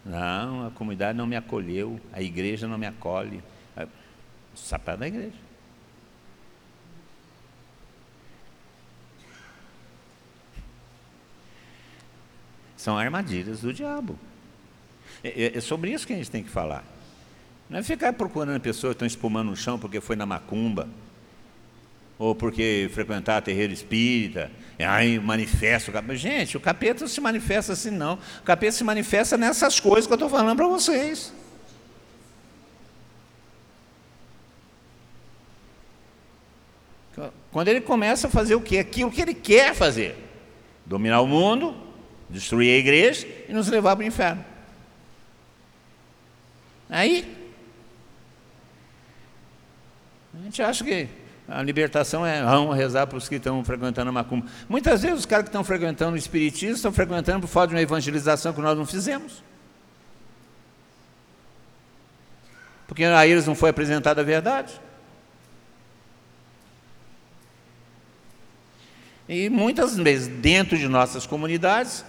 não, 0.06 0.68
a 0.68 0.72
comunidade 0.72 1.18
não 1.18 1.26
me 1.26 1.36
acolheu, 1.36 2.00
a 2.14 2.22
igreja 2.22 2.68
não 2.68 2.78
me 2.78 2.86
acolhe. 2.86 3.44
O 3.76 4.58
sapato 4.58 5.00
da 5.00 5.08
igreja. 5.08 5.45
São 12.86 13.00
armadilhas 13.00 13.62
do 13.62 13.74
diabo. 13.74 14.16
É, 15.24 15.58
é, 15.58 15.60
sobre 15.60 15.90
isso 15.90 16.06
que 16.06 16.14
a 16.14 16.16
gente 16.16 16.30
tem 16.30 16.44
que 16.44 16.52
falar. 16.52 16.84
Não 17.68 17.80
é 17.80 17.82
ficar 17.82 18.14
procurando 18.14 18.62
pessoas 18.62 18.92
que 18.92 18.98
estão 18.98 19.08
espumando 19.08 19.50
no 19.50 19.56
chão 19.56 19.80
porque 19.80 20.00
foi 20.00 20.16
na 20.16 20.24
macumba 20.24 20.88
ou 22.20 22.36
porque 22.36 22.88
frequentar 22.94 23.42
terreiro 23.42 23.74
espírita, 23.74 24.52
aí 24.78 25.20
manifesta 25.20 25.90
o 25.90 25.94
capeta. 25.96 26.16
Gente, 26.16 26.58
o 26.58 26.60
capeta 26.60 27.00
não 27.00 27.08
se 27.08 27.20
manifesta 27.20 27.74
assim, 27.74 27.90
não. 27.90 28.20
O 28.42 28.44
capeta 28.44 28.74
se 28.74 28.84
manifesta 28.84 29.36
nessas 29.36 29.80
coisas 29.80 30.06
que 30.06 30.14
eu 30.14 30.18
estou 30.18 30.30
falando 30.30 30.56
para 30.56 30.68
vocês. 30.68 31.34
Quando 37.52 37.68
ele 37.68 37.82
começa 37.82 38.28
a 38.28 38.30
fazer 38.30 38.54
o 38.54 38.62
quê? 38.62 38.78
Aquilo 38.78 39.10
que 39.10 39.24
ele 39.24 39.34
quer 39.34 39.74
fazer: 39.74 40.16
dominar 40.86 41.22
o 41.22 41.28
mundo, 41.28 41.85
destruir 42.30 42.76
a 42.76 42.78
igreja 42.78 43.28
e 43.48 43.54
nos 43.54 43.68
levar 43.68 43.96
para 43.96 44.04
o 44.04 44.08
inferno. 44.08 44.44
Aí, 46.90 47.36
a 50.34 50.44
gente 50.44 50.62
acha 50.62 50.84
que 50.84 51.08
a 51.48 51.62
libertação 51.62 52.26
é 52.26 52.42
vamos 52.44 52.76
rezar 52.76 53.06
para 53.08 53.18
os 53.18 53.30
que 53.30 53.36
estão 53.36 53.64
frequentando 53.64 54.10
a 54.10 54.12
macumba. 54.12 54.48
Muitas 54.68 55.02
vezes 55.02 55.20
os 55.20 55.26
caras 55.26 55.44
que 55.44 55.50
estão 55.50 55.64
frequentando 55.64 56.14
o 56.14 56.18
espiritismo 56.18 56.76
estão 56.76 56.92
frequentando 56.92 57.42
por 57.42 57.48
falta 57.48 57.70
de 57.70 57.76
uma 57.76 57.82
evangelização 57.82 58.54
que 58.54 58.62
nós 58.62 58.78
não 58.78 58.86
fizemos. 58.86 59.44
Porque 62.88 63.04
a 63.04 63.28
eles 63.28 63.46
não 63.46 63.56
foi 63.56 63.70
apresentada 63.70 64.22
a 64.22 64.24
verdade. 64.24 64.80
E 69.28 69.50
muitas 69.50 69.98
vezes, 69.98 70.28
dentro 70.28 70.78
de 70.78 70.88
nossas 70.88 71.26
comunidades, 71.26 72.06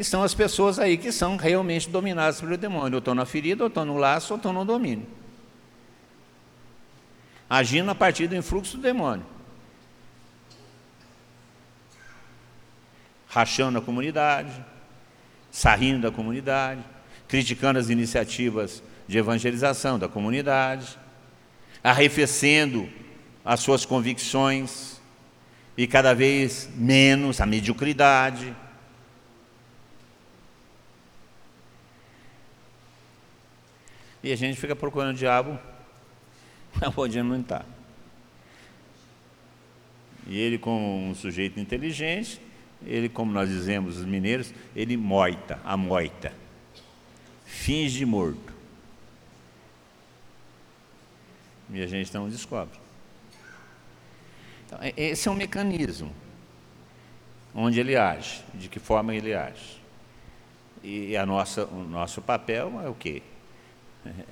estão 0.00 0.22
as 0.22 0.34
pessoas 0.34 0.78
aí 0.78 0.96
que 0.96 1.12
são 1.12 1.36
realmente 1.36 1.88
dominadas 1.88 2.40
pelo 2.40 2.56
demônio. 2.56 2.94
Ou 2.94 2.98
estão 2.98 3.14
na 3.14 3.24
ferida, 3.24 3.64
ou 3.64 3.68
estão 3.68 3.84
no 3.84 3.96
laço, 3.96 4.32
ou 4.32 4.36
estão 4.36 4.52
no 4.52 4.64
domínio 4.64 5.06
agindo 7.50 7.90
a 7.90 7.94
partir 7.96 8.28
do 8.28 8.36
influxo 8.36 8.76
do 8.76 8.82
demônio. 8.84 9.26
Rachando 13.26 13.78
a 13.78 13.82
comunidade, 13.82 14.52
sarrindo 15.50 16.02
da 16.02 16.12
comunidade, 16.12 16.80
criticando 17.26 17.80
as 17.80 17.90
iniciativas 17.90 18.80
de 19.08 19.18
evangelização 19.18 19.98
da 19.98 20.08
comunidade, 20.08 20.96
arrefecendo 21.82 22.88
as 23.44 23.58
suas 23.58 23.84
convicções 23.84 25.00
e 25.76 25.88
cada 25.88 26.14
vez 26.14 26.68
menos 26.76 27.40
a 27.40 27.46
mediocridade. 27.46 28.54
E 34.22 34.32
a 34.32 34.36
gente 34.36 34.60
fica 34.60 34.76
procurando 34.76 35.14
o 35.14 35.18
diabo 35.18 35.58
onde 36.96 37.20
não 37.22 37.40
está. 37.40 37.64
E 40.26 40.38
ele, 40.38 40.58
como 40.58 41.08
um 41.08 41.14
sujeito 41.14 41.58
inteligente, 41.58 42.40
ele, 42.86 43.08
como 43.08 43.32
nós 43.32 43.48
dizemos 43.48 43.98
os 43.98 44.04
mineiros, 44.04 44.54
ele 44.76 44.96
moita, 44.96 45.60
amoita, 45.64 46.32
finge 47.44 48.04
morto. 48.04 48.52
E 51.72 51.82
a 51.82 51.86
gente 51.86 52.12
não 52.14 52.28
descobre. 52.28 52.78
Então, 54.66 54.78
esse 54.96 55.28
é 55.28 55.30
um 55.30 55.34
mecanismo 55.34 56.14
onde 57.54 57.80
ele 57.80 57.96
age, 57.96 58.44
de 58.54 58.68
que 58.68 58.78
forma 58.78 59.14
ele 59.14 59.34
age. 59.34 59.80
E 60.82 61.16
a 61.16 61.26
nossa, 61.26 61.66
o 61.66 61.82
nosso 61.82 62.22
papel 62.22 62.80
é 62.84 62.88
o 62.88 62.94
quê? 62.94 63.22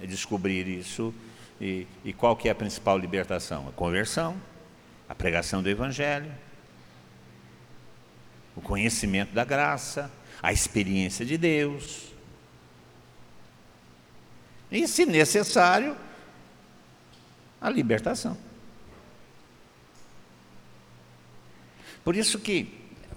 É 0.03 0.07
descobrir 0.07 0.67
isso 0.67 1.15
e, 1.61 1.87
e 2.05 2.13
qual 2.13 2.37
que 2.37 2.49
é 2.49 2.53
a 2.53 2.55
principal 2.55 2.97
libertação? 2.97 3.69
A 3.69 3.73
conversão, 3.73 4.41
a 5.09 5.15
pregação 5.15 5.63
do 5.63 5.69
Evangelho, 5.69 6.33
o 8.55 8.61
conhecimento 8.61 9.33
da 9.33 9.45
graça, 9.45 10.11
a 10.43 10.53
experiência 10.53 11.25
de 11.25 11.37
Deus. 11.37 12.13
E, 14.71 14.87
se 14.87 15.05
necessário, 15.05 15.97
a 17.61 17.69
libertação. 17.69 18.37
Por 22.05 22.15
isso 22.17 22.39
que 22.39 22.73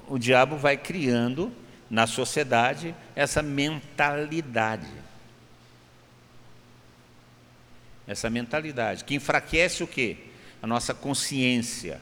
o 0.07 0.17
diabo 0.17 0.57
vai 0.57 0.75
criando 0.77 1.51
na 1.89 2.07
sociedade 2.07 2.95
essa 3.15 3.41
mentalidade. 3.41 5.00
Essa 8.07 8.29
mentalidade 8.29 9.03
que 9.03 9.15
enfraquece 9.15 9.83
o 9.83 9.87
quê? 9.87 10.17
A 10.61 10.67
nossa 10.67 10.93
consciência, 10.93 11.99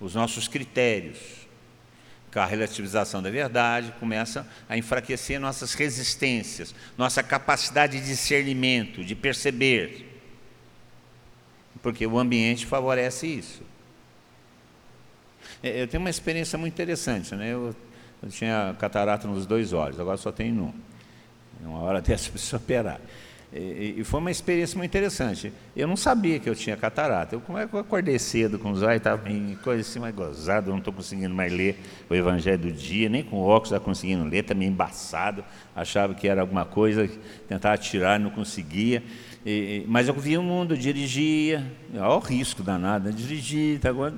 os 0.00 0.14
nossos 0.14 0.48
critérios. 0.48 1.18
Com 2.32 2.40
a 2.40 2.46
relativização 2.46 3.22
da 3.22 3.30
verdade 3.30 3.94
começa 4.00 4.44
a 4.68 4.76
enfraquecer 4.76 5.38
nossas 5.38 5.72
resistências, 5.74 6.74
nossa 6.98 7.22
capacidade 7.22 8.00
de 8.00 8.06
discernimento, 8.06 9.04
de 9.04 9.14
perceber. 9.14 10.20
Porque 11.80 12.04
o 12.04 12.18
ambiente 12.18 12.66
favorece 12.66 13.28
isso. 13.28 13.62
É, 15.62 15.82
eu 15.82 15.86
tenho 15.86 16.02
uma 16.02 16.10
experiência 16.10 16.58
muito 16.58 16.72
interessante, 16.72 17.34
né? 17.34 17.52
Eu, 17.52 17.74
eu 18.22 18.28
tinha 18.30 18.74
catarata 18.80 19.28
nos 19.28 19.46
dois 19.46 19.72
olhos, 19.72 20.00
agora 20.00 20.16
só 20.16 20.32
tenho 20.32 20.64
um. 20.64 20.74
Uma 21.62 21.80
hora 21.80 22.00
dessa 22.02 22.30
preciso 22.30 22.56
operar. 22.56 23.00
E, 23.56 23.94
e, 23.98 24.04
foi 24.04 24.18
uma 24.18 24.32
experiência 24.32 24.76
muito 24.76 24.90
interessante. 24.90 25.52
Eu 25.76 25.86
não 25.86 25.96
sabia 25.96 26.40
que 26.40 26.50
eu 26.50 26.56
tinha 26.56 26.76
catarata. 26.76 27.36
Eu, 27.36 27.40
como 27.40 27.56
é 27.56 27.68
que 27.68 27.72
eu 27.72 27.78
acordei 27.78 28.18
cedo 28.18 28.58
com 28.58 28.72
os 28.72 28.82
olhos, 28.82 28.96
estava 28.96 29.30
em 29.30 29.54
coisa 29.62 29.80
assim 29.80 30.00
mais 30.00 30.12
gozada, 30.12 30.68
não 30.68 30.78
estou 30.78 30.92
conseguindo 30.92 31.32
mais 31.32 31.52
ler 31.52 31.78
o 32.10 32.14
Evangelho 32.16 32.58
do 32.58 32.72
dia, 32.72 33.08
nem 33.08 33.22
com 33.22 33.40
óculos 33.40 33.68
estava 33.68 33.84
conseguindo 33.84 34.24
ler, 34.24 34.42
também 34.42 34.66
embaçado, 34.66 35.44
achava 35.76 36.14
que 36.14 36.26
era 36.26 36.40
alguma 36.40 36.64
coisa, 36.64 37.08
tentava 37.46 37.78
tirar, 37.78 38.18
não 38.18 38.30
conseguia. 38.30 39.04
E, 39.46 39.84
mas 39.86 40.08
eu 40.08 40.14
via 40.14 40.40
o 40.40 40.42
mundo, 40.42 40.76
dirigia, 40.76 41.64
olha 41.94 42.08
o 42.08 42.18
risco 42.18 42.60
danado, 42.60 43.08
né? 43.08 43.14
dirigir, 43.16 43.78
tá 43.78 43.88
agora. 43.88 44.14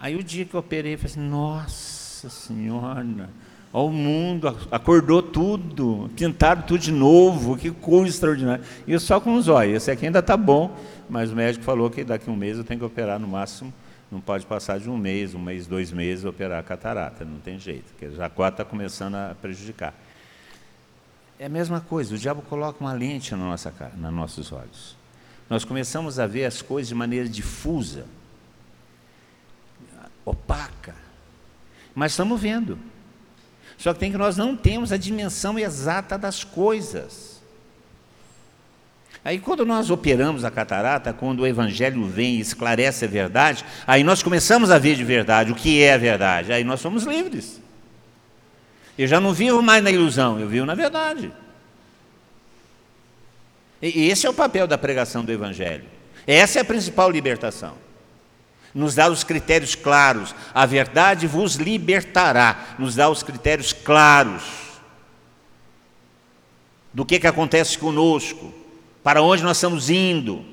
Aí 0.00 0.16
o 0.16 0.24
dia 0.24 0.44
que 0.44 0.54
eu 0.54 0.60
operei, 0.60 0.94
eu 0.94 0.98
falei 0.98 1.12
assim, 1.12 1.28
nossa 1.28 2.28
senhora, 2.28 3.30
Olha 3.70 3.86
o 3.86 3.92
mundo, 3.92 4.56
acordou 4.70 5.22
tudo, 5.22 6.10
pintaram 6.16 6.62
tudo 6.62 6.80
de 6.80 6.90
novo, 6.92 7.56
que 7.56 7.70
coisa 7.70 8.08
extraordinária. 8.08 8.64
Isso 8.86 9.06
só 9.06 9.20
com 9.20 9.34
os 9.34 9.46
olhos, 9.46 9.76
esse 9.76 9.90
aqui 9.90 10.06
ainda 10.06 10.20
está 10.20 10.36
bom, 10.38 10.74
mas 11.08 11.30
o 11.30 11.36
médico 11.36 11.64
falou 11.64 11.90
que 11.90 12.02
daqui 12.02 12.30
a 12.30 12.32
um 12.32 12.36
mês 12.36 12.56
eu 12.56 12.64
tenho 12.64 12.80
que 12.80 12.86
operar 12.86 13.18
no 13.18 13.28
máximo, 13.28 13.72
não 14.10 14.22
pode 14.22 14.46
passar 14.46 14.80
de 14.80 14.88
um 14.88 14.96
mês, 14.96 15.34
um 15.34 15.38
mês, 15.38 15.66
dois 15.66 15.92
meses, 15.92 16.24
operar 16.24 16.60
a 16.60 16.62
catarata, 16.62 17.26
não 17.26 17.40
tem 17.40 17.58
jeito, 17.58 17.92
porque 17.92 18.10
já 18.10 18.30
quatro 18.30 18.62
está 18.62 18.64
começando 18.64 19.16
a 19.16 19.36
prejudicar. 19.40 19.92
É 21.38 21.44
a 21.44 21.50
mesma 21.50 21.80
coisa, 21.80 22.14
o 22.14 22.18
diabo 22.18 22.40
coloca 22.40 22.80
uma 22.80 22.94
lente 22.94 23.32
na 23.32 23.44
nossa 23.44 23.70
cara, 23.70 23.92
nos 23.96 24.12
nossos 24.12 24.50
olhos. 24.50 24.96
Nós 25.48 25.62
começamos 25.62 26.18
a 26.18 26.26
ver 26.26 26.46
as 26.46 26.62
coisas 26.62 26.88
de 26.88 26.94
maneira 26.94 27.28
difusa, 27.28 28.06
opaca, 30.24 30.94
mas 31.94 32.12
estamos 32.12 32.40
vendo. 32.40 32.78
Só 33.78 33.94
que 33.94 34.00
tem 34.00 34.10
que 34.10 34.18
nós 34.18 34.36
não 34.36 34.56
temos 34.56 34.90
a 34.92 34.96
dimensão 34.96 35.56
exata 35.56 36.18
das 36.18 36.42
coisas. 36.42 37.40
Aí 39.24 39.38
quando 39.38 39.64
nós 39.64 39.88
operamos 39.88 40.44
a 40.44 40.50
catarata, 40.50 41.12
quando 41.12 41.40
o 41.40 41.46
evangelho 41.46 42.04
vem 42.06 42.36
e 42.36 42.40
esclarece 42.40 43.04
a 43.04 43.08
verdade, 43.08 43.64
aí 43.86 44.02
nós 44.02 44.22
começamos 44.22 44.70
a 44.70 44.78
ver 44.78 44.96
de 44.96 45.04
verdade 45.04 45.52
o 45.52 45.54
que 45.54 45.80
é 45.80 45.94
a 45.94 45.98
verdade. 45.98 46.52
Aí 46.52 46.64
nós 46.64 46.80
somos 46.80 47.04
livres. 47.04 47.60
Eu 48.98 49.06
já 49.06 49.20
não 49.20 49.32
vivo 49.32 49.62
mais 49.62 49.82
na 49.82 49.92
ilusão, 49.92 50.40
eu 50.40 50.48
vivo 50.48 50.66
na 50.66 50.74
verdade. 50.74 51.32
E 53.80 54.08
esse 54.08 54.26
é 54.26 54.30
o 54.30 54.34
papel 54.34 54.66
da 54.66 54.76
pregação 54.76 55.24
do 55.24 55.30
evangelho. 55.30 55.84
Essa 56.26 56.58
é 56.58 56.62
a 56.62 56.64
principal 56.64 57.08
libertação 57.08 57.87
nos 58.78 58.94
dá 58.94 59.10
os 59.10 59.24
critérios 59.24 59.74
claros. 59.74 60.32
A 60.54 60.64
verdade 60.64 61.26
vos 61.26 61.56
libertará, 61.56 62.76
nos 62.78 62.94
dá 62.94 63.10
os 63.10 63.24
critérios 63.24 63.72
claros 63.72 64.44
do 66.94 67.04
que, 67.04 67.18
que 67.18 67.26
acontece 67.26 67.76
conosco, 67.76 68.54
para 69.02 69.20
onde 69.20 69.42
nós 69.42 69.56
estamos 69.56 69.90
indo. 69.90 70.44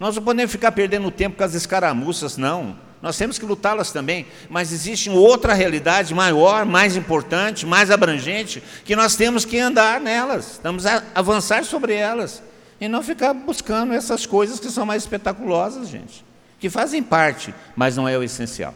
Nós 0.00 0.16
não 0.16 0.22
podemos 0.22 0.50
ficar 0.50 0.72
perdendo 0.72 1.10
tempo 1.10 1.36
com 1.36 1.44
as 1.44 1.52
escaramuças, 1.52 2.38
não. 2.38 2.78
Nós 3.02 3.18
temos 3.18 3.38
que 3.38 3.44
lutá-las 3.44 3.92
também, 3.92 4.26
mas 4.48 4.72
existe 4.72 5.10
outra 5.10 5.52
realidade 5.52 6.14
maior, 6.14 6.64
mais 6.64 6.96
importante, 6.96 7.66
mais 7.66 7.90
abrangente, 7.90 8.62
que 8.86 8.96
nós 8.96 9.16
temos 9.16 9.44
que 9.44 9.58
andar 9.58 10.00
nelas, 10.00 10.58
temos 10.62 10.86
a 10.86 11.02
avançar 11.14 11.62
sobre 11.64 11.92
elas, 11.92 12.42
e 12.80 12.88
não 12.88 13.02
ficar 13.02 13.34
buscando 13.34 13.92
essas 13.92 14.24
coisas 14.24 14.58
que 14.58 14.70
são 14.70 14.86
mais 14.86 15.02
espetaculosas, 15.02 15.88
gente 15.88 16.27
que 16.58 16.68
fazem 16.68 17.02
parte, 17.02 17.54
mas 17.76 17.96
não 17.96 18.08
é 18.08 18.16
o 18.16 18.22
essencial. 18.22 18.74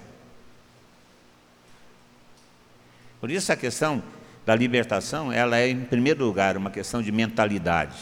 Por 3.20 3.30
isso 3.30 3.52
a 3.52 3.56
questão 3.56 4.02
da 4.44 4.54
libertação, 4.54 5.32
ela 5.32 5.58
é 5.58 5.68
em 5.68 5.80
primeiro 5.80 6.24
lugar 6.24 6.56
uma 6.56 6.70
questão 6.70 7.00
de 7.00 7.12
mentalidade. 7.12 7.96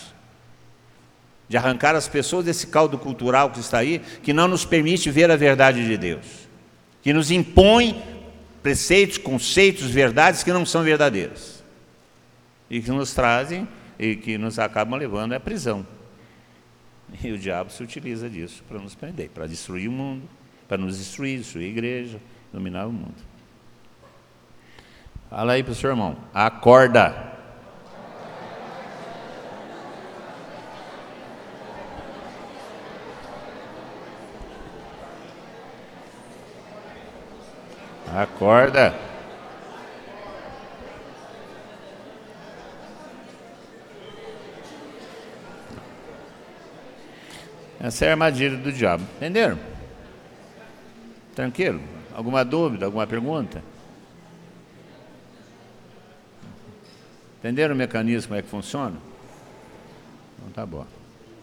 De 1.48 1.56
arrancar 1.56 1.94
as 1.94 2.08
pessoas 2.08 2.44
desse 2.44 2.68
caldo 2.68 2.96
cultural 2.96 3.50
que 3.50 3.60
está 3.60 3.78
aí, 3.78 4.00
que 4.22 4.32
não 4.32 4.48
nos 4.48 4.64
permite 4.64 5.10
ver 5.10 5.30
a 5.30 5.36
verdade 5.36 5.84
de 5.84 5.96
Deus. 5.96 6.24
Que 7.02 7.12
nos 7.12 7.30
impõe 7.30 8.02
preceitos, 8.62 9.18
conceitos, 9.18 9.90
verdades 9.90 10.42
que 10.42 10.52
não 10.52 10.64
são 10.64 10.82
verdadeiras. 10.82 11.62
E 12.70 12.80
que 12.80 12.90
nos 12.90 13.12
trazem 13.12 13.66
e 13.98 14.16
que 14.16 14.38
nos 14.38 14.58
acabam 14.58 14.98
levando 14.98 15.32
à 15.32 15.40
prisão. 15.40 15.86
E 17.22 17.32
o 17.32 17.38
diabo 17.38 17.70
se 17.70 17.82
utiliza 17.82 18.30
disso 18.30 18.62
para 18.68 18.78
nos 18.78 18.94
prender, 18.94 19.30
para 19.30 19.46
destruir 19.46 19.88
o 19.88 19.92
mundo, 19.92 20.28
para 20.68 20.78
nos 20.78 20.98
destruir, 20.98 21.38
destruir 21.38 21.66
a 21.66 21.68
igreja, 21.68 22.20
dominar 22.52 22.86
o 22.86 22.92
mundo. 22.92 23.16
Fala 25.28 25.52
aí 25.52 25.62
para 25.62 25.72
o 25.72 25.74
seu 25.74 25.90
irmão, 25.90 26.16
acorda. 26.32 27.30
Acorda. 38.12 39.09
Essa 47.80 48.04
é 48.04 48.08
a 48.08 48.10
armadilha 48.12 48.58
do 48.58 48.70
diabo. 48.70 49.02
Entenderam? 49.16 49.58
Tranquilo? 51.34 51.80
Alguma 52.14 52.44
dúvida, 52.44 52.84
alguma 52.84 53.06
pergunta? 53.06 53.62
Entenderam 57.38 57.74
o 57.74 57.78
mecanismo, 57.78 58.28
como 58.28 58.38
é 58.38 58.42
que 58.42 58.48
funciona? 58.48 58.96
Então 60.38 60.50
tá 60.52 60.66
bom. 60.66 60.86